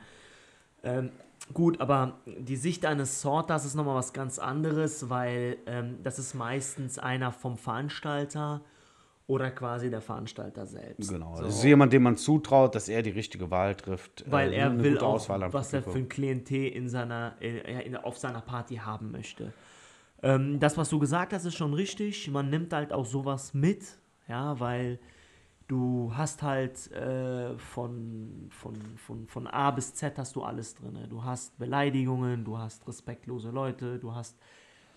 ähm, 0.84 1.10
gut, 1.54 1.82
aber 1.82 2.20
die 2.26 2.56
Sicht 2.56 2.86
eines 2.86 3.22
Sorters 3.22 3.66
ist 3.66 3.76
nochmal 3.76 3.96
was 3.96 4.14
ganz 4.14 4.40
anderes, 4.40 5.10
weil 5.10 5.58
ähm, 5.66 5.98
das 6.04 6.20
ist 6.20 6.36
meistens 6.36 7.00
einer 7.00 7.32
vom 7.32 7.58
Veranstalter 7.58 8.62
oder 9.28 9.50
quasi 9.52 9.90
der 9.90 10.02
Veranstalter 10.02 10.66
selbst. 10.68 11.10
Genau, 11.10 11.36
So. 11.36 11.44
das 11.44 11.56
ist 11.56 11.64
jemand, 11.64 11.92
dem 11.94 12.04
man 12.04 12.16
zutraut, 12.16 12.76
dass 12.76 12.90
er 12.90 13.02
die 13.02 13.10
richtige 13.10 13.50
Wahl 13.50 13.76
trifft. 13.76 14.24
Weil 14.30 14.54
äh, 14.54 14.58
er 14.58 14.80
will 14.84 15.00
auch, 15.00 15.28
was 15.30 15.74
er 15.74 15.82
für 15.82 15.98
ein 15.98 16.10
Klientel 16.10 16.68
in 16.68 16.90
seiner, 16.90 17.36
äh, 17.42 17.86
in, 17.86 17.96
auf 17.96 18.18
seiner 18.18 18.42
Party 18.42 18.76
haben 18.76 19.12
möchte. 19.12 19.52
Ähm, 20.22 20.60
das, 20.60 20.78
was 20.78 20.90
du 20.90 21.00
gesagt 21.00 21.34
hast, 21.34 21.46
ist 21.46 21.56
schon 21.56 21.74
richtig. 21.74 22.30
Man 22.30 22.50
nimmt 22.50 22.72
halt 22.72 22.94
auch 22.94 23.06
sowas 23.06 23.54
mit, 23.54 23.98
ja, 24.28 24.60
weil 24.60 25.00
du 25.68 26.12
hast 26.16 26.44
halt 26.44 26.92
äh, 26.92 27.58
von, 27.58 28.48
von, 28.52 28.76
von, 28.98 29.28
von 29.28 29.48
A 29.48 29.72
bis 29.72 29.96
Z 29.96 30.18
hast 30.20 30.36
du 30.36 30.44
alles 30.44 30.76
drin. 30.76 31.00
Du 31.10 31.24
hast 31.24 31.58
Beleidigungen, 31.58 32.46
du 32.46 32.58
hast 32.60 32.88
respektlose 32.88 33.50
Leute, 33.50 33.98
du 33.98 34.14
hast 34.14 34.38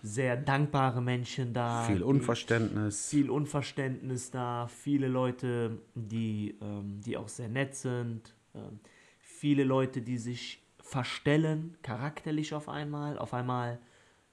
sehr 0.01 0.37
dankbare 0.37 1.01
Menschen 1.01 1.53
da. 1.53 1.83
Viel 1.83 2.03
Unverständnis. 2.03 3.09
viel 3.09 3.29
Unverständnis 3.29 4.31
da, 4.31 4.67
viele 4.67 5.07
Leute, 5.07 5.79
die, 5.95 6.57
ähm, 6.61 7.01
die 7.01 7.17
auch 7.17 7.27
sehr 7.27 7.49
nett 7.49 7.75
sind, 7.75 8.33
ähm, 8.55 8.79
viele 9.19 9.63
Leute, 9.63 10.01
die 10.01 10.17
sich 10.17 10.63
verstellen, 10.81 11.77
charakterlich 11.83 12.53
auf 12.53 12.69
einmal. 12.69 13.17
Auf 13.17 13.33
einmal 13.33 13.79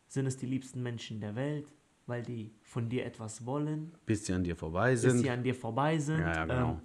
sind 0.06 0.26
es 0.26 0.36
die 0.36 0.46
liebsten 0.46 0.82
Menschen 0.82 1.20
der 1.20 1.34
Welt, 1.34 1.72
weil 2.06 2.22
die 2.22 2.52
von 2.62 2.88
dir 2.88 3.04
etwas 3.04 3.44
wollen, 3.44 3.92
bis 4.06 4.26
sie 4.26 4.32
an 4.32 4.44
dir 4.44 4.56
vorbei 4.56 4.92
bis 4.92 5.02
sind. 5.02 5.18
sie 5.18 5.30
an 5.30 5.42
dir 5.42 5.54
vorbei 5.54 5.98
sind. 5.98 6.20
Ja, 6.20 6.34
ja, 6.34 6.44
genau. 6.44 6.70
Ähm, 6.72 6.80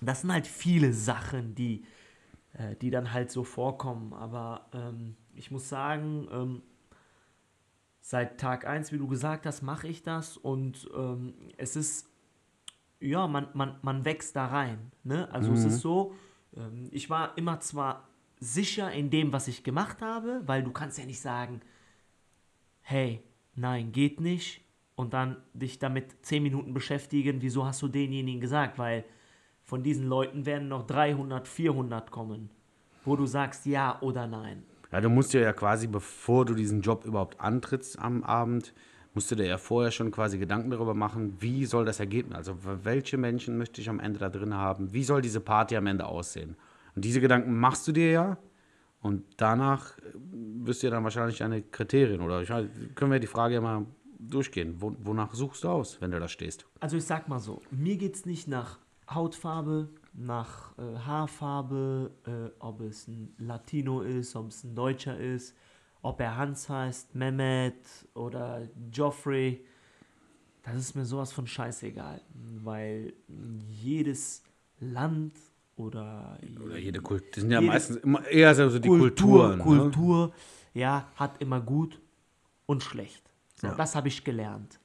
das 0.00 0.20
sind 0.20 0.32
halt 0.32 0.46
viele 0.46 0.92
Sachen, 0.92 1.54
die, 1.54 1.84
äh, 2.52 2.76
die 2.76 2.90
dann 2.90 3.12
halt 3.12 3.30
so 3.30 3.44
vorkommen. 3.44 4.12
Aber 4.12 4.68
ähm, 4.72 5.16
ich 5.34 5.50
muss 5.50 5.68
sagen, 5.68 6.28
ähm, 6.30 6.62
seit 8.08 8.40
Tag 8.40 8.66
1, 8.66 8.90
wie 8.90 8.96
du 8.96 9.06
gesagt 9.06 9.44
hast, 9.44 9.60
mache 9.60 9.86
ich 9.86 10.02
das 10.02 10.38
und 10.38 10.88
ähm, 10.96 11.34
es 11.58 11.76
ist, 11.76 12.08
ja, 13.00 13.26
man, 13.26 13.48
man, 13.52 13.76
man 13.82 14.06
wächst 14.06 14.34
da 14.34 14.46
rein. 14.46 14.78
Ne? 15.04 15.30
Also 15.30 15.52
es 15.52 15.66
ist 15.66 15.80
so, 15.80 16.14
ähm, 16.56 16.88
ich 16.90 17.10
war 17.10 17.36
immer 17.36 17.60
zwar 17.60 18.08
sicher 18.40 18.90
in 18.92 19.10
dem, 19.10 19.30
was 19.34 19.46
ich 19.46 19.62
gemacht 19.62 20.00
habe, 20.00 20.40
weil 20.46 20.62
du 20.62 20.72
kannst 20.72 20.96
ja 20.96 21.04
nicht 21.04 21.20
sagen, 21.20 21.60
hey, 22.80 23.22
nein, 23.54 23.92
geht 23.92 24.22
nicht 24.22 24.64
und 24.94 25.12
dann 25.12 25.36
dich 25.52 25.78
damit 25.78 26.24
10 26.24 26.42
Minuten 26.42 26.72
beschäftigen, 26.72 27.42
wieso 27.42 27.66
hast 27.66 27.82
du 27.82 27.88
denjenigen 27.88 28.40
gesagt, 28.40 28.78
weil 28.78 29.04
von 29.64 29.82
diesen 29.82 30.06
Leuten 30.06 30.46
werden 30.46 30.68
noch 30.68 30.86
300, 30.86 31.46
400 31.46 32.10
kommen, 32.10 32.48
wo 33.04 33.16
du 33.16 33.26
sagst 33.26 33.66
ja 33.66 34.00
oder 34.00 34.26
nein. 34.26 34.64
Ja, 34.90 35.00
du 35.00 35.08
musst 35.10 35.34
dir 35.34 35.40
ja 35.40 35.52
quasi, 35.52 35.86
bevor 35.86 36.44
du 36.44 36.54
diesen 36.54 36.80
Job 36.80 37.04
überhaupt 37.04 37.40
antrittst 37.40 37.98
am 37.98 38.24
Abend, 38.24 38.72
musst 39.14 39.30
du 39.30 39.34
dir 39.34 39.46
ja 39.46 39.58
vorher 39.58 39.90
schon 39.90 40.10
quasi 40.10 40.38
Gedanken 40.38 40.70
darüber 40.70 40.94
machen, 40.94 41.36
wie 41.40 41.66
soll 41.66 41.84
das 41.84 42.00
Ergebnis, 42.00 42.36
also 42.36 42.56
welche 42.84 43.16
Menschen 43.16 43.58
möchte 43.58 43.80
ich 43.80 43.88
am 43.88 44.00
Ende 44.00 44.18
da 44.18 44.28
drin 44.28 44.54
haben, 44.54 44.92
wie 44.92 45.04
soll 45.04 45.22
diese 45.22 45.40
Party 45.40 45.76
am 45.76 45.86
Ende 45.86 46.06
aussehen. 46.06 46.56
Und 46.94 47.04
diese 47.04 47.20
Gedanken 47.20 47.58
machst 47.58 47.86
du 47.88 47.92
dir 47.92 48.10
ja 48.10 48.38
und 49.00 49.24
danach 49.36 49.98
äh, 49.98 50.02
wirst 50.14 50.82
du 50.82 50.86
ja 50.86 50.92
dann 50.92 51.04
wahrscheinlich 51.04 51.38
deine 51.38 51.62
Kriterien 51.62 52.20
oder 52.20 52.42
ich 52.42 52.48
können 52.94 53.12
wir 53.12 53.20
die 53.20 53.26
Frage 53.26 53.54
ja 53.54 53.60
mal 53.60 53.86
durchgehen. 54.18 54.76
Wo, 54.78 54.94
wonach 55.00 55.34
suchst 55.34 55.64
du 55.64 55.68
aus, 55.68 56.00
wenn 56.00 56.10
du 56.10 56.18
da 56.18 56.28
stehst? 56.28 56.66
Also 56.80 56.96
ich 56.96 57.04
sag 57.04 57.28
mal 57.28 57.38
so, 57.38 57.62
mir 57.70 57.96
geht 57.96 58.16
es 58.16 58.26
nicht 58.26 58.48
nach 58.48 58.78
Hautfarbe, 59.10 59.88
nach 60.18 60.76
äh, 60.78 60.98
Haarfarbe, 60.98 62.10
äh, 62.26 62.50
ob 62.58 62.80
es 62.80 63.06
ein 63.08 63.34
Latino 63.38 64.00
ist, 64.00 64.34
ob 64.36 64.48
es 64.48 64.64
ein 64.64 64.74
Deutscher 64.74 65.18
ist, 65.18 65.54
ob 66.02 66.20
er 66.20 66.36
Hans 66.36 66.68
heißt, 66.68 67.14
Mehmet 67.14 68.08
oder 68.14 68.68
Joffrey. 68.92 69.64
Das 70.62 70.76
ist 70.76 70.94
mir 70.94 71.04
sowas 71.04 71.32
von 71.32 71.46
scheißegal, 71.46 72.20
weil 72.62 73.14
jedes 73.82 74.42
Land 74.80 75.38
oder, 75.76 76.36
Oder 76.64 76.76
jede 76.76 77.00
Kultur, 77.00 77.28
das 77.32 77.42
sind 77.42 77.52
ja 77.52 77.60
meistens 77.60 77.98
immer 77.98 78.26
eher 78.26 78.52
so, 78.54 78.78
die 78.78 78.88
Kultur, 78.88 79.56
Kulturen. 79.56 79.58
Ne? 79.58 79.64
Kultur, 79.64 80.32
ja, 80.74 81.06
hat 81.14 81.40
immer 81.40 81.60
gut 81.60 82.00
und 82.66 82.82
schlecht. 82.82 83.22
So, 83.54 83.68
Ja. 83.68 83.74
Das 83.74 83.94
habe 83.94 84.08
ich 84.08 84.24
gelernt. 84.24 84.80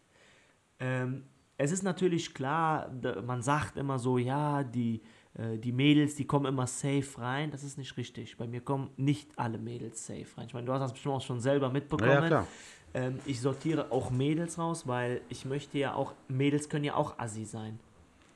Ähm, 0.79 1.23
es 1.57 1.71
ist 1.71 1.83
natürlich 1.83 2.33
klar, 2.33 2.91
man 3.25 3.41
sagt 3.41 3.77
immer 3.77 3.97
so, 3.97 4.17
ja, 4.17 4.63
die, 4.63 5.01
äh, 5.37 5.57
die 5.57 5.71
Mädels, 5.71 6.15
die 6.15 6.25
kommen 6.25 6.45
immer 6.45 6.67
safe 6.67 7.03
rein. 7.17 7.51
Das 7.51 7.63
ist 7.63 7.77
nicht 7.77 7.95
richtig. 7.97 8.37
Bei 8.37 8.47
mir 8.47 8.61
kommen 8.61 8.89
nicht 8.97 9.29
alle 9.37 9.57
Mädels 9.57 10.05
safe 10.05 10.25
rein. 10.37 10.45
Ich 10.47 10.53
meine, 10.53 10.65
du 10.67 10.73
hast 10.73 10.81
das 10.81 10.93
bestimmt 10.93 11.15
auch 11.15 11.21
schon 11.21 11.39
selber 11.39 11.69
mitbekommen. 11.69 12.31
Ja. 12.31 12.47
Ähm, 12.95 13.19
ich 13.25 13.41
sortiere 13.41 13.91
auch 13.91 14.11
Mädels 14.11 14.57
raus, 14.59 14.87
weil 14.87 15.21
ich 15.29 15.45
möchte 15.45 15.77
ja 15.79 15.93
auch, 15.95 16.13
Mädels 16.27 16.69
können 16.69 16.83
ja 16.85 16.95
auch 16.95 17.17
assi 17.17 17.45
sein. 17.45 17.79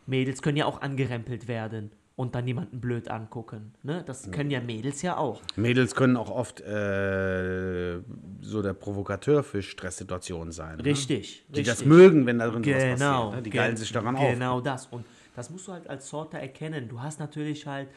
Mädels 0.07 0.41
können 0.41 0.57
ja 0.57 0.65
auch 0.65 0.81
angerempelt 0.81 1.47
werden 1.47 1.91
und 2.15 2.33
dann 2.33 2.47
jemanden 2.47 2.79
blöd 2.79 3.09
angucken. 3.11 3.73
Ne? 3.83 4.03
Das 4.07 4.31
können 4.31 4.49
ja 4.49 4.59
Mädels 4.61 5.03
ja 5.03 5.17
auch. 5.17 5.41
Mädels 5.55 5.93
können 5.93 6.17
auch 6.17 6.31
oft 6.31 6.61
äh, 6.61 7.99
so 8.41 8.61
der 8.63 8.73
Provokateur 8.73 9.43
für 9.43 9.61
Stresssituationen 9.61 10.51
sein. 10.51 10.77
Ne? 10.77 10.85
Richtig. 10.85 11.45
Die 11.49 11.59
richtig. 11.59 11.65
das 11.67 11.85
mögen, 11.85 12.25
wenn 12.25 12.39
da 12.39 12.47
drin 12.47 12.61
Genau. 12.63 12.75
passiert. 13.29 13.35
Ne? 13.35 13.41
Die 13.43 13.49
geilen 13.51 13.75
ge- 13.75 13.79
sich 13.79 13.91
daran 13.91 14.15
auf. 14.15 14.31
Genau 14.31 14.61
das. 14.61 14.87
Und 14.87 15.05
Das 15.37 15.51
musst 15.51 15.67
du 15.67 15.71
halt 15.71 15.87
als 15.87 16.09
Sorter 16.09 16.39
erkennen. 16.39 16.89
Du 16.89 16.99
hast 16.99 17.19
natürlich 17.19 17.67
halt, 17.67 17.89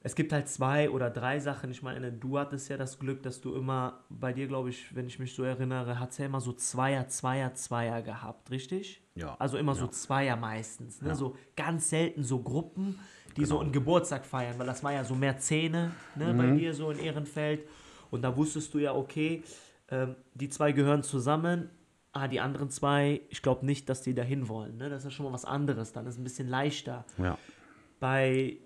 es 0.00 0.14
gibt 0.14 0.32
halt 0.32 0.48
zwei 0.48 0.88
oder 0.90 1.10
drei 1.10 1.40
Sachen. 1.40 1.72
Ich 1.72 1.82
meine, 1.82 2.12
du 2.12 2.38
hattest 2.38 2.68
ja 2.68 2.76
das 2.76 3.00
Glück, 3.00 3.24
dass 3.24 3.40
du 3.40 3.56
immer, 3.56 4.04
bei 4.08 4.32
dir 4.32 4.46
glaube 4.46 4.70
ich, 4.70 4.94
wenn 4.94 5.08
ich 5.08 5.18
mich 5.18 5.34
so 5.34 5.42
erinnere, 5.42 5.98
hat 5.98 6.12
es 6.12 6.18
ja 6.18 6.26
immer 6.26 6.40
so 6.40 6.52
Zweier, 6.52 7.08
Zweier, 7.08 7.52
Zweier 7.54 8.00
gehabt, 8.00 8.50
richtig? 8.52 9.02
Ja. 9.16 9.34
Also 9.40 9.58
immer 9.58 9.72
ja. 9.72 9.80
so 9.80 9.88
Zweier 9.88 10.36
meistens. 10.36 11.02
Ne? 11.02 11.08
Ja. 11.08 11.14
So 11.16 11.34
ganz 11.56 11.90
selten 11.90 12.22
so 12.22 12.38
Gruppen, 12.40 12.96
die 13.36 13.44
so 13.44 13.54
Genau. 13.56 13.64
einen 13.64 13.72
Geburtstag 13.72 14.24
feiern, 14.24 14.56
weil 14.58 14.66
das 14.66 14.84
war 14.84 14.92
ja 14.92 15.02
so 15.02 15.16
mehr 15.16 15.38
Zähne 15.38 15.90
ne, 16.14 16.32
bei 16.32 16.44
Mhm. 16.46 16.58
dir 16.58 16.74
so 16.74 16.90
in 16.92 17.00
Ehrenfeld. 17.00 17.66
Und 18.12 18.22
da 18.22 18.36
wusstest 18.36 18.72
du 18.72 18.78
ja, 18.78 18.94
okay, 18.94 19.42
ähm, 19.90 20.14
die 20.34 20.48
zwei 20.48 20.70
gehören 20.70 21.02
zusammen. 21.02 21.70
Ah, 22.16 22.28
die 22.28 22.40
anderen 22.40 22.70
zwei, 22.70 23.20
ich 23.28 23.42
glaube 23.42 23.66
nicht, 23.66 23.90
dass 23.90 24.00
die 24.00 24.14
dahin 24.14 24.48
wollen. 24.48 24.78
Ne? 24.78 24.88
Das 24.88 25.04
ist 25.04 25.12
schon 25.12 25.26
mal 25.26 25.34
was 25.34 25.44
anderes. 25.44 25.92
Dann 25.92 26.06
ist 26.06 26.14
es 26.14 26.18
ein 26.18 26.24
bisschen 26.24 26.48
leichter. 26.48 27.04
Ja. 27.18 27.36
Bei 28.00 28.56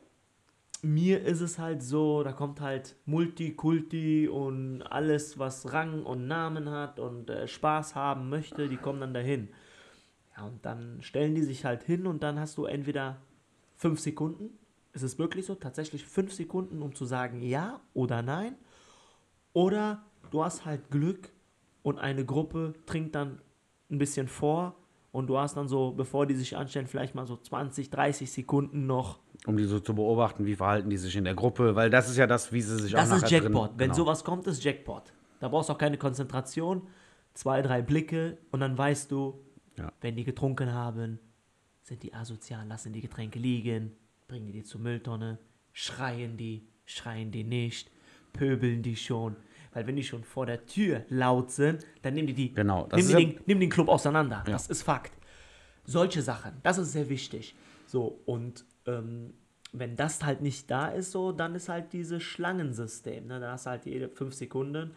mir 0.82 1.24
ist 1.24 1.40
es 1.40 1.58
halt 1.58 1.82
so, 1.82 2.22
da 2.22 2.30
kommt 2.30 2.60
halt 2.60 2.94
Multikulti 3.06 4.28
und 4.28 4.82
alles, 4.82 5.36
was 5.40 5.72
Rang 5.72 6.04
und 6.04 6.28
Namen 6.28 6.70
hat 6.70 7.00
und 7.00 7.28
äh, 7.28 7.48
Spaß 7.48 7.96
haben 7.96 8.28
möchte, 8.30 8.68
die 8.68 8.76
kommen 8.76 9.00
dann 9.00 9.14
dahin. 9.14 9.48
Ja, 10.36 10.44
und 10.44 10.64
dann 10.64 11.02
stellen 11.02 11.34
die 11.34 11.42
sich 11.42 11.64
halt 11.64 11.82
hin 11.82 12.06
und 12.06 12.22
dann 12.22 12.38
hast 12.38 12.56
du 12.56 12.66
entweder 12.66 13.16
fünf 13.74 13.98
Sekunden, 13.98 14.58
ist 14.92 15.02
es 15.02 15.18
wirklich 15.18 15.46
so, 15.46 15.56
tatsächlich 15.56 16.06
fünf 16.06 16.32
Sekunden, 16.32 16.82
um 16.82 16.94
zu 16.94 17.04
sagen 17.04 17.42
ja 17.42 17.80
oder 17.94 18.22
nein. 18.22 18.54
Oder 19.52 20.04
du 20.30 20.44
hast 20.44 20.64
halt 20.64 20.88
Glück 20.92 21.30
und 21.82 21.98
eine 21.98 22.24
Gruppe 22.24 22.74
trinkt 22.86 23.14
dann 23.14 23.40
ein 23.90 23.98
bisschen 23.98 24.28
vor 24.28 24.76
und 25.12 25.26
du 25.26 25.38
hast 25.38 25.56
dann 25.56 25.66
so, 25.68 25.92
bevor 25.92 26.26
die 26.26 26.34
sich 26.34 26.56
anstellen, 26.56 26.86
vielleicht 26.86 27.14
mal 27.14 27.26
so 27.26 27.36
20, 27.36 27.90
30 27.90 28.30
Sekunden 28.30 28.86
noch. 28.86 29.18
Um 29.46 29.56
die 29.56 29.64
so 29.64 29.80
zu 29.80 29.94
beobachten, 29.94 30.46
wie 30.46 30.54
verhalten 30.54 30.90
die 30.90 30.96
sich 30.98 31.16
in 31.16 31.24
der 31.24 31.34
Gruppe, 31.34 31.74
weil 31.74 31.90
das 31.90 32.08
ist 32.10 32.16
ja 32.16 32.26
das, 32.26 32.52
wie 32.52 32.60
sie 32.62 32.78
sich 32.78 32.92
Das 32.92 33.10
auch 33.10 33.16
ist 33.16 33.22
nachher 33.22 33.40
Jackpot. 33.42 33.70
Drin, 33.70 33.78
Wenn 33.78 33.86
genau. 33.88 33.94
sowas 33.96 34.22
kommt, 34.22 34.46
ist 34.46 34.62
Jackpot. 34.62 35.12
Da 35.40 35.48
brauchst 35.48 35.68
du 35.68 35.72
auch 35.72 35.78
keine 35.78 35.96
Konzentration, 35.96 36.82
zwei, 37.34 37.62
drei 37.62 37.82
Blicke 37.82 38.38
und 38.52 38.60
dann 38.60 38.76
weißt 38.76 39.10
du, 39.10 39.40
Ja. 39.78 39.90
wenn 40.00 40.14
die 40.16 40.24
getrunken 40.24 40.72
haben, 40.74 41.18
sind 41.82 42.02
die 42.02 42.12
asozial, 42.14 42.66
lassen 42.68 42.92
die 42.92 43.00
Getränke 43.00 43.38
liegen, 43.38 43.92
bringen 44.28 44.46
die 44.46 44.52
die 44.52 44.62
zur 44.62 44.80
Mülltonne, 44.80 45.38
schreien 45.72 46.36
die, 46.36 46.68
schreien 46.84 47.30
die 47.32 47.42
nicht, 47.42 47.90
pöbeln 48.32 48.82
die 48.82 48.94
schon. 48.96 49.34
Weil 49.72 49.86
wenn 49.86 49.96
die 49.96 50.02
schon 50.02 50.24
vor 50.24 50.46
der 50.46 50.66
Tür 50.66 51.04
laut 51.08 51.50
sind, 51.50 51.86
dann 52.02 52.14
nehmen 52.14 52.26
die 52.26 52.34
die, 52.34 52.52
Genau, 52.52 52.86
das 52.88 52.98
nehmen 52.98 53.08
ist 53.08 53.18
die 53.18 53.34
den, 53.36 53.44
nehmen 53.46 53.60
den 53.60 53.70
Club 53.70 53.88
auseinander. 53.88 54.42
Ja. 54.46 54.52
Das 54.52 54.68
ist 54.68 54.82
Fakt. 54.82 55.12
Solche 55.84 56.22
Sachen, 56.22 56.52
das 56.62 56.78
ist 56.78 56.92
sehr 56.92 57.08
wichtig. 57.08 57.54
So, 57.86 58.20
und 58.26 58.64
ähm, 58.86 59.34
wenn 59.72 59.96
das 59.96 60.24
halt 60.24 60.40
nicht 60.40 60.70
da 60.70 60.88
ist, 60.88 61.12
so, 61.12 61.32
dann 61.32 61.54
ist 61.54 61.68
halt 61.68 61.92
dieses 61.92 62.22
Schlangensystem. 62.22 63.26
Ne? 63.26 63.40
Da 63.40 63.52
hast 63.52 63.66
du 63.66 63.70
halt 63.70 63.86
jede 63.86 64.08
fünf 64.08 64.34
Sekunden 64.34 64.92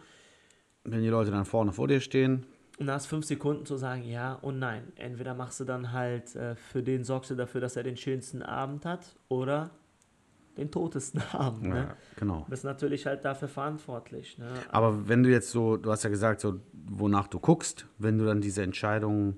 Wenn 0.84 1.02
die 1.02 1.10
Leute 1.10 1.32
dann 1.32 1.46
vorne 1.46 1.72
vor 1.72 1.88
dir 1.88 2.00
stehen, 2.00 2.46
und 2.80 2.88
da 2.88 2.94
hast 2.96 3.06
fünf 3.06 3.26
Sekunden 3.26 3.66
zu 3.66 3.78
sagen 3.78 4.04
ja 4.04 4.34
und 4.34 4.58
nein. 4.60 4.92
Entweder 4.96 5.36
machst 5.36 5.60
du 5.60 5.64
dann 5.64 5.92
halt 5.92 6.36
äh, 6.36 6.56
für 6.56 6.82
den 6.82 7.04
sorgst 7.04 7.30
du 7.30 7.36
dafür, 7.36 7.62
dass 7.62 7.76
er 7.76 7.84
den 7.84 7.98
schönsten 7.98 8.42
Abend 8.42 8.86
hat 8.86 9.16
oder 9.28 9.70
den 10.58 10.72
totesten 10.72 11.22
Abend. 11.34 11.64
Ne? 11.64 11.76
ja, 11.76 11.98
genau. 12.16 12.42
Du 12.42 12.50
bist 12.50 12.64
natürlich 12.64 13.06
halt 13.06 13.26
dafür 13.26 13.48
verantwortlich. 13.48 14.38
Ne? 14.38 14.54
Aber 14.70 15.08
wenn 15.08 15.24
du 15.24 15.30
jetzt 15.30 15.52
so, 15.52 15.78
du 15.78 15.92
hast 15.92 16.04
ja 16.04 16.10
gesagt, 16.10 16.42
so, 16.42 16.60
wonach 16.74 17.28
du 17.28 17.40
guckst, 17.40 17.88
wenn 17.98 18.18
du 18.18 18.26
dann 18.26 18.42
diese 18.42 18.62
Entscheidung, 18.64 19.38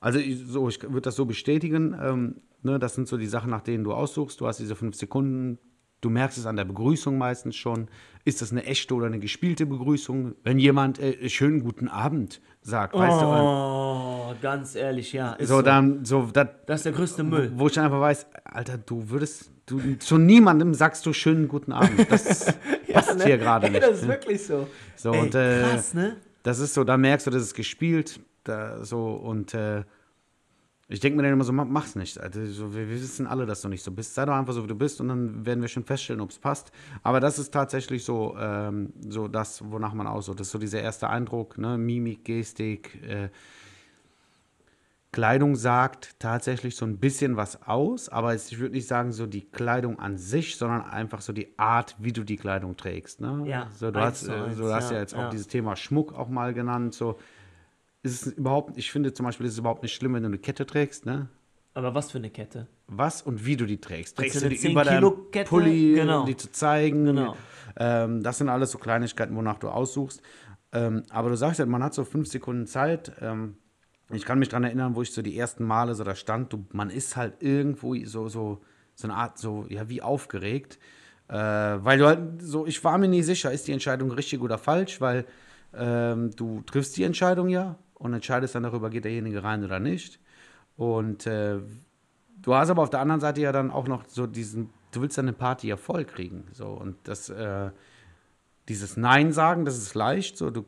also 0.00 0.18
ich, 0.18 0.46
so, 0.46 0.68
ich 0.68 0.82
würde 0.82 1.02
das 1.02 1.16
so 1.16 1.26
bestätigen, 1.26 1.96
ähm, 2.00 2.36
ne, 2.62 2.78
das 2.78 2.94
sind 2.94 3.08
so 3.08 3.16
die 3.16 3.26
Sachen, 3.26 3.50
nach 3.50 3.62
denen 3.62 3.84
du 3.84 3.92
aussuchst. 3.92 4.40
Du 4.40 4.46
hast 4.46 4.58
diese 4.58 4.76
fünf 4.76 4.96
Sekunden, 4.96 5.58
du 6.00 6.10
merkst 6.10 6.38
es 6.38 6.46
an 6.46 6.56
der 6.56 6.64
Begrüßung 6.64 7.18
meistens 7.18 7.56
schon. 7.56 7.88
Ist 8.24 8.40
das 8.42 8.52
eine 8.52 8.64
echte 8.64 8.94
oder 8.94 9.06
eine 9.06 9.18
gespielte 9.18 9.66
Begrüßung? 9.66 10.34
Wenn 10.44 10.58
jemand 10.58 10.98
äh, 11.00 11.28
schönen 11.28 11.60
guten 11.60 11.88
Abend 11.88 12.40
sagt, 12.60 12.94
weißt 12.94 13.20
du, 13.20 13.26
äh, 13.26 13.78
Oh, 14.28 14.34
ganz 14.42 14.74
ehrlich, 14.74 15.12
ja. 15.14 15.36
So, 15.40 15.56
so, 15.56 15.62
dann, 15.62 16.04
so, 16.04 16.28
das, 16.32 16.48
das 16.66 16.80
ist 16.80 16.84
der 16.84 16.92
größte 16.92 17.24
Müll. 17.24 17.50
wo 17.56 17.66
ich 17.66 17.72
dann 17.72 17.86
einfach 17.86 18.00
weiß, 18.00 18.26
Alter, 18.44 18.76
du 18.78 19.08
würdest, 19.08 19.50
du, 19.70 19.98
zu 19.98 20.18
niemandem 20.18 20.74
sagst 20.74 21.04
du 21.06 21.12
schönen 21.12 21.48
guten 21.48 21.72
Abend. 21.72 22.10
Das 22.10 22.54
passt 22.92 23.22
hier 23.22 23.38
gerade 23.38 23.70
nicht. 23.70 23.82
Das 23.82 23.96
ist 23.98 24.02
ne? 24.02 24.08
wirklich 24.08 24.44
so. 24.44 24.66
So, 24.96 25.12
Ey, 25.12 25.20
und, 25.20 25.34
äh, 25.34 25.62
krass, 25.62 25.94
ne? 25.94 26.16
Das 26.42 26.58
ist 26.58 26.74
so, 26.74 26.84
da 26.84 26.96
merkst 26.96 27.26
du, 27.26 27.30
das 27.30 27.42
ist 27.42 27.54
gespielt. 27.54 28.20
Da, 28.44 28.84
so, 28.84 29.12
und 29.12 29.52
äh, 29.54 29.84
ich 30.90 31.00
denke 31.00 31.16
mir 31.18 31.22
dann 31.22 31.34
immer 31.34 31.44
so, 31.44 31.52
ma- 31.52 31.66
mach's 31.66 31.94
nicht. 31.96 32.18
Also, 32.18 32.46
so, 32.46 32.74
wir, 32.74 32.88
wir 32.88 33.00
wissen 33.00 33.26
alle, 33.26 33.44
dass 33.44 33.60
du 33.60 33.68
nicht 33.68 33.82
so 33.82 33.90
bist. 33.90 34.14
Sei 34.14 34.24
doch 34.24 34.32
einfach 34.32 34.54
so, 34.54 34.62
wie 34.62 34.68
du 34.68 34.74
bist 34.74 35.00
und 35.00 35.08
dann 35.08 35.44
werden 35.44 35.60
wir 35.60 35.68
schon 35.68 35.84
feststellen, 35.84 36.22
ob 36.22 36.30
es 36.30 36.38
passt. 36.38 36.72
Aber 37.02 37.20
das 37.20 37.38
ist 37.38 37.52
tatsächlich 37.52 38.04
so, 38.04 38.34
ähm, 38.38 38.92
so 39.06 39.28
das, 39.28 39.62
wonach 39.70 39.92
man 39.92 40.06
aussucht. 40.06 40.40
Das 40.40 40.46
ist 40.46 40.52
so 40.52 40.58
dieser 40.58 40.80
erste 40.80 41.10
Eindruck, 41.10 41.58
ne? 41.58 41.76
Mimik, 41.76 42.24
Gestik, 42.24 43.02
äh, 43.06 43.28
Kleidung 45.10 45.56
sagt 45.56 46.16
tatsächlich 46.20 46.76
so 46.76 46.84
ein 46.84 46.98
bisschen 46.98 47.36
was 47.36 47.62
aus, 47.62 48.08
aber 48.10 48.34
es- 48.34 48.52
ich 48.52 48.58
würde 48.58 48.74
nicht 48.74 48.86
sagen 48.86 49.10
so 49.12 49.26
die 49.26 49.40
Kleidung 49.40 49.98
an 49.98 50.18
sich, 50.18 50.56
sondern 50.56 50.82
einfach 50.82 51.22
so 51.22 51.32
die 51.32 51.58
Art, 51.58 51.96
wie 51.98 52.12
du 52.12 52.24
die 52.24 52.36
Kleidung 52.36 52.76
trägst. 52.76 53.20
Ne? 53.20 53.44
Ja, 53.46 53.68
so, 53.74 53.90
du 53.90 54.00
hast, 54.00 54.28
äh, 54.28 54.52
so, 54.54 54.64
du 54.64 54.72
hast 54.74 54.90
ja, 54.90 54.96
ja, 54.96 55.00
jetzt 55.02 55.14
ja. 55.14 55.26
auch 55.26 55.30
dieses 55.30 55.48
Thema 55.48 55.76
Schmuck 55.76 56.12
auch 56.12 56.28
mal 56.28 56.52
genannt. 56.52 56.92
So 56.94 57.18
ist 58.02 58.26
es 58.26 58.32
überhaupt, 58.34 58.76
ich 58.76 58.92
finde 58.92 59.12
zum 59.14 59.24
Beispiel, 59.24 59.46
ist 59.46 59.54
es 59.54 59.58
überhaupt 59.58 59.82
nicht 59.82 59.94
schlimm, 59.94 60.12
wenn 60.14 60.22
du 60.22 60.28
eine 60.28 60.38
Kette 60.38 60.66
trägst. 60.66 61.06
Ne? 61.06 61.28
Aber 61.72 61.94
was 61.94 62.10
für 62.10 62.18
eine 62.18 62.30
Kette? 62.30 62.66
Was 62.86 63.22
und 63.22 63.46
wie 63.46 63.56
du 63.56 63.64
die 63.64 63.80
trägst. 63.80 64.16
Trägst 64.18 64.42
du 64.42 64.48
die 64.48 64.56
10 64.56 64.72
über 64.72 64.84
deinem? 64.84 65.12
Pulli, 65.46 65.94
Genau. 65.94 66.20
um 66.20 66.26
die 66.26 66.36
zu 66.36 66.50
zeigen. 66.52 67.06
Genau. 67.06 67.34
Ähm, 67.76 68.22
das 68.22 68.38
sind 68.38 68.48
alles 68.50 68.72
so 68.72 68.78
Kleinigkeiten, 68.78 69.34
wonach 69.36 69.58
du 69.58 69.68
aussuchst. 69.68 70.20
Ähm, 70.72 71.02
aber 71.10 71.30
du 71.30 71.36
sagst 71.36 71.60
ja, 71.60 71.66
man 71.66 71.82
hat 71.82 71.94
so 71.94 72.04
fünf 72.04 72.28
Sekunden 72.28 72.66
Zeit. 72.66 73.12
Ähm, 73.20 73.56
ich 74.10 74.24
kann 74.24 74.38
mich 74.38 74.48
daran 74.48 74.64
erinnern, 74.64 74.94
wo 74.94 75.02
ich 75.02 75.12
so 75.12 75.22
die 75.22 75.36
ersten 75.36 75.64
Male 75.64 75.94
so 75.94 76.04
da 76.04 76.14
stand. 76.14 76.52
Du, 76.52 76.64
man 76.72 76.90
ist 76.90 77.16
halt 77.16 77.42
irgendwo 77.42 77.94
so, 78.04 78.28
so, 78.28 78.62
so 78.94 79.06
eine 79.06 79.14
Art, 79.14 79.38
so, 79.38 79.66
ja, 79.68 79.88
wie 79.88 80.02
aufgeregt. 80.02 80.78
Äh, 81.28 81.34
weil 81.34 81.98
du 81.98 82.06
halt 82.06 82.40
so, 82.40 82.66
ich 82.66 82.82
war 82.84 82.96
mir 82.96 83.08
nicht 83.08 83.26
sicher, 83.26 83.52
ist 83.52 83.68
die 83.68 83.72
Entscheidung 83.72 84.10
richtig 84.10 84.40
oder 84.40 84.56
falsch, 84.56 85.00
weil 85.00 85.26
ähm, 85.74 86.30
du 86.34 86.62
triffst 86.62 86.96
die 86.96 87.02
Entscheidung 87.02 87.48
ja 87.48 87.76
und 87.94 88.14
entscheidest 88.14 88.54
dann 88.54 88.62
darüber, 88.62 88.88
geht 88.88 89.04
derjenige 89.04 89.42
rein 89.44 89.62
oder 89.62 89.78
nicht. 89.78 90.20
Und 90.76 91.26
äh, 91.26 91.58
du 92.40 92.54
hast 92.54 92.70
aber 92.70 92.82
auf 92.82 92.90
der 92.90 93.00
anderen 93.00 93.20
Seite 93.20 93.42
ja 93.42 93.52
dann 93.52 93.70
auch 93.70 93.88
noch 93.88 94.06
so 94.06 94.26
diesen, 94.26 94.70
du 94.92 95.02
willst 95.02 95.18
dann 95.18 95.26
eine 95.26 95.36
Party 95.36 95.68
ja 95.68 95.76
voll 95.76 96.06
kriegen. 96.06 96.46
So, 96.52 96.68
und 96.68 96.96
das, 97.04 97.28
äh, 97.28 97.70
dieses 98.68 98.96
Nein 98.96 99.32
sagen, 99.32 99.66
das 99.66 99.76
ist 99.76 99.94
leicht. 99.94 100.38
So, 100.38 100.50
du, 100.50 100.64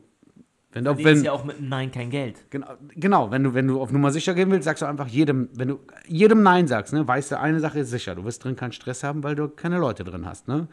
wenn 0.73 0.85
du, 0.85 1.03
wenn, 1.03 1.23
ja 1.23 1.33
auch 1.33 1.43
mit 1.43 1.61
Nein 1.61 1.91
kein 1.91 2.09
Geld. 2.09 2.49
Genau, 2.49 2.67
genau, 2.95 3.31
wenn 3.31 3.43
du, 3.43 3.53
wenn 3.53 3.67
du 3.67 3.81
auf 3.81 3.91
Nummer 3.91 4.11
sicher 4.11 4.33
gehen 4.33 4.49
willst, 4.51 4.65
sagst 4.65 4.81
du 4.81 4.85
einfach 4.85 5.07
jedem, 5.07 5.49
wenn 5.53 5.67
du 5.67 5.79
jedem 6.07 6.43
Nein 6.43 6.67
sagst, 6.67 6.93
ne, 6.93 7.05
weißt 7.05 7.31
du, 7.31 7.39
eine 7.39 7.59
Sache 7.59 7.79
ist 7.79 7.89
sicher, 7.89 8.15
du 8.15 8.23
wirst 8.23 8.43
drin 8.43 8.55
keinen 8.55 8.71
Stress 8.71 9.03
haben, 9.03 9.23
weil 9.23 9.35
du 9.35 9.49
keine 9.49 9.79
Leute 9.79 10.03
drin 10.03 10.25
hast, 10.25 10.47
ne? 10.47 10.67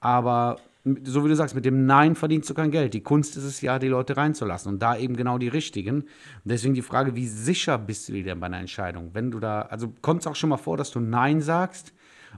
Aber 0.00 0.56
so 1.02 1.24
wie 1.24 1.28
du 1.28 1.34
sagst, 1.34 1.54
mit 1.54 1.64
dem 1.64 1.86
Nein 1.86 2.14
verdienst 2.14 2.48
du 2.48 2.54
kein 2.54 2.70
Geld. 2.70 2.94
Die 2.94 3.02
Kunst 3.02 3.36
ist 3.36 3.44
es 3.44 3.60
ja, 3.60 3.78
die 3.78 3.88
Leute 3.88 4.16
reinzulassen 4.16 4.72
und 4.72 4.80
da 4.80 4.96
eben 4.96 5.16
genau 5.16 5.36
die 5.36 5.48
richtigen. 5.48 6.02
Und 6.02 6.08
deswegen 6.44 6.74
die 6.74 6.82
Frage, 6.82 7.16
wie 7.16 7.26
sicher 7.26 7.76
bist 7.76 8.08
du 8.08 8.12
dir 8.12 8.22
denn 8.22 8.38
bei 8.38 8.46
einer 8.46 8.60
Entscheidung? 8.60 9.10
Wenn 9.12 9.32
du 9.32 9.40
da, 9.40 9.62
also 9.62 9.92
kommt 10.00 10.20
es 10.20 10.26
auch 10.28 10.36
schon 10.36 10.50
mal 10.50 10.56
vor, 10.56 10.76
dass 10.76 10.92
du 10.92 11.00
Nein 11.00 11.40
sagst 11.40 11.92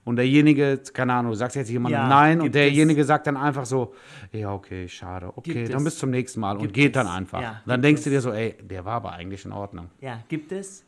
und 0.09 0.17
derjenige, 0.17 0.79
keine 0.93 1.13
Ahnung, 1.13 1.35
sagst 1.35 1.55
jetzt 1.57 1.69
jemandem 1.69 2.01
Ja, 2.01 2.09
Nein 2.09 2.41
und 2.41 2.55
derjenige 2.55 3.05
sagt 3.05 3.27
dann 3.27 3.37
einfach 3.37 3.67
so, 3.67 3.95
ja, 4.33 4.53
okay, 4.53 4.89
schade, 4.89 5.31
okay, 5.37 5.53
Gibt 5.53 5.69
dann 5.69 5.79
es. 5.79 5.85
bis 5.85 5.99
zum 5.99 6.11
nächsten 6.11 6.41
Mal 6.41 6.57
und 6.57 6.63
Gibt 6.63 6.75
geht 6.75 6.97
dann 6.97 7.07
es. 7.07 7.13
einfach. 7.13 7.43
Ja, 7.43 7.63
dann 7.67 7.83
denkst 7.83 8.03
du 8.05 8.09
es. 8.11 8.15
dir 8.15 8.21
so, 8.23 8.33
ey, 8.33 8.57
der 8.63 8.85
war 8.87 8.95
aber 8.95 9.13
eigentlich 9.13 9.45
in 9.45 9.53
Ordnung. 9.53 9.91
Ja, 10.01 10.23
gibt 10.29 10.51
es. 10.53 10.85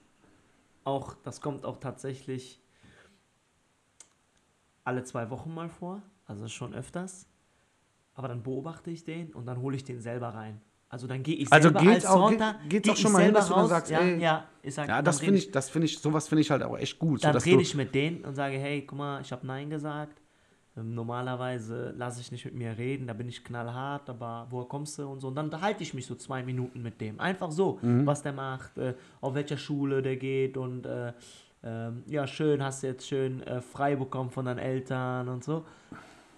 Auch, 0.85 1.15
das 1.23 1.43
kommt 1.43 1.67
auch 1.67 1.77
tatsächlich 1.79 2.59
alle 4.85 5.05
zwei 5.05 5.29
Wochen 5.29 5.53
mal 5.55 5.69
vor, 5.69 6.01
also 6.27 6.49
schon 6.49 6.75
öfters. 6.75 7.27
Aber 8.15 8.29
dann 8.29 8.43
beobachte 8.43 8.91
ich 8.91 9.05
den 9.05 9.33
und 9.35 9.45
dann 9.47 9.59
hole 9.61 9.77
ich 9.77 9.85
den 9.85 10.01
selber 10.01 10.29
rein. 10.29 10.61
Also 10.92 11.07
dann 11.07 11.22
gehe 11.22 11.37
ich 11.37 11.50
Also 11.53 11.68
selber 11.68 11.81
geht's 11.81 12.05
als 12.05 12.07
auch- 12.07 12.29
Sorter, 12.31 12.55
geht- 12.62 12.70
geht's 12.70 12.85
geh 12.85 12.90
auch 12.92 12.96
schon 12.96 13.12
mal 13.12 13.18
hin, 13.18 13.26
selber 13.26 13.38
dass 13.38 13.46
du 13.48 13.55
dann 13.55 13.61
raus, 13.62 13.70
sagst, 13.70 13.90
ja, 13.92 14.00
ey, 14.00 14.20
ja, 14.20 14.44
ich 14.62 14.74
sag, 14.74 14.88
Ja, 14.88 15.00
das 15.00 15.20
finde 15.20 15.38
ich, 15.38 15.50
das 15.53 15.70
finde 15.70 15.87
ich, 15.87 15.98
sowas 15.98 16.26
finde 16.29 16.42
ich 16.42 16.50
halt 16.50 16.62
auch 16.64 16.76
echt 16.76 16.98
gut. 16.98 17.22
Dann 17.24 17.38
so, 17.38 17.48
rede 17.48 17.62
ich 17.62 17.74
mit 17.76 17.94
denen 17.94 18.24
und 18.24 18.35
sage, 18.35 18.59
hey, 18.59 18.83
guck 18.85 18.98
mal, 18.98 19.20
ich 19.20 19.30
habe 19.30 19.47
Nein 19.47 19.70
gesagt. 19.70 20.20
Ähm, 20.76 20.95
normalerweise 20.95 21.95
lasse 21.97 22.20
ich 22.20 22.32
nicht 22.32 22.45
mit 22.45 22.55
mir 22.55 22.76
reden, 22.76 23.07
da 23.07 23.12
bin 23.12 23.28
ich 23.28 23.45
knallhart, 23.45 24.09
aber 24.11 24.47
woher 24.51 24.66
kommst 24.68 24.99
du 24.99 25.09
und 25.09 25.20
so. 25.20 25.28
Und 25.28 25.36
dann 25.36 25.47
unterhalte 25.47 25.82
ich 25.84 25.95
mich 25.95 26.07
so 26.07 26.14
zwei 26.16 26.43
Minuten 26.43 26.82
mit 26.82 27.01
dem. 27.01 27.18
Einfach 27.20 27.51
so, 27.53 27.78
Mhm. 27.82 28.05
was 28.07 28.22
der 28.22 28.32
macht, 28.32 28.76
äh, 28.78 28.95
auf 29.20 29.34
welcher 29.34 29.57
Schule 29.57 30.03
der 30.03 30.16
geht 30.16 30.57
und 30.57 30.86
äh, 30.86 31.12
ähm, 31.62 32.03
ja, 32.07 32.26
schön, 32.26 32.62
hast 32.64 32.82
du 32.82 32.86
jetzt 32.88 33.07
schön 33.07 33.43
äh, 33.45 33.61
frei 33.61 33.95
bekommen 33.95 34.30
von 34.30 34.45
deinen 34.47 34.59
Eltern 34.59 35.28
und 35.28 35.45
so. 35.45 35.64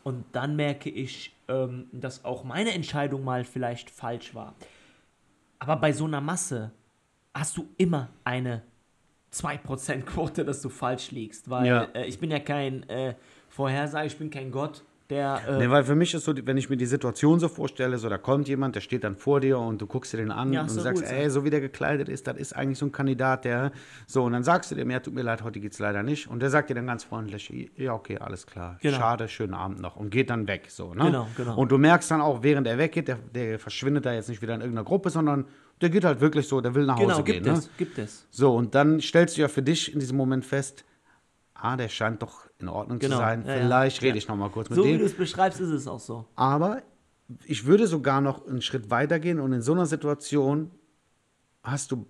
Und 0.03 0.25
dann 0.33 0.57
merke 0.57 0.91
ich, 0.91 1.33
ähm, 1.53 1.89
dass 1.93 2.25
auch 2.25 2.45
meine 2.45 2.73
Entscheidung 2.73 3.23
mal 3.25 3.45
vielleicht 3.45 3.91
falsch 3.91 4.35
war. 4.35 4.55
Aber 5.59 5.77
bei 5.77 5.93
so 5.93 6.07
einer 6.07 6.21
Masse 6.21 6.73
hast 7.35 7.57
du 7.57 7.69
immer 7.77 8.09
eine 8.25 8.63
2% 9.33 10.03
Quote, 10.05 10.45
dass 10.45 10.61
du 10.63 10.69
falsch 10.69 11.11
liegst, 11.11 11.49
weil 11.49 11.67
Ja. 11.67 11.83
äh, 11.95 12.07
ich 12.07 12.19
bin 12.19 12.31
ja 12.31 12.39
kein 12.41 12.83
äh, 12.89 13.15
Vorhersager, 13.49 14.07
ich 14.07 14.19
bin 14.19 14.31
kein 14.31 14.51
Gott, 14.51 14.83
der 15.13 15.41
äh, 15.47 15.59
Nee, 15.59 15.71
weil 15.71 15.85
für 15.85 15.95
mich 15.95 16.15
ist 16.15 16.25
so, 16.25 16.35
wenn 16.45 16.57
ich 16.57 16.71
mir 16.71 16.77
die 16.77 16.87
Situation 16.87 17.39
so 17.39 17.49
vorstelle, 17.49 17.99
so 17.99 18.09
da 18.09 18.19
kommt 18.19 18.49
jemand, 18.49 18.75
der 18.75 18.81
steht 18.81 19.05
dann 19.05 19.17
vor 19.17 19.41
dir 19.41 19.59
und 19.59 19.81
du 19.81 19.87
guckst 19.87 20.13
dir 20.13 20.17
den 20.17 20.31
an 20.31 20.53
Ja, 20.53 20.63
und 20.63 20.71
doch 20.71 20.83
sagst, 20.83 21.07
so. 21.07 21.15
ey, 21.15 21.29
so 21.31 21.45
wie 21.45 21.51
der 21.51 21.61
gekleidet 21.61 22.09
ist, 22.09 22.27
das 22.27 22.37
ist 22.37 22.55
eigentlich 22.57 22.79
so 22.79 22.87
ein 22.87 22.93
Kandidat, 22.93 23.45
der 23.45 23.73
so 24.07 24.25
und 24.25 24.33
dann 24.33 24.43
sagst 24.45 24.71
du 24.71 24.75
dem, 24.75 24.91
ja, 24.91 25.01
tut 25.01 25.15
mir 25.15 25.23
leid, 25.23 25.43
heute 25.43 25.61
geht's 25.61 25.79
leider 25.79 26.03
nicht 26.03 26.29
und 26.29 26.41
der 26.41 26.51
sagt 26.51 26.71
dir 26.71 26.75
dann 26.75 26.87
ganz 26.87 27.05
freundlich, 27.05 27.53
ja, 27.77 27.93
okay, 27.95 28.19
alles 28.19 28.47
klar, 28.47 28.79
Genau. 28.81 28.97
schade, 28.97 29.29
schönen 29.29 29.55
Abend 29.55 29.81
noch 29.81 29.97
und 29.97 30.11
geht 30.11 30.31
dann 30.31 30.49
weg, 30.49 30.67
so, 30.69 30.95
ne? 30.95 31.05
Genau, 31.05 31.29
genau. 31.37 31.57
Und 31.57 31.71
du 31.71 31.79
merkst 31.79 32.11
dann 32.11 32.21
auch, 32.21 32.43
während 32.43 32.67
er 32.67 32.79
weggeht, 32.79 33.09
der, 33.09 33.19
der 33.35 33.59
verschwindet 33.59 34.07
da 34.07 34.13
jetzt 34.13 34.29
nicht 34.29 34.43
wieder 34.43 34.55
in 34.55 34.61
irgendeiner 34.61 34.85
Gruppe, 34.85 35.11
sondern 35.11 35.45
der 35.81 35.91
geht 35.91 36.05
halt 36.05 36.21
wirklich 36.21 36.47
so, 36.49 36.61
der 36.61 36.75
will 36.75 36.87
nach 36.87 36.97
Hause 36.97 37.07
genau, 37.07 37.23
gehen, 37.25 37.35
gibt 37.43 37.47
ne? 37.47 37.53
es, 37.53 37.71
gibt 37.77 37.99
es. 37.99 38.27
So, 38.31 38.55
und 38.55 38.75
dann 38.75 39.01
stellst 39.01 39.37
du 39.37 39.43
ja 39.43 39.49
für 39.49 39.63
dich 39.63 39.93
in 39.93 39.99
diesem 40.01 40.17
Moment 40.17 40.45
fest, 40.47 40.85
ah, 41.65 41.77
der 41.77 41.89
scheint 41.89 42.23
doch 42.23 42.47
in 42.59 42.69
Ordnung 42.69 42.99
Genau, 42.99 43.17
zu 43.17 43.21
sein. 43.23 43.45
ja, 43.47 43.55
ja. 43.57 43.61
Vielleicht 43.63 44.03
rede 44.03 44.11
Ja. 44.11 44.17
ich 44.17 44.29
noch 44.29 44.37
mal 44.37 44.51
kurz 44.51 44.69
mit 44.71 44.77
So 44.77 44.85
wie 44.85 44.91
dem. 44.93 44.99
du 44.99 45.05
es 45.07 45.15
beschreibst, 45.17 45.61
ist 45.61 45.71
es 45.71 45.87
auch 45.87 46.01
so. 46.01 46.27
Aber 46.35 46.83
ich 47.47 47.67
würde 47.67 47.87
sogar 47.87 48.21
noch 48.21 48.47
einen 48.47 48.63
Schritt 48.63 48.91
weiter 48.91 49.19
gehen 49.21 49.39
und 49.41 49.53
in 49.53 49.63
so 49.63 49.73
einer 49.73 49.87
Situation 49.87 50.71
hast 51.63 51.93
du 51.93 52.07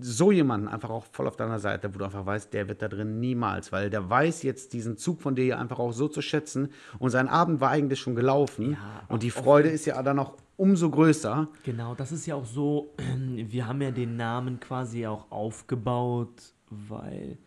so 0.00 0.30
jemanden 0.30 0.68
einfach 0.68 0.90
auch 0.90 1.04
voll 1.10 1.26
auf 1.26 1.36
deiner 1.36 1.58
Seite, 1.58 1.92
wo 1.94 1.98
du 1.98 2.04
einfach 2.04 2.24
weißt, 2.24 2.52
der 2.52 2.68
wird 2.68 2.80
da 2.80 2.86
drin 2.88 3.18
niemals, 3.18 3.72
weil 3.72 3.90
der 3.90 4.08
weiß 4.08 4.44
jetzt 4.44 4.72
diesen 4.72 4.96
Zug 4.96 5.20
von 5.20 5.34
dir 5.34 5.58
einfach 5.58 5.80
auch 5.80 5.90
so 5.92 6.06
zu 6.06 6.22
schätzen 6.22 6.68
und 7.00 7.10
sein 7.10 7.26
Abend 7.28 7.60
war 7.60 7.70
eigentlich 7.70 7.98
schon 7.98 8.14
gelaufen 8.14 8.72
Ja, 8.72 9.02
und 9.08 9.22
die 9.24 9.30
Freude 9.32 9.68
ist 9.68 9.86
ja 9.86 10.00
dann 10.02 10.18
auch 10.20 10.34
umso 10.56 10.90
größer. 10.90 11.48
Genau, 11.64 11.94
das 11.96 12.12
ist 12.12 12.26
ja 12.26 12.36
auch 12.36 12.44
so, 12.44 12.94
wir 13.26 13.66
haben 13.66 13.82
ja 13.82 13.90
den 13.90 14.16
Namen 14.16 14.60
quasi 14.60 15.06
auch 15.08 15.30
aufgebaut, 15.32 16.54
weil, 16.70 17.38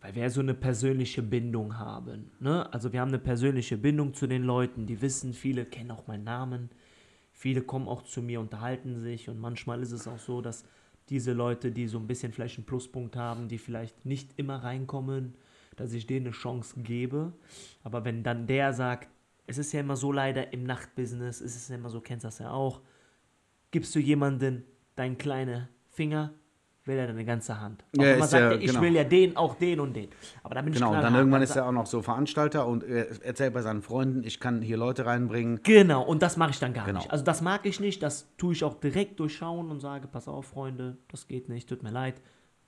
weil 0.00 0.14
wir 0.14 0.22
ja 0.22 0.30
so 0.30 0.40
eine 0.40 0.54
persönliche 0.54 1.22
Bindung 1.22 1.78
haben. 1.78 2.30
Ne? 2.40 2.72
Also 2.72 2.92
wir 2.92 3.00
haben 3.00 3.08
eine 3.08 3.18
persönliche 3.18 3.76
Bindung 3.76 4.14
zu 4.14 4.26
den 4.26 4.44
Leuten, 4.44 4.86
die 4.86 5.00
wissen, 5.02 5.34
viele 5.34 5.64
kennen 5.64 5.90
auch 5.90 6.06
meinen 6.06 6.24
Namen, 6.24 6.70
viele 7.32 7.62
kommen 7.62 7.88
auch 7.88 8.02
zu 8.02 8.22
mir, 8.22 8.40
unterhalten 8.40 9.00
sich 9.00 9.28
und 9.28 9.38
manchmal 9.38 9.82
ist 9.82 9.92
es 9.92 10.08
auch 10.08 10.18
so, 10.18 10.40
dass 10.40 10.64
diese 11.10 11.32
Leute, 11.32 11.72
die 11.72 11.86
so 11.88 11.98
ein 11.98 12.06
bisschen 12.06 12.32
vielleicht 12.32 12.58
einen 12.58 12.66
Pluspunkt 12.66 13.16
haben, 13.16 13.48
die 13.48 13.58
vielleicht 13.58 14.06
nicht 14.06 14.32
immer 14.36 14.62
reinkommen, 14.62 15.34
dass 15.76 15.92
ich 15.92 16.06
denen 16.06 16.26
eine 16.26 16.34
Chance 16.34 16.80
gebe. 16.80 17.32
Aber 17.82 18.04
wenn 18.04 18.22
dann 18.22 18.46
der 18.46 18.72
sagt, 18.72 19.08
es 19.46 19.58
ist 19.58 19.72
ja 19.72 19.80
immer 19.80 19.96
so 19.96 20.12
leider 20.12 20.52
im 20.52 20.62
Nachtbusiness, 20.62 21.40
es 21.40 21.56
ist 21.56 21.68
ja 21.68 21.74
immer 21.74 21.90
so, 21.90 22.00
kennst 22.00 22.24
das 22.24 22.38
ja 22.38 22.52
auch, 22.52 22.80
gibst 23.72 23.94
du 23.94 23.98
jemanden 23.98 24.64
deinen 24.94 25.18
kleinen 25.18 25.68
Finger, 25.88 26.32
will 26.90 26.98
er 26.98 27.06
deine 27.06 27.24
ganze 27.24 27.58
Hand. 27.58 27.82
Auch 27.96 28.02
Ja, 28.02 28.14
immer 28.14 28.26
sagt 28.26 28.42
ja- 28.42 28.50
er, 28.50 28.60
ich 28.60 28.66
genau. 28.66 28.82
will 28.82 28.94
ja 28.94 29.04
den, 29.04 29.36
auch 29.36 29.54
den 29.54 29.80
und 29.80 29.94
den. 29.94 30.10
Aber 30.42 30.54
da 30.54 30.60
bin 30.62 30.72
Genau, 30.74 30.90
ich 30.90 30.96
und 30.96 31.02
dann 31.02 31.14
irgendwann 31.14 31.40
Dann 31.40 31.42
ist 31.48 31.56
er 31.56 31.66
auch 31.66 31.72
noch 31.72 31.86
so 31.86 32.02
Veranstalter 32.02 32.66
und 32.66 32.82
äh, 32.84 33.06
erzählt 33.22 33.54
bei 33.54 33.62
seinen 33.62 33.80
Freunden, 33.80 34.22
ich 34.24 34.40
kann 34.40 34.60
hier 34.60 34.76
Leute 34.76 35.06
reinbringen. 35.06 35.60
Genau, 35.62 36.02
und 36.02 36.20
das 36.20 36.36
mache 36.36 36.50
ich 36.50 36.58
dann 36.58 36.74
gar 36.74 36.84
Genau. 36.84 36.98
nicht. 36.98 37.10
Also 37.10 37.24
das 37.24 37.40
mag 37.40 37.64
ich 37.64 37.80
nicht, 37.80 38.02
das 38.02 38.26
tue 38.36 38.52
ich 38.52 38.62
auch 38.64 38.74
direkt 38.74 39.18
durchschauen 39.20 39.70
und 39.70 39.80
sage, 39.80 40.08
pass 40.08 40.28
auf, 40.28 40.46
Freunde, 40.46 40.98
das 41.08 41.26
geht 41.28 41.48
nicht, 41.48 41.68
tut 41.68 41.82
mir 41.82 41.90
leid. 41.92 42.20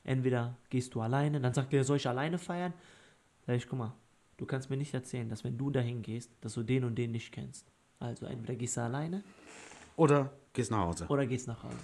Entweder 0.05 0.57
gehst 0.71 0.95
du 0.95 1.01
alleine, 1.03 1.41
dann 1.41 1.53
sagt 1.53 1.75
er, 1.75 1.85
soll 1.85 1.97
ich 1.99 2.09
alleine 2.09 2.39
feiern? 2.39 2.73
Sag 3.47 3.57
ich, 3.57 3.69
guck 3.69 3.79
mal, 3.79 3.93
du 4.37 4.47
kannst 4.47 4.71
mir 4.71 4.77
nicht 4.77 4.95
erzählen, 4.95 5.29
dass 5.29 5.45
wenn 5.45 5.59
du 5.59 5.71
dahin 5.71 6.01
gehst, 6.03 6.31
dass 6.41 6.55
du 6.55 6.63
den 6.63 6.85
und 6.85 6.97
den 6.97 7.11
nicht 7.13 7.33
kennst. 7.33 7.67
Also 8.01 8.27
entweder 8.27 8.55
gehst 8.55 8.77
du 8.77 8.81
alleine 8.81 9.23
Oder 9.97 10.31
gehst 10.53 10.71
nach 10.71 10.79
Hause. 10.87 11.07
oder 11.09 11.27
gehst 11.27 11.47
nach 11.49 11.63
Hause. 11.63 11.77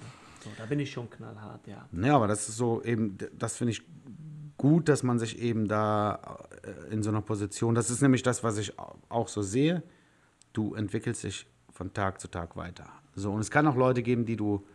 So, 0.48 0.54
da 0.56 0.66
bin 0.66 0.80
ich 0.80 0.90
schon 0.92 1.08
knallhart, 1.10 1.66
ja. 1.66 1.88
Ja, 1.92 2.16
aber 2.16 2.26
das 2.28 2.48
ist 2.48 2.56
so 2.56 2.82
eben, 2.82 3.16
das 3.38 3.56
finde 3.56 3.72
ich 3.72 3.82
gut, 4.56 4.88
dass 4.88 5.02
man 5.02 5.18
sich 5.18 5.38
eben 5.38 5.68
da 5.68 6.38
äh, 6.62 6.92
in 6.92 7.02
so 7.02 7.10
einer 7.10 7.22
Position, 7.22 7.74
das 7.74 7.90
ist 7.90 8.02
nämlich 8.02 8.22
das, 8.22 8.42
was 8.42 8.58
ich 8.58 8.78
au- 8.78 8.96
auch 9.08 9.28
so 9.28 9.42
sehe, 9.42 9.82
du 10.52 10.74
entwickelst 10.74 11.22
dich 11.24 11.46
von 11.70 11.92
Tag 11.92 12.20
zu 12.20 12.28
Tag 12.28 12.56
weiter. 12.56 12.86
So, 13.14 13.30
und 13.32 13.40
es 13.40 13.50
kann 13.50 13.66
auch 13.66 13.76
Leute 13.76 14.02
geben, 14.02 14.24
die 14.26 14.36
du, 14.36 14.66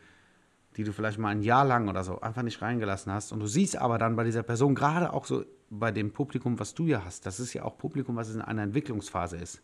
die 0.78 0.84
du 0.84 0.94
vielleicht 0.94 1.18
mal 1.20 1.30
ein 1.30 1.42
Jahr 1.44 1.66
lang 1.66 1.90
oder 1.90 2.04
so 2.04 2.22
einfach 2.22 2.44
nicht 2.44 2.62
reingelassen 2.62 3.12
hast. 3.12 3.32
Und 3.34 3.40
du 3.42 3.48
siehst 3.48 3.76
aber 3.78 3.98
dann 3.98 4.16
bei 4.16 4.24
dieser 4.24 4.44
Person, 4.44 4.74
gerade 4.76 5.12
auch 5.12 5.26
so 5.26 5.44
bei 5.70 5.92
dem 5.92 6.12
Publikum, 6.12 6.60
was 6.60 6.74
du 6.74 6.88
ja 6.88 7.04
hast, 7.04 7.26
das 7.26 7.40
ist 7.40 7.54
ja 7.54 7.64
auch 7.64 7.78
Publikum, 7.78 8.16
was 8.16 8.34
in 8.34 8.42
einer 8.42 8.62
Entwicklungsphase 8.64 9.38
ist 9.38 9.62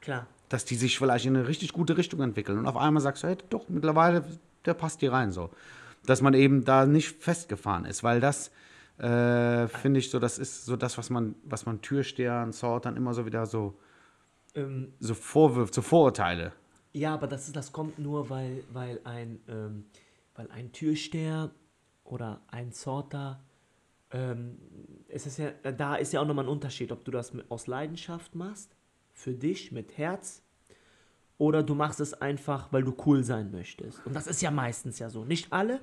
Klar. 0.00 0.26
dass 0.48 0.64
die 0.64 0.76
sich 0.76 0.98
vielleicht 0.98 1.26
in 1.26 1.36
eine 1.36 1.48
richtig 1.48 1.72
gute 1.72 1.96
Richtung 1.96 2.20
entwickeln. 2.20 2.58
Und 2.58 2.66
auf 2.66 2.76
einmal 2.76 3.02
sagst 3.02 3.22
du, 3.24 3.28
hey, 3.28 3.36
doch, 3.50 3.68
mittlerweile, 3.68 4.24
der 4.64 4.74
passt 4.74 5.00
hier 5.00 5.12
rein 5.12 5.30
so. 5.32 5.50
Dass 6.06 6.22
man 6.22 6.34
eben 6.34 6.64
da 6.64 6.86
nicht 6.86 7.22
festgefahren 7.22 7.84
ist, 7.84 8.02
weil 8.02 8.20
das, 8.20 8.50
äh, 8.98 9.68
finde 9.68 9.98
ich 10.00 10.10
so, 10.10 10.18
das 10.18 10.38
ist 10.38 10.64
so 10.64 10.76
das, 10.76 10.96
was 10.98 11.10
man, 11.10 11.34
was 11.44 11.66
man 11.66 11.80
Türstehern, 11.80 12.52
Sortern 12.52 12.96
immer 12.96 13.14
so 13.14 13.24
wieder 13.26 13.46
so, 13.46 13.78
Ähm, 14.54 14.94
so 14.98 15.14
vorwirft, 15.14 15.74
so 15.74 15.82
Vorurteile. 15.82 16.52
Ja, 16.94 17.14
aber 17.14 17.26
das, 17.26 17.46
ist, 17.48 17.54
das 17.54 17.70
kommt 17.70 17.98
nur, 17.98 18.30
weil, 18.30 18.64
weil, 18.72 18.98
ein, 19.04 19.40
ähm, 19.46 19.84
weil 20.34 20.50
ein 20.50 20.72
Türsteher 20.72 21.50
oder 22.02 22.40
ein 22.48 22.72
Sorter, 22.72 23.40
ähm, 24.10 24.58
es 25.08 25.26
ist 25.26 25.38
ja, 25.38 25.50
da 25.70 25.96
ist 25.96 26.12
ja 26.12 26.20
auch 26.20 26.26
nochmal 26.26 26.46
ein 26.46 26.50
Unterschied, 26.50 26.90
ob 26.92 27.04
du 27.04 27.10
das 27.10 27.32
aus 27.50 27.66
Leidenschaft 27.66 28.34
machst, 28.34 28.74
für 29.12 29.34
dich, 29.34 29.70
mit 29.70 29.98
Herz, 29.98 30.42
oder 31.38 31.62
du 31.62 31.74
machst 31.74 32.00
es 32.00 32.14
einfach, 32.14 32.72
weil 32.72 32.82
du 32.82 32.94
cool 33.06 33.22
sein 33.24 33.50
möchtest. 33.50 34.04
Und 34.04 34.14
das 34.14 34.26
ist 34.26 34.42
ja 34.42 34.50
meistens 34.50 34.98
ja 34.98 35.08
so. 35.08 35.24
Nicht 35.24 35.52
alle, 35.52 35.80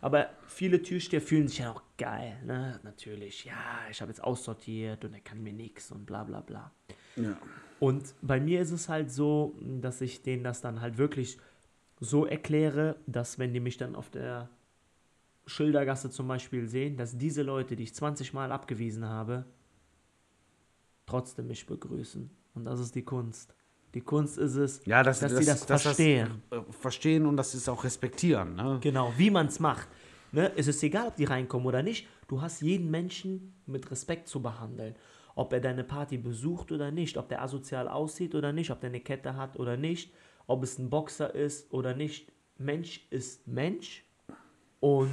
aber 0.00 0.28
viele 0.46 0.82
Türsteher 0.82 1.22
fühlen 1.22 1.48
sich 1.48 1.58
ja 1.58 1.72
auch 1.72 1.82
geil, 1.96 2.36
ne? 2.44 2.78
Natürlich, 2.82 3.44
ja, 3.44 3.54
ich 3.90 4.00
habe 4.00 4.10
jetzt 4.10 4.22
aussortiert 4.22 5.04
und 5.04 5.14
er 5.14 5.20
kann 5.20 5.42
mir 5.42 5.52
nichts 5.52 5.90
und 5.90 6.04
bla 6.06 6.24
bla 6.24 6.40
bla. 6.40 6.70
Ja. 7.16 7.36
Und 7.80 8.14
bei 8.22 8.38
mir 8.38 8.60
ist 8.60 8.70
es 8.70 8.88
halt 8.88 9.10
so, 9.10 9.56
dass 9.60 10.00
ich 10.00 10.22
denen 10.22 10.44
das 10.44 10.60
dann 10.60 10.80
halt 10.80 10.98
wirklich 10.98 11.38
so 12.00 12.26
erkläre, 12.26 12.96
dass 13.06 13.38
wenn 13.38 13.52
die 13.52 13.60
mich 13.60 13.76
dann 13.76 13.94
auf 13.94 14.10
der 14.10 14.50
Schildergasse 15.46 16.10
zum 16.10 16.28
Beispiel 16.28 16.68
sehen, 16.68 16.96
dass 16.96 17.16
diese 17.16 17.42
Leute, 17.42 17.76
die 17.76 17.84
ich 17.84 17.94
20 17.94 18.32
Mal 18.34 18.52
abgewiesen 18.52 19.04
habe, 19.04 19.44
trotzdem 21.06 21.48
mich 21.48 21.66
begrüßen. 21.66 22.30
Und 22.54 22.64
das 22.64 22.80
ist 22.80 22.94
die 22.94 23.04
Kunst. 23.04 23.54
Die 23.94 24.00
Kunst 24.00 24.38
ist 24.38 24.56
es, 24.56 24.80
Ja, 24.86 25.02
das, 25.02 25.20
dass 25.20 25.32
das, 25.32 25.40
sie 25.40 25.46
das 25.46 25.66
das, 25.66 25.82
verstehen. 25.82 26.42
Das, 26.50 26.60
äh, 26.60 26.72
verstehen 26.72 27.26
und 27.26 27.36
das 27.36 27.54
ist 27.54 27.68
auch 27.68 27.84
respektieren. 27.84 28.54
Ne? 28.54 28.78
Genau, 28.80 29.12
wie 29.16 29.30
man 29.30 29.46
es 29.46 29.60
macht. 29.60 29.88
Ne? 30.32 30.50
Es 30.56 30.66
ist 30.66 30.82
egal, 30.82 31.08
ob 31.08 31.16
die 31.16 31.24
reinkommen 31.24 31.66
oder 31.66 31.82
nicht. 31.82 32.08
Du 32.28 32.40
hast 32.40 32.62
jeden 32.62 32.90
Menschen 32.90 33.54
mit 33.66 33.90
Respekt 33.90 34.28
zu 34.28 34.40
behandeln. 34.40 34.94
Ob 35.34 35.52
er 35.52 35.60
deine 35.60 35.84
Party 35.84 36.18
besucht 36.18 36.72
oder 36.72 36.90
nicht, 36.90 37.16
ob 37.16 37.28
der 37.28 37.42
asozial 37.42 37.88
aussieht 37.88 38.34
oder 38.34 38.52
nicht, 38.52 38.70
ob 38.70 38.80
der 38.80 38.90
eine 38.90 39.00
Kette 39.00 39.36
hat 39.36 39.58
oder 39.58 39.76
nicht, 39.76 40.12
ob 40.46 40.62
es 40.62 40.78
ein 40.78 40.90
Boxer 40.90 41.34
ist 41.34 41.72
oder 41.72 41.94
nicht. 41.94 42.32
Mensch 42.58 43.06
ist 43.10 43.46
Mensch 43.46 44.04
und 44.80 45.10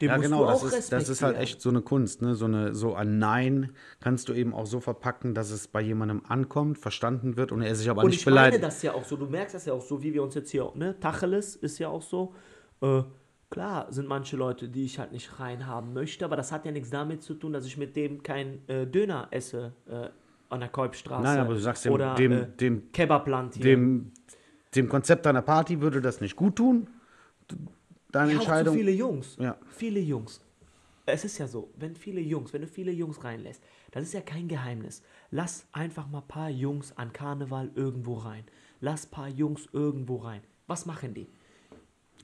den 0.00 0.08
Ja, 0.08 0.16
genau, 0.16 0.44
du 0.44 0.46
das 0.46 0.62
ist, 0.62 0.92
das 0.92 1.08
ist 1.08 1.22
halt 1.22 1.36
echt 1.36 1.60
so 1.60 1.68
eine 1.70 1.82
Kunst. 1.82 2.22
Ne? 2.22 2.34
So, 2.34 2.46
eine, 2.46 2.74
so 2.74 2.94
ein 2.94 3.18
Nein 3.18 3.72
kannst 4.00 4.28
du 4.28 4.32
eben 4.32 4.54
auch 4.54 4.66
so 4.66 4.80
verpacken, 4.80 5.34
dass 5.34 5.50
es 5.50 5.68
bei 5.68 5.80
jemandem 5.80 6.22
ankommt, 6.28 6.78
verstanden 6.78 7.36
wird 7.36 7.52
und 7.52 7.62
er 7.62 7.74
sich 7.74 7.90
aber 7.90 8.02
Und 8.02 8.10
nicht 8.10 8.20
ich 8.20 8.26
meine 8.26 8.36
beleidigt. 8.36 8.62
das 8.62 8.82
ja 8.82 8.94
auch 8.94 9.04
so, 9.04 9.16
du 9.16 9.26
merkst 9.26 9.54
das 9.54 9.66
ja 9.66 9.72
auch 9.72 9.82
so, 9.82 10.02
wie 10.02 10.14
wir 10.14 10.22
uns 10.22 10.34
jetzt 10.34 10.50
hier, 10.50 10.70
ne, 10.74 10.98
Tacheles 11.00 11.56
ist 11.56 11.78
ja 11.78 11.88
auch 11.88 12.02
so, 12.02 12.34
äh, 12.82 13.02
klar 13.50 13.86
sind 13.90 14.08
manche 14.08 14.36
Leute, 14.36 14.68
die 14.68 14.84
ich 14.84 14.98
halt 14.98 15.12
nicht 15.12 15.38
reinhaben 15.40 15.92
möchte, 15.92 16.24
aber 16.24 16.36
das 16.36 16.52
hat 16.52 16.64
ja 16.64 16.72
nichts 16.72 16.90
damit 16.90 17.22
zu 17.22 17.34
tun, 17.34 17.52
dass 17.52 17.66
ich 17.66 17.76
mit 17.76 17.96
dem 17.96 18.22
kein 18.22 18.66
äh, 18.68 18.86
Döner 18.86 19.28
esse 19.30 19.72
äh, 19.88 20.08
an 20.48 20.60
der 20.60 20.68
Kolbstraße. 20.68 21.22
Nein, 21.22 21.38
aber 21.38 21.54
du 21.54 21.60
sagst 21.60 21.84
dem, 21.84 21.92
oder 21.92 22.14
dem, 22.14 22.32
äh, 22.32 22.46
dem, 22.46 22.92
Kebabland 22.92 23.54
hier. 23.54 23.64
dem, 23.64 24.12
dem 24.74 24.88
Konzept 24.88 25.26
deiner 25.26 25.42
Party 25.42 25.80
würde 25.80 26.00
das 26.00 26.20
nicht 26.20 26.36
gut 26.36 26.56
tun. 26.56 26.88
Deine 28.12 28.32
ja, 28.32 28.38
auch 28.38 28.42
Entscheidung. 28.42 28.76
viele 28.76 28.90
Jungs. 28.90 29.36
Ja. 29.38 29.56
Viele 29.70 30.00
Jungs. 30.00 30.40
Es 31.06 31.24
ist 31.24 31.38
ja 31.38 31.48
so, 31.48 31.70
wenn 31.76 31.96
viele 31.96 32.20
Jungs, 32.20 32.52
wenn 32.52 32.60
du 32.62 32.68
viele 32.68 32.92
Jungs 32.92 33.22
reinlässt, 33.24 33.62
das 33.90 34.04
ist 34.04 34.12
ja 34.14 34.20
kein 34.20 34.46
Geheimnis. 34.48 35.02
Lass 35.30 35.66
einfach 35.72 36.08
mal 36.08 36.18
ein 36.20 36.28
paar 36.28 36.50
Jungs 36.50 36.96
an 36.96 37.12
Karneval 37.12 37.70
irgendwo 37.74 38.14
rein. 38.14 38.44
Lass 38.80 39.06
ein 39.06 39.10
paar 39.10 39.28
Jungs 39.28 39.68
irgendwo 39.72 40.16
rein. 40.16 40.42
Was 40.66 40.86
machen 40.86 41.14
die? 41.14 41.26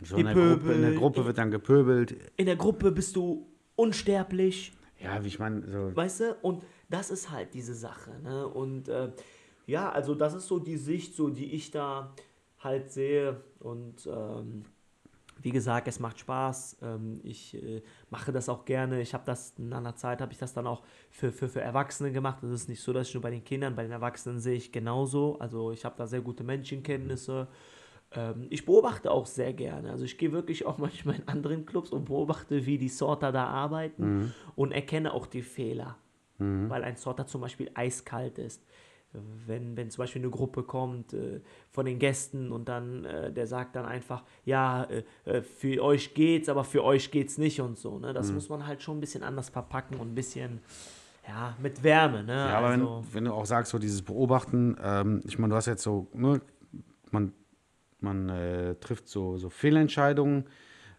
So 0.04 0.16
die 0.16 0.20
in, 0.20 0.26
der 0.26 0.34
Gruppe, 0.34 0.72
in 0.72 0.82
der 0.82 0.92
Gruppe 0.92 1.24
wird 1.24 1.38
dann 1.38 1.50
gepöbelt. 1.50 2.16
In 2.36 2.46
der 2.46 2.56
Gruppe 2.56 2.92
bist 2.92 3.16
du 3.16 3.46
unsterblich, 3.76 4.72
Ja, 5.00 5.22
wie 5.24 5.28
ich 5.28 5.38
meine, 5.38 5.62
so. 5.70 5.96
weißt 5.96 6.20
du? 6.20 6.36
Und 6.42 6.64
das 6.88 7.10
ist 7.10 7.30
halt 7.30 7.54
diese 7.54 7.74
Sache. 7.74 8.12
Ne? 8.22 8.46
Und 8.46 8.88
äh, 8.88 9.10
ja, 9.66 9.90
also 9.90 10.14
das 10.14 10.34
ist 10.34 10.46
so 10.46 10.58
die 10.58 10.76
Sicht, 10.76 11.14
so 11.16 11.28
die 11.30 11.52
ich 11.54 11.70
da 11.70 12.14
halt 12.60 12.90
sehe. 12.92 13.40
Und 13.58 14.06
ähm, 14.06 14.64
wie 15.42 15.50
gesagt, 15.50 15.86
es 15.88 16.00
macht 16.00 16.18
Spaß. 16.18 16.78
Ähm, 16.82 17.20
ich 17.22 17.54
äh, 17.62 17.82
mache 18.10 18.32
das 18.32 18.48
auch 18.48 18.64
gerne. 18.64 19.00
Ich 19.00 19.14
habe 19.14 19.24
das 19.26 19.54
in 19.58 19.72
einer 19.72 19.94
Zeit, 19.94 20.20
habe 20.20 20.32
ich 20.32 20.38
das 20.38 20.54
dann 20.54 20.66
auch 20.66 20.82
für, 21.10 21.30
für, 21.32 21.48
für 21.48 21.60
Erwachsene 21.60 22.10
gemacht. 22.12 22.42
Es 22.42 22.50
ist 22.50 22.68
nicht 22.68 22.82
so, 22.82 22.92
dass 22.92 23.08
ich 23.08 23.14
nur 23.14 23.22
bei 23.22 23.30
den 23.30 23.44
Kindern, 23.44 23.74
bei 23.74 23.82
den 23.82 23.92
Erwachsenen 23.92 24.40
sehe 24.40 24.56
ich 24.56 24.72
genauso. 24.72 25.38
Also 25.38 25.72
ich 25.72 25.84
habe 25.84 25.94
da 25.98 26.06
sehr 26.06 26.20
gute 26.22 26.42
Menschenkenntnisse. 26.44 27.48
Ähm, 28.12 28.46
ich 28.50 28.64
beobachte 28.64 29.10
auch 29.10 29.26
sehr 29.26 29.52
gerne. 29.52 29.90
Also 29.90 30.04
ich 30.04 30.16
gehe 30.16 30.32
wirklich 30.32 30.64
auch 30.64 30.78
manchmal 30.86 31.16
in 31.16 31.28
anderen 31.28 31.66
Clubs 31.66 31.90
und 31.90 32.06
beobachte, 32.06 32.64
wie 32.66 32.78
die 32.78 32.88
Sorter 32.88 33.32
da 33.32 33.46
arbeiten 33.46 34.04
Mhm. 34.18 34.32
und 34.54 34.72
erkenne 34.72 35.12
auch 35.12 35.26
die 35.26 35.42
Fehler. 35.42 35.96
Weil 36.38 36.84
ein 36.84 36.96
Sorter 36.96 37.26
zum 37.26 37.40
Beispiel 37.40 37.70
eiskalt 37.72 38.36
ist. 38.38 38.62
Wenn, 39.46 39.76
wenn 39.76 39.90
zum 39.90 40.02
Beispiel 40.02 40.22
eine 40.22 40.30
Gruppe 40.30 40.62
kommt 40.62 41.14
äh, 41.14 41.40
von 41.70 41.86
den 41.86 41.98
Gästen 41.98 42.52
und 42.52 42.68
dann 42.68 43.04
äh, 43.04 43.32
der 43.32 43.46
sagt 43.46 43.76
dann 43.76 43.86
einfach, 43.86 44.24
ja, 44.44 44.84
äh, 44.84 45.04
äh, 45.24 45.42
für 45.42 45.82
euch 45.82 46.12
geht's, 46.12 46.48
aber 46.48 46.64
für 46.64 46.84
euch 46.84 47.10
geht's 47.10 47.38
nicht 47.38 47.60
und 47.60 47.78
so. 47.78 47.98
Ne? 47.98 48.10
Mhm. 48.10 48.14
Das 48.14 48.30
muss 48.32 48.48
man 48.48 48.66
halt 48.66 48.82
schon 48.82 48.98
ein 48.98 49.00
bisschen 49.00 49.22
anders 49.22 49.48
verpacken 49.48 49.98
und 49.98 50.12
ein 50.12 50.14
bisschen, 50.14 50.60
ja, 51.26 51.56
mit 51.62 51.82
Wärme. 51.82 52.24
Ne? 52.24 52.34
Ja, 52.34 52.58
aber 52.58 52.66
also, 52.68 53.04
wenn, 53.04 53.14
wenn 53.14 53.24
du 53.24 53.32
auch 53.32 53.46
sagst, 53.46 53.72
so 53.72 53.78
dieses 53.78 54.02
Beobachten, 54.02 54.76
ähm, 54.82 55.22
ich 55.24 55.38
meine, 55.38 55.52
du 55.52 55.56
hast 55.56 55.66
jetzt 55.66 55.82
so, 55.82 56.08
ne, 56.12 56.40
man, 57.10 57.32
man 58.00 58.28
äh, 58.28 58.74
trifft 58.76 59.08
so, 59.08 59.38
so 59.38 59.48
Fehlentscheidungen, 59.48 60.44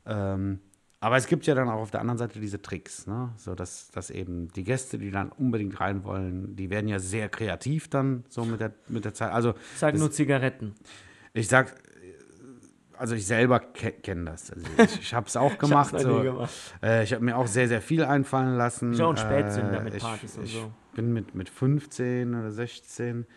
ähm, 0.06 0.60
aber 1.00 1.18
es 1.18 1.28
gibt 1.28 1.46
ja 1.46 1.54
dann 1.56 1.70
auch 1.70 1.80
auf 1.82 1.92
der 1.92 2.02
anderen 2.02 2.18
Seite 2.18 2.40
diese 2.40 2.62
Tricks, 2.62 3.06
ne? 3.08 3.32
So 3.38 3.54
dass, 3.56 3.90
dass 3.92 4.10
eben 4.10 4.48
die 4.54 4.64
Gäste, 4.64 4.98
die 4.98 5.12
dann 5.12 5.32
unbedingt 5.32 5.80
rein 5.80 6.04
wollen, 6.04 6.56
die 6.56 6.70
werden 6.70 6.88
ja 6.88 7.00
sehr 7.00 7.30
kreativ 7.30 7.88
dann 7.90 8.24
so 8.30 8.44
mit 8.46 8.60
der, 8.60 8.74
mit 8.88 9.06
der 9.06 9.14
Zeit. 9.14 9.32
Also 9.32 9.52
ich 9.74 9.80
sag 9.80 9.92
das- 9.94 10.00
nur 10.00 10.12
Zigaretten. 10.12 10.74
ich 11.34 11.48
sag, 11.48 11.76
also 12.98 13.14
ich 13.14 13.28
selber 13.28 13.60
ke 13.60 13.92
kenne 13.92 14.26
das. 14.26 14.52
Also 14.52 14.66
ich 14.84 15.00
ich 15.02 15.14
habe 15.14 15.28
es 15.28 15.38
auch 15.38 15.58
gemacht. 15.60 15.94
noch 15.94 16.00
nie 16.00 16.06
so. 16.06 16.22
gemacht. 16.24 16.54
Äh, 16.82 17.04
ich 17.04 17.14
habe 17.14 17.24
mir 17.24 17.38
auch 17.38 17.46
sehr, 17.48 17.68
sehr 17.68 17.82
viel 17.82 18.04
einfallen 18.04 18.58
lassen. 18.58 18.94
Ich 18.94 19.02
auch 19.04 19.12
ein 19.12 19.18
Spätzünder 19.18 19.82
Äh, 19.82 19.84
mit 19.84 19.94
ich, 19.94 20.02
Partys 20.02 20.36
und 20.38 20.46
ich 20.46 20.54
so. 20.54 20.72
bin 20.96 21.14
mit, 21.14 21.36
mit 21.36 21.48
15 21.50 22.34
oder 22.34 22.52
16 22.52 23.28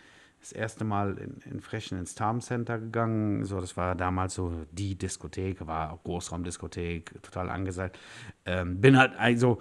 das 0.41 0.51
erste 0.51 0.83
Mal 0.83 1.17
in, 1.17 1.39
in 1.49 1.61
Frechen 1.61 1.97
ins 1.97 2.15
Tarm 2.15 2.41
Center 2.41 2.79
gegangen. 2.79 3.45
So, 3.45 3.61
das 3.61 3.77
war 3.77 3.95
damals 3.95 4.33
so 4.33 4.65
die 4.71 4.97
Diskothek, 4.97 5.65
war 5.67 5.93
auch 5.93 6.03
Großraumdiskothek, 6.03 7.21
total 7.21 7.49
angesagt. 7.49 7.97
Ähm, 8.45 8.81
bin 8.81 8.97
halt 8.97 9.13
also 9.17 9.59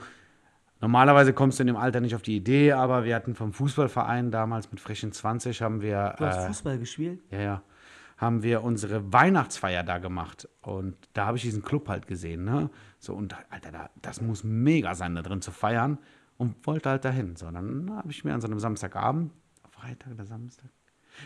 Normalerweise 0.80 1.34
kommst 1.34 1.58
du 1.58 1.62
in 1.62 1.66
dem 1.66 1.76
Alter 1.76 2.00
nicht 2.00 2.14
auf 2.14 2.22
die 2.22 2.36
Idee, 2.36 2.72
aber 2.72 3.04
wir 3.04 3.14
hatten 3.14 3.34
vom 3.34 3.52
Fußballverein 3.52 4.30
damals 4.30 4.70
mit 4.70 4.80
Frechen 4.80 5.12
20 5.12 5.60
haben 5.60 5.82
wir 5.82 6.14
Du 6.16 6.24
hast 6.24 6.44
äh, 6.44 6.46
Fußball 6.46 6.78
gespielt? 6.78 7.20
ja, 7.30 7.40
ja. 7.40 7.62
Haben 8.16 8.42
wir 8.42 8.62
unsere 8.64 9.14
Weihnachtsfeier 9.14 9.82
da 9.82 9.96
gemacht. 9.96 10.46
Und 10.60 10.94
da 11.14 11.24
habe 11.24 11.38
ich 11.38 11.42
diesen 11.42 11.62
Club 11.62 11.88
halt 11.88 12.06
gesehen, 12.06 12.44
ne? 12.44 12.68
So, 12.98 13.14
und 13.14 13.34
Alter, 13.48 13.72
da, 13.72 13.90
das 14.02 14.20
muss 14.20 14.44
mega 14.44 14.94
sein, 14.94 15.14
da 15.14 15.22
drin 15.22 15.40
zu 15.40 15.50
feiern. 15.50 15.98
Und 16.36 16.66
wollte 16.66 16.90
halt 16.90 17.04
dahin. 17.06 17.36
So, 17.36 17.50
dann 17.50 17.90
habe 17.96 18.10
ich 18.10 18.22
mir 18.22 18.34
an 18.34 18.42
so 18.42 18.46
einem 18.46 18.58
Samstagabend, 18.58 19.32
Freitag 19.80 20.12
oder 20.12 20.26
Samstag? 20.26 20.70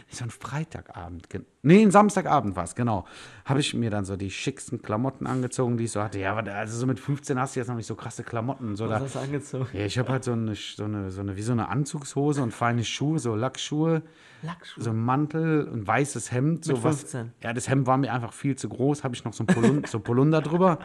Nee, 0.09 0.15
so 0.17 0.25
ein 0.25 0.31
Freitagabend. 0.31 1.29
Nee, 1.63 1.83
ein 1.83 1.91
Samstagabend 1.91 2.57
war 2.57 2.65
es, 2.65 2.75
genau. 2.75 3.07
Habe 3.45 3.61
ich 3.61 3.75
mir 3.75 3.91
dann 3.91 4.05
so 4.05 4.17
die 4.17 4.31
schicksten 4.31 4.81
Klamotten 4.81 5.27
angezogen, 5.27 5.77
die 5.77 5.85
ich 5.85 5.93
so 5.93 6.03
hatte. 6.03 6.19
Ja, 6.19 6.35
aber 6.35 6.53
also 6.53 6.77
so 6.79 6.87
mit 6.87 6.99
15 6.99 7.39
hast 7.39 7.55
du 7.55 7.61
jetzt 7.61 7.69
noch 7.69 7.77
nicht 7.77 7.87
so 7.87 7.95
krasse 7.95 8.25
Klamotten. 8.25 8.77
So, 8.77 8.89
Was 8.89 8.99
da, 8.99 9.05
hast 9.05 9.15
du 9.15 9.19
angezogen? 9.21 9.69
ja, 9.73 9.85
ich 9.85 9.99
habe 9.99 10.11
halt 10.11 10.25
so 10.25 10.33
eine, 10.33 10.55
so, 10.55 10.85
eine, 10.85 11.11
so 11.11 11.21
eine, 11.21 11.37
wie 11.37 11.43
so 11.43 11.53
eine 11.53 11.69
Anzugshose 11.69 12.43
und 12.43 12.53
feine 12.53 12.83
Schuhe, 12.85 13.19
so 13.19 13.35
Lackschuhe 13.37 14.03
Lackschuhe. 14.43 14.83
so 14.85 14.91
ein 14.91 14.97
Mantel, 15.05 15.69
ein 15.73 15.87
weißes 15.87 16.33
Hemd. 16.33 16.65
So 16.65 16.73
Mit 16.75 16.85
was, 16.85 17.01
15. 17.01 17.33
Ja, 17.43 17.53
das 17.53 17.69
Hemd 17.69 17.87
war 17.87 17.97
mir 17.99 18.13
einfach 18.13 18.33
viel 18.33 18.57
zu 18.57 18.69
groß. 18.69 19.05
Habe 19.05 19.15
ich 19.15 19.25
noch 19.25 19.35
so 19.35 19.45
ein 19.45 19.47
Polun 19.49 19.85
so 19.87 20.01
Polunder 20.01 20.41
drüber. 20.41 20.79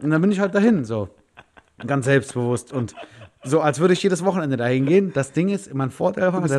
Und 0.00 0.10
dann 0.10 0.20
bin 0.20 0.30
ich 0.30 0.38
halt 0.40 0.54
dahin, 0.54 0.84
so. 0.84 1.08
Ganz 1.86 2.04
selbstbewusst. 2.06 2.72
Und 2.72 2.94
so, 3.44 3.60
als 3.60 3.78
würde 3.78 3.94
ich 3.94 4.02
jedes 4.02 4.24
Wochenende 4.24 4.56
dahin 4.56 4.84
gehen. 4.84 5.12
Das 5.14 5.30
Ding 5.32 5.48
ist, 5.48 5.72
mein 5.72 5.90
Vorteil 5.90 6.32
war, 6.32 6.40
dass- 6.40 6.50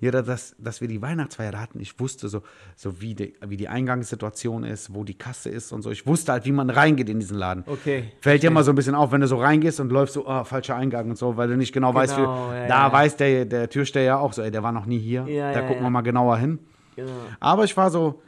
ja, 0.00 0.10
dass, 0.10 0.54
dass 0.58 0.80
wir 0.82 0.88
die 0.88 1.00
Weihnachtsfeier 1.00 1.58
hatten. 1.58 1.80
Ich 1.80 1.98
wusste 1.98 2.28
so, 2.28 2.42
so 2.76 3.00
wie, 3.00 3.14
die, 3.14 3.34
wie 3.46 3.56
die 3.56 3.68
Eingangssituation 3.68 4.64
ist, 4.64 4.92
wo 4.94 5.02
die 5.04 5.14
Kasse 5.16 5.48
ist 5.48 5.72
und 5.72 5.80
so. 5.80 5.90
Ich 5.90 6.06
wusste 6.06 6.32
halt, 6.32 6.44
wie 6.44 6.52
man 6.52 6.68
reingeht 6.68 7.08
in 7.08 7.20
diesen 7.20 7.38
Laden. 7.38 7.64
Okay. 7.66 8.12
Fällt 8.20 8.42
dir 8.42 8.50
mal 8.50 8.64
so 8.64 8.72
ein 8.72 8.74
bisschen 8.74 8.94
auf, 8.94 9.12
wenn 9.12 9.22
du 9.22 9.26
so 9.26 9.36
reingehst 9.38 9.80
und 9.80 9.90
läufst 9.90 10.12
so, 10.14 10.26
ah, 10.26 10.44
falscher 10.44 10.76
Eingang 10.76 11.08
und 11.08 11.16
so, 11.16 11.38
weil 11.38 11.48
du 11.48 11.56
nicht 11.56 11.72
genau, 11.72 11.94
weißt, 11.94 12.16
wie, 12.18 12.20
Genau, 12.20 12.52
ja, 12.52 12.66
da 12.68 12.86
ja. 12.88 12.92
weiß 12.92 13.16
der, 13.16 13.44
der 13.46 13.70
Türsteher 13.70 14.02
ja 14.02 14.18
auch 14.18 14.34
so, 14.34 14.42
ey, 14.42 14.50
der 14.50 14.62
war 14.62 14.72
noch 14.72 14.84
nie 14.84 14.98
hier, 14.98 15.24
Ja, 15.26 15.52
da 15.54 15.62
gucken 15.62 15.82
wir 15.82 15.90
mal 15.90 16.02
genauer 16.02 16.36
hin. 16.36 16.58
Genau. 16.96 17.10
Aber 17.40 17.64
ich 17.64 17.74
war 17.78 17.90
so 17.90 18.20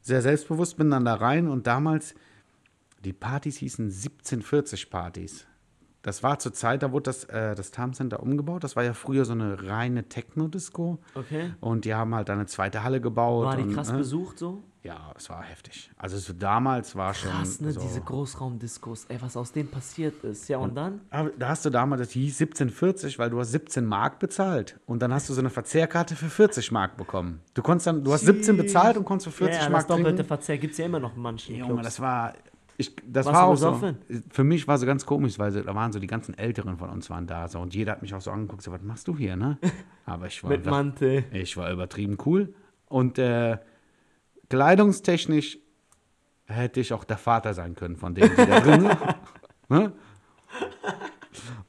sehr 0.00 0.22
selbstbewusst, 0.22 0.76
bin 0.76 0.90
dann 0.92 1.04
da 1.04 1.14
rein 1.14 1.48
und 1.48 1.66
damals, 1.66 2.14
die 3.04 3.12
Partys 3.12 3.56
hießen 3.56 3.90
1740-Partys. 3.90 5.44
Das 6.06 6.22
war 6.22 6.38
zur 6.38 6.52
Zeit, 6.52 6.84
da 6.84 6.92
wurde 6.92 7.02
das, 7.02 7.24
äh, 7.24 7.56
das 7.56 7.72
Tarm 7.72 7.92
Center 7.92 8.22
umgebaut. 8.22 8.62
Das 8.62 8.76
war 8.76 8.84
ja 8.84 8.94
früher 8.94 9.24
so 9.24 9.32
eine 9.32 9.68
reine 9.68 10.04
Techno-Disco. 10.04 11.00
Okay. 11.16 11.52
Und 11.58 11.84
die 11.84 11.94
haben 11.94 12.14
halt 12.14 12.30
eine 12.30 12.46
zweite 12.46 12.84
Halle 12.84 13.00
gebaut. 13.00 13.46
War 13.46 13.56
die 13.56 13.64
und, 13.64 13.74
krass 13.74 13.90
ne? 13.90 13.98
besucht 13.98 14.38
so? 14.38 14.62
Ja, 14.84 15.12
es 15.16 15.28
war 15.30 15.42
heftig. 15.42 15.90
Also 15.96 16.16
so 16.18 16.32
damals 16.32 16.94
war 16.94 17.12
schon. 17.12 17.32
Krass, 17.32 17.60
ne? 17.60 17.72
so, 17.72 17.80
Diese 17.80 18.00
Großraumdiskos. 18.02 19.06
Ey, 19.06 19.20
was 19.20 19.36
aus 19.36 19.50
denen 19.50 19.68
passiert 19.68 20.22
ist. 20.22 20.46
Ja, 20.48 20.58
und 20.58 20.76
dann? 20.76 21.00
Aber 21.10 21.30
da 21.36 21.48
hast 21.48 21.64
du 21.64 21.70
damals, 21.70 22.02
das 22.02 22.10
hieß 22.12 22.40
1740, 22.40 23.18
weil 23.18 23.28
du 23.28 23.40
hast 23.40 23.50
17 23.50 23.84
Mark 23.84 24.20
bezahlt. 24.20 24.78
Und 24.86 25.02
dann 25.02 25.12
hast 25.12 25.28
du 25.28 25.34
so 25.34 25.40
eine 25.40 25.50
Verzehrkarte 25.50 26.14
für 26.14 26.30
40 26.30 26.70
Mark 26.70 26.96
bekommen. 26.96 27.40
Du 27.54 27.62
konntest 27.62 27.88
dann, 27.88 28.04
du 28.04 28.12
hast 28.12 28.26
17 28.26 28.56
bezahlt 28.56 28.96
und 28.96 29.04
konntest 29.04 29.26
für 29.34 29.44
40 29.44 29.60
ja, 29.60 29.68
Mark 29.70 29.80
das 29.80 29.86
doppelte 29.88 30.10
trinken. 30.10 30.24
Verzehr 30.28 30.58
gibt 30.58 30.70
es 30.74 30.78
ja 30.78 30.86
immer 30.86 31.00
noch 31.00 31.16
in 31.16 31.22
manchen 31.22 31.56
Junge, 31.56 31.82
das 31.82 31.98
war. 31.98 32.34
Ich, 32.78 32.94
das 33.06 33.26
Warst 33.26 33.62
war 33.62 33.72
auch 33.72 33.80
so. 33.80 33.94
Für 34.30 34.44
mich 34.44 34.68
war 34.68 34.76
so 34.76 34.86
ganz 34.86 35.06
komisch, 35.06 35.38
weil 35.38 35.50
so, 35.50 35.62
da 35.62 35.74
waren 35.74 35.92
so 35.92 35.98
die 35.98 36.06
ganzen 36.06 36.36
Älteren 36.36 36.76
von 36.76 36.90
uns 36.90 37.08
waren 37.08 37.26
da 37.26 37.48
so 37.48 37.58
und 37.58 37.74
jeder 37.74 37.92
hat 37.92 38.02
mich 38.02 38.14
auch 38.14 38.20
so 38.20 38.30
angeguckt, 38.30 38.62
so 38.62 38.70
was 38.70 38.82
machst 38.82 39.08
du 39.08 39.16
hier, 39.16 39.36
ne? 39.36 39.58
Aber 40.04 40.26
ich 40.26 40.42
war, 40.42 40.50
Mit 40.50 40.66
Mantel. 40.66 41.24
ich 41.32 41.56
war 41.56 41.72
übertrieben 41.72 42.18
cool 42.26 42.54
und 42.86 43.18
äh, 43.18 43.58
kleidungstechnisch 44.50 45.58
hätte 46.44 46.80
ich 46.80 46.92
auch 46.92 47.04
der 47.04 47.18
Vater 47.18 47.54
sein 47.54 47.74
können 47.74 47.96
von 47.96 48.14
denen, 48.14 48.30
die 48.30 48.46
da 48.46 48.60
drin 48.60 48.80
sind. 48.82 48.96
ne? 49.68 49.92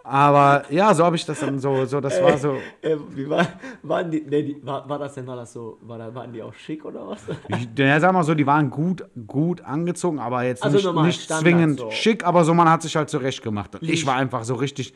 Aber 0.03 0.63
ja, 0.71 0.93
so 0.93 1.03
habe 1.03 1.15
ich 1.17 1.25
das 1.25 1.39
dann 1.41 1.59
so, 1.59 1.85
so 1.85 1.99
das 1.99 2.21
war 2.21 2.37
so. 2.37 2.61
Äh, 2.81 2.95
wie 3.09 3.29
war, 3.29 3.45
waren 3.83 4.09
die, 4.09 4.21
ne, 4.21 4.43
die, 4.43 4.65
war, 4.65 4.87
war 4.87 4.99
das 4.99 5.15
denn 5.15 5.27
alles 5.29 5.51
so, 5.53 5.77
war, 5.81 5.97
da- 5.97 6.13
waren 6.15 6.31
die 6.31 6.41
auch 6.41 6.53
schick 6.53 6.85
oder 6.85 7.07
was? 7.07 7.21
Ich, 7.49 7.67
ja, 7.77 7.99
sag 7.99 8.13
mal 8.13 8.23
so, 8.23 8.33
die 8.33 8.45
waren 8.47 8.69
gut, 8.69 9.03
gut 9.27 9.61
angezogen, 9.61 10.19
aber 10.19 10.43
jetzt 10.43 10.63
Also 10.63 10.77
nicht, 10.93 11.03
nicht 11.05 11.21
Standard 11.23 11.43
zwingend 11.43 11.79
so. 11.79 11.91
schick, 11.91 12.25
aber 12.25 12.43
so 12.45 12.53
man 12.53 12.69
hat 12.69 12.81
sich 12.81 12.95
halt 12.95 13.09
zurecht 13.09 13.43
gemacht. 13.43 13.71
Ich 13.81 13.87
Licht. 13.89 14.05
war 14.07 14.15
einfach 14.15 14.43
so 14.45 14.55
richtig, 14.55 14.93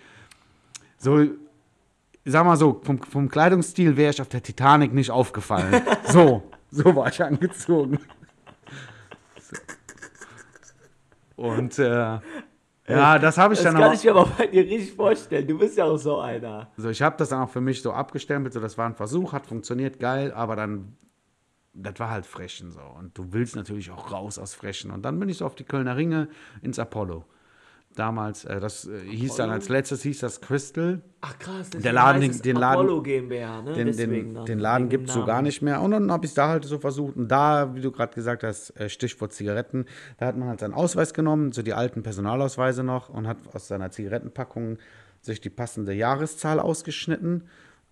so, 0.98 1.26
sag 2.24 2.46
mal 2.46 2.56
so, 2.56 2.80
vom, 2.84 3.02
vom 3.02 3.28
Kleidungsstil 3.28 3.98
wäre 3.98 4.12
ich 4.12 4.22
auf 4.22 4.30
der 4.30 4.42
Titanic 4.42 4.94
nicht 4.94 5.12
aufgefallen. 5.12 5.82
so, 6.06 6.44
so 6.70 6.96
war 6.96 7.10
ich 7.10 7.22
angezogen. 7.22 8.00
Und 11.36 11.80
äh, 11.80 12.20
ja, 12.88 13.20
das 13.20 13.38
habe 13.38 13.54
ich 13.54 13.60
Das 13.60 13.66
dann 13.66 13.76
kann 13.76 13.84
aber. 13.84 13.94
ich 13.94 14.04
mir 14.04 14.12
aber 14.12 14.26
bei 14.38 14.48
dir 14.48 14.64
richtig 14.64 14.94
vorstellen. 14.94 15.48
Du 15.48 15.58
bist 15.58 15.78
ja 15.78 15.86
auch 15.86 15.98
so 15.98 16.20
einer. 16.20 16.70
So, 16.78 16.90
ich 16.90 17.02
habe 17.02 17.16
das 17.18 17.30
dann 17.30 17.42
auch 17.44 17.50
für 17.50 17.62
mich 17.62 17.82
so 17.82 17.92
abgestempelt, 17.94 18.54
so 18.54 18.60
das 18.60 18.78
war 18.78 18.86
ein 18.88 18.96
Versuch, 18.96 19.34
hat 19.34 19.46
funktioniert, 19.46 20.00
geil, 20.00 20.32
aber 20.34 20.56
dann, 20.56 20.98
das 21.74 22.00
war 22.00 22.10
halt 22.10 22.26
Frechen 22.26 22.72
so. 22.72 22.82
Und 22.82 23.18
du 23.18 23.32
willst 23.34 23.56
natürlich 23.56 23.92
auch 23.92 24.12
raus 24.12 24.40
aus 24.40 24.54
Frechen. 24.54 24.92
Und 24.92 25.04
dann 25.04 25.20
bin 25.20 25.30
ich 25.30 25.38
so 25.38 25.46
auf 25.46 25.56
die 25.56 25.64
Kölner 25.64 25.96
Ringe 25.96 26.28
ins 26.62 26.80
Apollo. 26.80 27.24
Damals, 27.96 28.46
äh, 28.46 28.60
das 28.62 28.88
äh, 28.88 29.00
hieß 29.06 29.36
dann 29.36 29.50
als 29.50 29.68
letztes 29.68 30.02
hieß 30.04 30.20
das 30.20 30.40
Crystal. 30.40 31.02
Ach 31.20 31.38
krass, 31.38 31.70
Der 31.72 31.92
Laden, 31.92 32.24
es 32.24 32.42
den 32.42 32.56
Laden- 32.56 32.80
Apollo 32.80 33.02
GmbH, 33.04 33.62
ne? 33.64 33.74
Den, 33.74 33.96
den, 33.98 34.34
dann, 34.34 34.46
den 34.46 34.60
Laden 34.60 34.88
gibt 34.90 35.10
es 35.10 35.14
so 35.14 35.26
gar 35.26 35.42
nicht 35.42 35.62
mehr. 35.62 35.82
Und 35.82 35.92
dann 35.92 36.10
habe 36.12 36.24
ich 36.26 36.32
es 36.32 36.36
da 36.36 36.48
halt 36.48 36.64
so 36.64 36.80
versucht. 36.80 37.18
Und 37.18 37.28
da, 37.28 37.76
wie 37.76 37.82
du 37.82 37.92
gerade 37.92 38.14
gesagt 38.16 38.44
hast, 38.44 38.70
äh, 38.80 38.88
Stichwort 38.88 39.34
Zigaretten, 39.34 39.86
da 40.18 40.28
hat 40.28 40.38
man 40.38 40.48
halt 40.48 40.62
seinen 40.62 40.74
Ausweis 40.74 41.14
genommen, 41.14 41.52
so 41.52 41.62
die 41.64 41.74
alten 41.74 42.02
Personalausweise 42.02 42.84
noch 42.84 43.10
und 43.10 43.28
hat 43.28 43.38
aus 43.54 43.68
seiner 43.68 43.92
Zigarettenpackung 43.92 44.78
sich 45.22 45.42
die 45.42 45.50
passende 45.50 45.94
Jahreszahl 45.94 46.60
ausgeschnitten, 46.60 47.44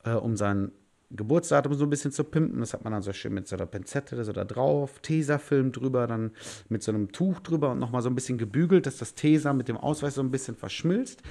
äh, 0.06 0.12
um 0.14 0.38
sein 0.38 0.72
Geburtsdatum 1.12 1.74
so 1.74 1.86
ein 1.86 1.90
bisschen 1.90 2.12
zu 2.12 2.24
pimpen. 2.24 2.60
Das 2.60 2.74
hat 2.74 2.84
man 2.84 2.94
dann 2.94 3.02
so 3.02 3.14
schön 3.14 3.34
mit 3.34 3.48
so 3.48 3.56
einer 3.56 3.66
Pinzette 3.66 4.24
so 4.24 4.32
da 4.32 4.46
drauf, 4.46 5.00
Tesafilm 5.00 5.72
drüber, 5.72 6.06
dann 6.08 6.32
mit 6.70 6.84
so 6.84 6.92
einem 6.92 7.12
Tuch 7.12 7.40
drüber 7.40 7.72
und 7.72 7.80
nochmal 7.80 8.02
so 8.02 8.10
ein 8.10 8.16
bisschen 8.16 8.38
gebügelt, 8.38 8.86
dass 8.86 8.98
das 8.98 9.16
Tesa 9.16 9.54
mit 9.54 9.68
dem 9.68 9.78
Ausweis 9.78 10.16
so 10.16 10.22
ein 10.22 10.32
bisschen 10.32 10.56
verschmilzt. 10.56 11.22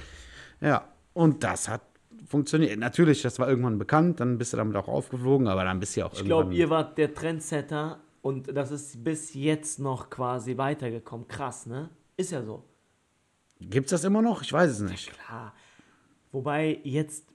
Ja, 0.61 0.89
und 1.13 1.43
das 1.43 1.69
hat 1.69 1.81
funktioniert. 2.27 2.77
Natürlich, 2.77 3.21
das 3.21 3.39
war 3.39 3.47
irgendwann 3.49 3.77
bekannt, 3.77 4.19
dann 4.19 4.37
bist 4.37 4.53
du 4.53 4.57
damit 4.57 4.75
auch 4.75 4.87
aufgeflogen, 4.87 5.47
aber 5.47 5.63
dann 5.63 5.79
bist 5.79 5.95
du 5.95 6.01
ja 6.01 6.05
auch 6.07 6.13
Ich 6.13 6.25
glaube, 6.25 6.43
irgendwann. 6.53 6.59
ihr 6.59 6.69
wart 6.69 6.97
der 6.97 7.13
Trendsetter 7.13 7.99
und 8.21 8.55
das 8.55 8.71
ist 8.71 9.03
bis 9.03 9.33
jetzt 9.33 9.79
noch 9.79 10.09
quasi 10.09 10.57
weitergekommen. 10.57 11.27
Krass, 11.27 11.65
ne? 11.65 11.89
Ist 12.17 12.31
ja 12.31 12.43
so. 12.43 12.65
Gibt's 13.61 13.91
das 13.91 14.03
immer 14.03 14.21
noch? 14.21 14.41
Ich 14.41 14.51
weiß 14.51 14.71
es 14.71 14.79
nicht. 14.81 15.11
Klar. 15.13 15.53
Wobei 16.31 16.79
jetzt 16.83 17.25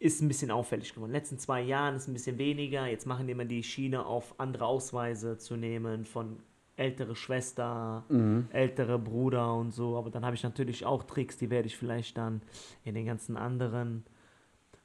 ist 0.00 0.20
ein 0.22 0.28
bisschen 0.28 0.50
auffällig 0.50 0.94
geworden. 0.94 1.10
In 1.10 1.14
den 1.14 1.20
letzten 1.20 1.38
zwei 1.38 1.60
Jahren 1.60 1.96
ist 1.96 2.06
ein 2.08 2.12
bisschen 2.12 2.38
weniger. 2.38 2.86
Jetzt 2.86 3.06
machen 3.06 3.26
die 3.26 3.32
immer 3.32 3.44
die 3.44 3.62
Schiene 3.62 4.06
auf 4.06 4.34
andere 4.38 4.64
Ausweise 4.66 5.38
zu 5.38 5.56
nehmen 5.56 6.04
von 6.04 6.38
ältere 6.76 7.16
Schwester, 7.16 8.04
Mhm. 8.08 8.46
ältere 8.52 8.98
Bruder 9.00 9.54
und 9.54 9.72
so. 9.72 9.96
Aber 9.96 10.10
dann 10.10 10.24
habe 10.24 10.36
ich 10.36 10.44
natürlich 10.44 10.86
auch 10.86 11.02
Tricks, 11.02 11.36
die 11.36 11.50
werde 11.50 11.66
ich 11.66 11.76
vielleicht 11.76 12.16
dann 12.16 12.40
in 12.84 12.94
den 12.94 13.06
ganzen 13.06 13.36
anderen 13.36 14.04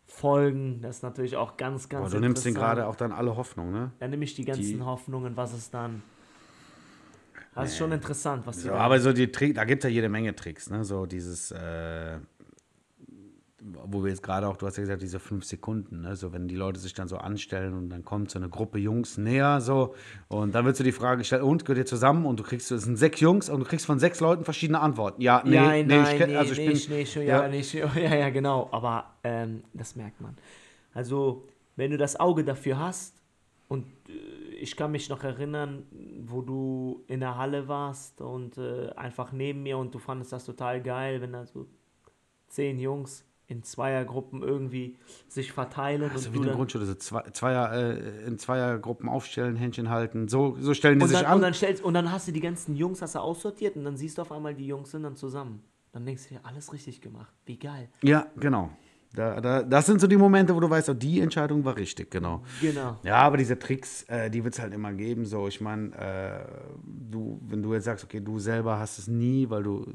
Folgen. 0.08 0.82
Das 0.82 0.98
ist 0.98 1.04
natürlich 1.04 1.36
auch 1.36 1.58
ganz, 1.58 1.88
ganz 1.90 2.06
Boah, 2.10 2.16
du 2.16 2.20
nimmst 2.20 2.44
den 2.46 2.56
gerade 2.56 2.88
auch 2.88 2.96
dann 2.96 3.12
alle 3.12 3.36
Hoffnung, 3.38 3.72
ne? 3.72 3.92
Dann 4.00 4.10
nehme 4.10 4.24
ich 4.24 4.34
die 4.34 4.46
ganzen 4.46 4.78
Die- 4.80 4.82
Hoffnungen, 4.82 5.38
was 5.38 5.54
es 5.54 5.70
dann 5.70 6.02
Das 7.56 7.70
ist 7.70 7.78
schon 7.78 7.92
interessant, 7.92 8.48
was 8.48 8.56
die 8.58 8.64
So, 8.64 8.74
aber 8.74 9.00
so 9.00 9.14
die 9.14 9.32
Trick, 9.32 9.54
da 9.54 9.64
gibt 9.64 9.84
es 9.84 9.90
ja 9.90 9.94
jede 9.94 10.10
Menge 10.10 10.36
Tricks, 10.36 10.72
ne? 10.72 10.84
So 10.84 11.06
dieses, 11.06 11.52
äh, 11.52 12.18
wo 13.86 14.04
wir 14.04 14.10
jetzt 14.10 14.24
gerade 14.24 14.48
auch, 14.48 14.58
du 14.58 14.66
hast 14.66 14.78
ja 14.78 14.82
gesagt, 14.84 15.02
diese 15.02 15.20
fünf 15.20 15.46
Sekunden, 15.46 16.02
ne? 16.02 16.16
So 16.16 16.34
wenn 16.34 16.48
die 16.48 16.56
Leute 16.56 16.80
sich 16.80 16.94
dann 16.94 17.08
so 17.08 17.18
anstellen 17.18 17.74
und 17.74 17.90
dann 17.90 18.04
kommt 18.04 18.30
so 18.32 18.40
eine 18.40 18.50
Gruppe 18.50 18.78
Jungs 18.78 19.18
näher, 19.18 19.62
so, 19.62 19.96
und 20.28 20.54
dann 20.54 20.66
wird 20.66 20.76
so 20.76 20.84
die 20.84 20.92
Frage 20.92 21.20
gestellt, 21.20 21.44
und 21.44 21.64
gehört 21.64 21.78
ihr 21.78 21.86
zusammen? 21.86 22.26
Und 22.26 22.40
du 22.40 22.44
kriegst, 22.44 22.72
es 22.72 22.84
sind 22.84 22.98
sechs 22.98 23.20
Jungs 23.20 23.50
und 23.50 23.60
du 23.62 23.66
kriegst 23.66 23.86
von 23.86 24.00
sechs 24.00 24.20
Leuten 24.20 24.44
verschiedene 24.44 24.80
Antworten. 24.80 25.22
Ja, 25.22 25.42
nee, 25.46 25.56
ja, 25.56 25.72
nee, 25.72 25.84
nein, 25.84 26.04
ich, 26.04 26.22
kenn- 26.22 26.28
nee, 26.28 26.36
also 26.38 26.52
ich 26.52 26.58
nee, 26.60 26.66
bin, 26.68 26.76
ich, 26.76 26.90
nee, 26.90 27.02
ich, 27.02 27.16
ja, 27.16 27.24
ja. 27.24 27.48
nee, 27.48 27.60
ich, 27.60 27.74
ja, 27.74 28.16
ja, 28.16 28.30
genau. 28.30 28.70
Aber 28.72 29.06
ähm, 29.24 29.64
das 29.74 29.96
merkt 29.96 30.20
man. 30.20 30.38
Also, 30.94 31.48
wenn 31.76 31.92
du 31.92 31.98
das 31.98 32.20
Auge 32.20 32.44
dafür 32.44 32.80
hast, 32.80 33.16
und 33.70 33.86
äh, 34.10 34.14
ich 34.56 34.76
kann 34.76 34.92
mich 34.92 35.10
noch 35.10 35.24
erinnern, 35.24 35.86
wo 36.26 36.42
du 36.42 37.04
in 37.08 37.22
der 37.22 37.38
Halle 37.38 37.68
warst 37.68 38.22
und 38.22 38.58
äh, 38.58 38.90
einfach 38.96 39.32
neben 39.32 39.64
mir 39.64 39.78
und 39.78 39.94
du 39.96 40.00
fandest 40.00 40.34
das 40.34 40.46
total 40.46 40.82
geil, 40.82 41.22
wenn 41.22 41.34
da 41.34 41.46
so 41.46 41.66
zehn 42.48 42.80
Jungs 42.80 43.26
in 43.54 43.64
Zweiergruppen 43.64 44.42
irgendwie 44.42 44.98
sich 45.28 45.52
verteilen 45.52 46.10
Also 46.12 46.30
und 46.30 46.34
wie 46.34 46.38
eine 46.40 46.48
dann, 46.48 46.56
Grundschule, 46.56 46.86
so 46.86 46.96
zwei, 46.96 47.22
Zweier, 47.32 47.72
äh, 47.72 48.26
in 48.26 48.38
Zweiergruppen 48.40 49.08
aufstellen, 49.08 49.56
Händchen 49.56 49.90
halten, 49.90 50.28
so, 50.28 50.58
so 50.60 50.74
stellen 50.74 51.00
die 51.00 51.04
und 51.04 51.10
sich 51.10 51.20
dann, 51.20 51.28
an. 51.28 51.36
und 51.36 51.42
dann 51.44 51.54
stellst 51.54 51.84
und 51.84 51.94
dann 51.94 52.12
hast 52.12 52.28
du 52.28 52.32
die 52.32 52.42
ganzen 52.42 52.76
Jungs 52.76 53.02
hast 53.02 53.16
du 53.16 53.20
aussortiert 53.20 53.76
und 53.76 53.86
dann 53.86 53.96
siehst 53.96 54.18
du 54.18 54.24
auf 54.24 54.32
einmal 54.32 54.56
die 54.56 54.68
Jungs 54.68 54.92
sind 54.92 55.04
dann 55.04 55.16
zusammen. 55.16 55.62
Dann 55.92 56.06
denkst 56.06 56.24
du 56.28 56.36
dir, 56.36 56.42
alles 56.44 56.74
richtig 56.74 57.02
gemacht. 57.02 57.32
Wie 57.46 57.58
geil. 57.58 57.88
ja, 58.02 58.26
genau. 58.38 58.72
Da, 59.16 59.40
da, 59.40 59.62
das 59.62 59.86
sind 59.86 60.02
so 60.02 60.08
die 60.08 60.18
Momente, 60.18 60.56
wo 60.56 60.60
du 60.60 60.68
weißt, 60.68 60.90
oh, 60.90 60.96
die 60.96 61.22
Entscheidung 61.22 61.64
war 61.64 61.78
richtig, 61.78 62.10
genau. 62.10 62.42
Genau. 62.60 62.98
Ja, 63.04 63.18
aber 63.18 63.38
diese 63.38 63.60
Tricks, 63.60 64.04
äh, 64.04 64.32
die 64.32 64.44
wird 64.44 64.56
es 64.56 64.60
halt 64.60 64.74
immer 64.74 64.92
geben. 64.92 65.26
So, 65.26 65.48
ich 65.48 65.62
meine, 65.62 65.94
äh, 65.96 66.44
du, 66.84 67.40
wenn 67.46 67.62
du 67.62 67.76
jetzt 67.76 67.84
sagst, 67.84 68.04
okay, 68.04 68.20
du 68.20 68.40
selber 68.40 68.80
hast 68.80 68.98
es 68.98 69.08
nie, 69.08 69.48
weil 69.52 69.62
du 69.62 69.84
äh, 69.84 69.90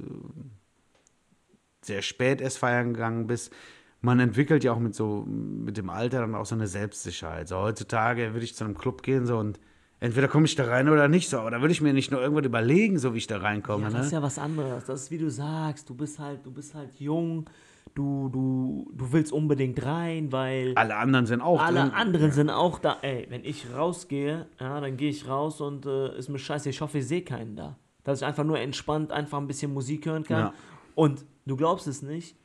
sehr 1.89 2.03
spät 2.03 2.41
erst 2.41 2.59
feiern 2.59 2.95
gegangen 2.95 3.27
bist. 3.27 3.53
Man 4.01 4.21
entwickelt 4.21 4.63
ja 4.63 4.73
auch 4.73 4.79
mit 4.79 4.95
so 4.95 5.25
mit 5.27 5.77
dem 5.77 5.91
Alter 5.91 6.21
dann 6.21 6.37
auch 6.37 6.47
so 6.47 6.55
eine 6.55 6.69
Selbstsicherheit. 6.69 7.49
So 7.49 7.57
heutzutage 7.57 8.33
würde 8.33 8.45
ich 8.45 8.55
zu 8.55 8.65
einem 8.65 8.79
Club 8.79 9.03
gehen 9.03 9.27
so 9.27 9.39
und 9.39 9.59
entweder 10.01 10.29
komme 10.29 10.47
ich 10.47 10.55
da 10.55 10.65
rein 10.67 10.89
oder 10.89 11.09
nicht 11.09 11.29
so. 11.29 11.39
Aber 11.39 11.51
da 11.51 11.61
würde 11.61 11.73
ich 11.73 11.81
mir 11.81 11.93
nicht 11.93 12.11
nur 12.11 12.21
irgendwann 12.21 12.45
überlegen, 12.45 12.99
so 12.99 13.15
wie 13.15 13.19
ich 13.19 13.27
da 13.27 13.39
reinkomme. 13.39 13.85
Ja, 13.85 13.91
ne? 13.91 13.97
das 13.97 14.07
ist 14.07 14.13
ja 14.13 14.23
was 14.23 14.39
anderes. 14.39 14.85
Das 14.85 15.03
ist 15.03 15.11
wie 15.11 15.19
du 15.19 15.31
sagst, 15.31 15.89
du 15.89 15.95
bist 15.95 16.21
halt, 16.21 16.47
du 16.47 16.53
bist 16.53 16.75
halt 16.75 16.95
jung, 17.01 17.51
du, 17.95 18.29
du, 18.29 18.91
du 18.95 19.13
willst 19.13 19.33
unbedingt 19.33 19.85
rein, 19.85 20.31
weil 20.31 20.73
Alle 20.77 20.97
anderen 20.97 21.27
sind 21.27 21.41
auch 21.41 21.61
alle 21.61 21.81
drin. 21.81 21.91
anderen 21.91 22.31
sind 22.31 22.51
auch 22.51 22.79
da. 22.79 22.99
Ey, 23.03 23.27
wenn 23.29 23.45
ich 23.45 23.67
rausgehe, 23.75 24.47
ja, 24.61 24.81
dann 24.81 24.97
gehe 24.97 25.11
ich 25.11 25.29
raus 25.29 25.61
und 25.61 25.87
äh, 25.87 26.17
ist 26.17 26.29
mir 26.29 26.39
scheiße, 26.39 26.71
ich 26.71 26.81
hoffe, 26.81 26.99
ich 26.99 27.09
sehe 27.09 27.23
keinen 27.23 27.57
da. 27.57 27.77
Dass 28.05 28.21
ich 28.21 28.27
einfach 28.27 28.45
nur 28.45 28.59
entspannt 28.59 29.13
einfach 29.13 29.39
ein 29.39 29.47
bisschen 29.47 29.75
Musik 29.75 30.07
hören 30.07 30.25
kann. 30.25 30.39
Ja. 30.39 30.55
Und 30.95 31.27
du 31.49 31.57
glaubst 31.57 31.87
es 31.87 32.03
nicht, 32.03 32.37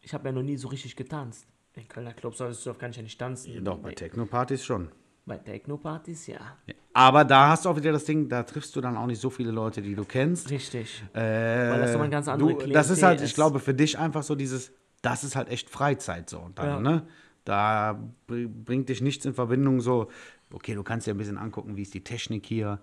ich 0.00 0.12
habe 0.14 0.26
ja 0.28 0.32
noch 0.32 0.42
nie 0.42 0.56
so 0.56 0.68
richtig 0.68 0.96
getanzt. 0.96 1.46
In 1.74 1.88
Kölner 1.88 2.12
Clubs 2.12 2.38
solltest 2.38 2.64
du, 2.66 2.74
kann 2.74 2.90
ich 2.90 2.96
ja 2.98 3.02
nicht 3.02 3.18
tanzen. 3.18 3.64
Doch, 3.64 3.78
bei 3.78 3.88
Nee, 3.90 3.94
Techno-Partys 3.96 4.64
schon. 4.64 4.88
bei 5.26 5.38
Techno-Partys, 5.38 6.28
ja. 6.28 6.58
Aber 6.92 7.24
da 7.24 7.48
hast 7.48 7.64
du 7.64 7.70
auch 7.70 7.76
wieder 7.76 7.90
das 7.90 8.04
Ding, 8.04 8.28
da 8.28 8.44
triffst 8.44 8.76
du 8.76 8.80
dann 8.80 8.96
auch 8.96 9.06
nicht 9.06 9.20
so 9.20 9.28
viele 9.30 9.50
Leute, 9.50 9.82
die 9.82 9.94
du 9.96 10.04
kennst. 10.04 10.50
Richtig. 10.50 11.02
Äh, 11.14 11.18
Weil 11.18 11.80
das 11.80 11.90
nochmal 11.90 12.04
eine 12.04 12.10
ganz 12.10 12.28
andere 12.28 12.54
du, 12.54 12.66
Das 12.72 12.90
ist 12.90 13.02
halt, 13.02 13.20
ich 13.20 13.26
ist. 13.30 13.34
glaube, 13.34 13.58
für 13.58 13.74
dich 13.74 13.98
einfach 13.98 14.22
so 14.22 14.36
dieses, 14.36 14.70
das 15.02 15.24
ist 15.24 15.34
halt 15.34 15.48
echt 15.48 15.68
Freizeit 15.70 16.30
so. 16.30 16.38
Und 16.38 16.58
dann, 16.58 16.66
Ja. 16.68 16.80
ne? 16.80 17.06
Da 17.44 18.00
br- 18.28 18.46
bringt 18.48 18.88
dich 18.88 19.00
nichts 19.02 19.24
in 19.26 19.34
Verbindung 19.34 19.80
so, 19.80 20.08
okay, 20.52 20.74
du 20.74 20.82
kannst 20.84 21.06
dir 21.08 21.14
ein 21.14 21.18
bisschen 21.18 21.36
angucken, 21.38 21.76
wie 21.76 21.82
ist 21.82 21.92
die 21.94 22.04
Technik 22.04 22.46
hier, 22.46 22.78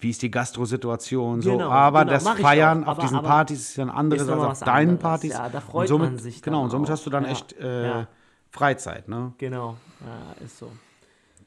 wie 0.00 0.10
ist 0.10 0.22
die 0.22 0.30
Gastrosituation, 0.30 1.42
so. 1.42 1.52
Genau, 1.52 1.68
aber 1.70 2.00
genau, 2.00 2.12
das 2.12 2.24
ich 2.26 2.42
Feiern 2.42 2.82
auf 2.84 2.90
Aber- 2.90 3.02
diesen 3.02 3.16
aber 3.18 3.28
Partys 3.28 3.60
ist 3.60 3.76
ja 3.76 3.84
ein 3.84 3.90
anderes 3.90 4.28
als 4.28 4.40
auf 4.42 4.60
deinen 4.60 4.88
anderes. 4.90 5.00
Partys. 5.02 5.32
Ja, 5.32 5.48
da 5.48 5.60
freut 5.60 5.82
und 5.82 5.88
somit, 5.88 6.10
man 6.12 6.18
sich 6.18 6.42
Genau, 6.42 6.62
und 6.64 6.70
somit 6.70 6.88
auch. 6.88 6.92
hast 6.92 7.06
du 7.06 7.10
dann 7.10 7.24
Ja, 7.24 7.30
echt 7.30 7.52
äh, 7.58 7.86
ja. 7.86 8.08
Freizeit, 8.50 9.08
ne? 9.08 9.32
Genau. 9.38 9.76
Ja, 10.00 10.44
ist 10.44 10.58
so. 10.58 10.70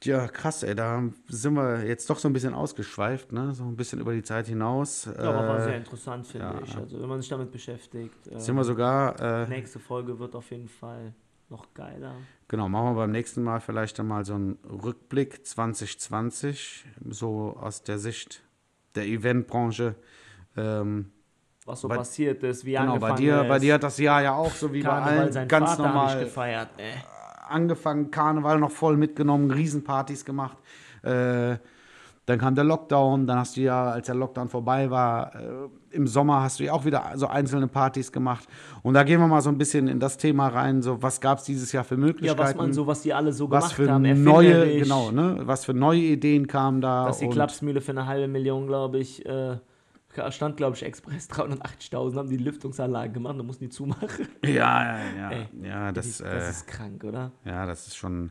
Ja, 0.02 0.28
krass, 0.28 0.62
ey, 0.62 0.74
da 0.74 1.02
sind 1.28 1.54
wir 1.54 1.84
jetzt 1.86 2.10
doch 2.10 2.18
so 2.18 2.28
ein 2.28 2.34
bisschen 2.34 2.52
ausgeschweift, 2.52 3.32
ne? 3.32 3.54
So 3.54 3.64
ein 3.64 3.74
bisschen 3.76 4.00
über 4.00 4.12
die 4.12 4.22
Zeit 4.22 4.46
hinaus. 4.46 5.06
Ja, 5.06 5.30
aber 5.30 5.48
war 5.48 5.58
Äh, 5.60 5.64
sehr 5.64 5.76
interessant, 5.78 6.26
finde 6.26 6.46
ja. 6.46 6.60
ich. 6.62 6.76
Also, 6.76 7.00
wenn 7.00 7.08
man 7.08 7.20
sich 7.20 7.30
damit 7.30 7.50
beschäftigt. 7.50 8.14
äh, 8.30 8.38
sind 8.38 8.54
wir 8.54 8.64
sogar 8.64 9.18
äh, 9.20 9.48
nächste 9.48 9.78
Folge 9.78 10.18
wird 10.18 10.34
auf 10.36 10.50
jeden 10.50 10.68
Fall 10.68 11.14
noch 11.48 11.72
geiler. 11.72 12.12
Genau, 12.48 12.68
machen 12.68 12.90
wir 12.90 12.94
beim 12.96 13.12
nächsten 13.12 13.42
Mal 13.42 13.60
vielleicht 13.60 13.98
dann 13.98 14.06
mal 14.08 14.24
so 14.26 14.34
einen 14.34 14.58
Rückblick 14.68 15.46
2020, 15.46 16.84
so 17.10 17.56
aus 17.60 17.82
der 17.82 17.98
Sicht 17.98 18.42
der 18.94 19.04
Eventbranche. 19.06 19.94
Ähm, 20.56 21.10
Was 21.66 21.80
so 21.80 21.88
Bei- 21.88 21.96
passiert 21.96 22.42
ist, 22.42 22.64
wie 22.64 22.72
genau, 22.72 22.94
angefangen 22.94 23.14
bei 23.14 23.20
dir, 23.20 23.42
ist. 23.42 23.48
bei 23.48 23.58
dir 23.58 23.74
hat 23.74 23.82
das 23.82 23.98
Jahr 23.98 24.22
ja 24.22 24.34
auch 24.34 24.52
so 24.52 24.72
wie 24.72 24.82
bei 24.82 24.88
Karneval, 24.90 25.18
allen 25.18 25.32
sein 25.32 25.48
ganz 25.48 25.70
Vater 25.70 25.82
normal 25.82 26.24
gefeiert. 26.24 26.68
Äh. 26.78 26.92
angefangen, 27.48 28.10
Karneval 28.10 28.58
noch 28.58 28.70
voll 28.70 28.96
mitgenommen, 28.96 29.50
Riesenpartys 29.50 30.24
gemacht. 30.24 30.56
Äh, 31.02 31.56
dann 32.26 32.38
kam 32.38 32.54
der 32.54 32.64
Lockdown, 32.64 33.26
dann 33.26 33.38
hast 33.38 33.56
du 33.56 33.60
ja, 33.60 33.90
als 33.90 34.06
der 34.06 34.14
Lockdown 34.14 34.48
vorbei 34.48 34.90
war, 34.90 35.34
äh, 35.34 35.68
im 35.90 36.06
Sommer 36.06 36.42
hast 36.42 36.58
du 36.58 36.64
ja 36.64 36.72
auch 36.72 36.84
wieder 36.84 37.12
so 37.16 37.26
einzelne 37.26 37.68
Partys 37.68 38.10
gemacht. 38.10 38.48
Und 38.82 38.94
da 38.94 39.02
gehen 39.02 39.20
wir 39.20 39.28
mal 39.28 39.42
so 39.42 39.50
ein 39.50 39.58
bisschen 39.58 39.88
in 39.88 40.00
das 40.00 40.16
Thema 40.16 40.48
rein, 40.48 40.82
so 40.82 41.02
was 41.02 41.20
gab 41.20 41.38
es 41.38 41.44
dieses 41.44 41.70
Jahr 41.72 41.84
für 41.84 41.94
Ja, 41.94 42.00
Möglichkeiten. 42.00 42.38
was 42.38 42.54
man 42.54 42.72
so, 42.72 42.86
was 42.86 43.02
die 43.02 43.12
alle 43.12 43.32
so 43.32 43.50
was 43.50 43.64
gemacht 43.64 43.74
für 43.76 43.90
haben, 43.90 44.24
neue, 44.24 44.78
genau, 44.78 45.10
ne? 45.10 45.40
Was 45.42 45.64
für 45.64 45.74
neue 45.74 46.00
Ideen 46.00 46.46
kamen 46.46 46.80
da. 46.80 47.06
Dass 47.06 47.18
die 47.18 47.28
Klapsmühle 47.28 47.80
für 47.80 47.92
eine 47.92 48.06
halbe 48.06 48.26
Million, 48.26 48.66
glaube 48.66 48.98
ich, 48.98 49.24
äh, 49.26 49.58
stand, 50.30 50.56
glaube 50.56 50.76
ich, 50.76 50.82
Express 50.82 51.28
380.000, 51.30 52.16
haben 52.16 52.28
die 52.28 52.36
Lüftungsanlagen 52.36 53.12
gemacht, 53.12 53.38
da 53.38 53.42
mussten 53.42 53.64
die 53.64 53.70
zumachen. 53.70 54.28
Ja, 54.44 54.50
ja, 54.50 54.98
ja. 55.18 55.30
Ey, 55.30 55.48
ja, 55.62 55.92
das, 55.92 56.18
das, 56.18 56.46
äh, 56.46 56.50
ist 56.50 56.66
krank, 56.66 57.04
oder? 57.04 57.32
ja, 57.44 57.66
das 57.66 57.86
ist 57.86 57.96
schon, 57.96 58.30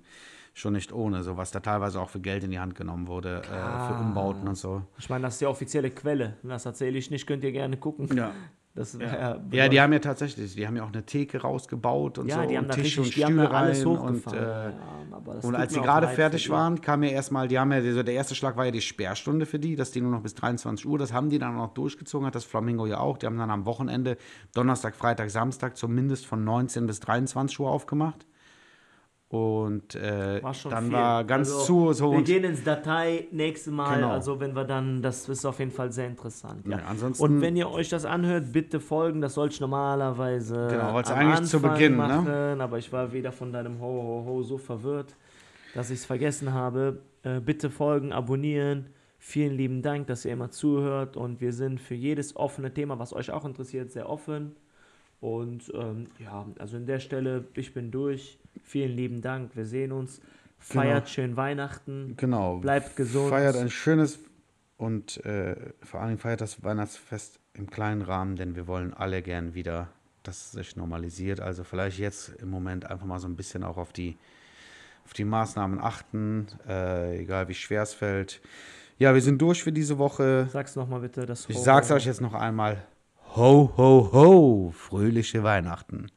schon 0.54 0.74
nicht 0.74 0.94
ohne, 0.94 1.24
so 1.24 1.36
was 1.36 1.52
da 1.52 1.60
teilweise 1.60 2.00
auch 2.00 2.10
für 2.10 2.20
Geld 2.20 2.44
in 2.44 2.52
die 2.52 2.60
Hand 2.60 2.76
genommen 2.76 3.08
wurde, 3.08 3.42
äh, 3.42 3.88
für 3.88 4.00
Umbauten 4.00 4.48
und 4.48 4.56
so. 4.56 4.84
Ich 5.00 5.10
meine, 5.10 5.24
das 5.24 5.36
ist 5.36 5.42
die 5.42 5.48
offizielle 5.48 5.90
Quelle. 5.90 6.38
Das 6.44 6.66
erzähle 6.66 6.98
ich 6.98 7.10
nicht, 7.10 7.26
könnt 7.26 7.44
ihr 7.44 7.52
gerne 7.52 7.78
gucken. 7.78 8.16
Ja. 8.16 8.32
Das 8.76 8.98
Ja, 9.00 9.38
ja, 9.52 9.70
die 9.70 9.80
haben 9.80 9.94
ja 9.94 10.00
tatsächlich, 10.00 10.56
die 10.56 10.66
haben 10.66 10.76
ja 10.76 10.84
auch 10.84 10.92
eine 10.92 11.06
Theke 11.06 11.42
rausgebaut 11.42 12.18
und 12.18 12.28
ja, 12.28 12.42
so 12.42 12.50
die 12.50 12.58
haben 12.58 12.66
und 12.66 12.74
Tische 12.74 13.02
und 13.02 13.16
die 13.16 13.22
Stühle 13.22 13.52
rein 13.52 13.86
und, 13.86 14.00
hochgefahren. 14.00 14.40
äh, 14.40 14.70
ja, 14.72 15.40
und 15.44 15.56
als 15.56 15.78
auch 15.78 15.84
gerade 15.84 16.08
fertig 16.08 16.46
die. 16.46 16.50
waren, 16.50 16.82
kam 16.82 17.04
ja 17.04 17.12
erstmal, 17.12 17.48
die 17.48 17.60
haben 17.60 17.72
ja, 17.72 17.84
so 17.94 18.02
der 18.02 18.16
erste 18.16 18.34
Schlag 18.34 18.58
war 18.58 18.66
ja 18.66 18.72
die 18.72 18.82
Sperrstunde 18.82 19.46
für 19.46 19.60
die, 19.60 19.76
dass 19.76 19.92
die 19.92 20.02
nur 20.02 20.10
noch 20.10 20.22
bis 20.22 20.34
23 20.34 20.88
Uhr, 20.88 20.98
das 20.98 21.14
haben 21.14 21.30
die 21.30 21.38
dann 21.38 21.54
auch 21.56 21.68
noch 21.68 21.74
durchgezogen, 21.76 22.26
hat 22.26 22.34
das 22.34 22.46
Flamingo 22.46 22.88
ja 22.88 22.98
auch. 22.98 23.20
Die 23.20 23.28
haben 23.28 23.38
dann 23.38 23.52
am 23.52 23.68
Wochenende, 23.68 24.18
Donnerstag, 24.56 24.96
Freitag, 24.96 25.30
Samstag 25.30 25.78
zumindest 25.78 26.26
von 26.26 26.44
19 26.44 26.88
bis 26.88 27.00
23 27.00 27.60
Uhr 27.60 27.70
aufgemacht. 27.70 28.26
Und 29.34 29.96
äh, 29.96 30.44
War 30.44 30.54
dann 30.70 30.84
viel. 30.84 30.94
war 30.94 31.24
ganz 31.24 31.50
Also, 31.52 31.64
zu 31.64 31.94
so 31.94 32.12
Wir 32.12 32.18
und 32.20 32.26
gehen 32.26 32.44
ins 32.44 32.64
Datei 32.64 33.28
nächstes 33.32 33.74
Mal, 33.74 33.96
Genau. 33.96 34.12
also 34.12 34.40
wenn 34.40 34.56
wir 34.56 34.64
dann, 34.64 35.02
das 35.02 35.28
ist 35.28 35.44
auf 35.44 35.58
jeden 35.58 35.72
Fall 35.72 35.92
sehr 35.92 36.06
interessant. 36.06 36.68
Ja. 36.68 36.78
Ja, 36.78 36.86
ansonsten- 36.86 37.24
Und 37.24 37.42
wenn 37.42 37.56
ihr 37.56 37.68
euch 37.72 37.90
das 37.90 38.06
anhört, 38.06 38.52
bitte 38.54 38.80
folgen, 38.80 39.22
das 39.22 39.34
soll 39.34 39.48
ich 39.48 39.60
normalerweise 39.60 40.68
Genau, 40.70 40.90
am 40.90 40.96
eigentlich 40.98 41.50
zu 41.50 41.58
Anfang 41.58 41.74
Beginn, 41.74 41.92
ne? 41.94 41.98
machen, 41.98 42.62
aber 42.62 42.78
ich 42.78 42.94
war 42.94 43.12
wieder 43.12 43.32
von 43.32 43.52
deinem 43.52 43.82
Ho, 43.82 43.88
Ho, 43.88 44.24
Ho 44.28 44.44
so 44.44 44.60
verwirrt, 44.60 45.16
dass 45.74 45.90
ich 45.90 45.98
es 46.02 46.06
vergessen 46.06 46.54
habe. 46.54 47.00
Äh, 47.24 47.40
bitte 47.40 47.72
folgen, 47.72 48.14
abonnieren. 48.14 48.86
Vielen 49.18 49.58
lieben 49.58 49.82
Dank, 49.82 50.06
dass 50.06 50.26
ihr 50.26 50.34
immer 50.34 50.52
zuhört 50.52 51.18
und 51.18 51.42
wir 51.42 51.54
sind 51.54 51.82
für 51.82 51.96
jedes 51.96 52.36
offene 52.36 52.72
Thema, 52.72 53.00
was 53.00 53.14
euch 53.14 53.32
auch 53.32 53.46
interessiert, 53.46 53.90
sehr 53.92 54.08
offen. 54.10 54.56
Und 55.22 55.72
ähm, 55.74 56.04
ja, 56.20 56.46
also 56.60 56.78
an 56.78 56.86
der 56.86 57.00
Stelle, 57.00 57.46
ich 57.56 57.74
bin 57.74 57.90
durch. 57.90 58.38
Vielen 58.64 58.92
lieben 58.96 59.22
Dank. 59.22 59.56
Wir 59.56 59.66
sehen 59.66 59.92
uns. 59.92 60.22
Feiert 60.60 61.10
schön 61.10 61.36
Weihnachten. 61.36 62.14
genau. 62.18 62.58
Bleibt 62.60 62.96
gesund. 62.96 63.30
Feiert 63.30 63.56
ein 63.58 63.70
schönes 63.70 64.20
und 64.78 65.24
äh, 65.26 65.56
vor 65.82 66.00
allem 66.02 66.18
feiert 66.18 66.40
das 66.42 66.64
Weihnachtsfest 66.64 67.40
im 67.54 67.70
kleinen 67.70 68.02
Rahmen, 68.02 68.36
denn 68.38 68.56
wir 68.56 68.66
wollen 68.68 68.94
alle 68.94 69.22
gern 69.22 69.54
wieder, 69.54 69.90
dass 70.24 70.38
es 70.46 70.52
sich 70.54 70.76
normalisiert. 70.78 71.42
Also 71.42 71.64
vielleicht 71.66 72.00
jetzt 72.00 72.30
im 72.42 72.50
Moment 72.50 72.90
einfach 72.90 73.06
mal 73.06 73.20
so 73.20 73.28
ein 73.28 73.36
bisschen 73.36 73.64
auch 73.66 73.76
auf 73.78 73.92
die, 73.92 74.16
auf 75.06 75.12
die 75.14 75.26
Maßnahmen 75.26 75.80
achten, 75.82 76.48
äh, 76.68 77.20
egal 77.20 77.50
wie 77.50 77.54
schwer 77.56 77.84
es 77.84 77.94
fällt. 77.94 78.42
Ja, 78.98 79.14
wir 79.14 79.22
sind 79.22 79.42
durch 79.42 79.62
für 79.64 79.72
diese 79.74 79.98
Woche. 79.98 80.48
Sag's 80.50 80.76
nochmal 80.78 81.02
bitte. 81.02 81.26
Das 81.26 81.50
Ich 81.50 81.58
Ho- 81.58 81.62
sag's 81.62 81.92
euch 81.92 82.06
jetzt 82.06 82.22
noch 82.22 82.34
einmal. 82.34 82.82
Ho, 83.36 83.74
ho, 83.76 84.10
ho, 84.14 84.72
fröhliche 84.78 85.44
Weihnachten. 85.44 86.08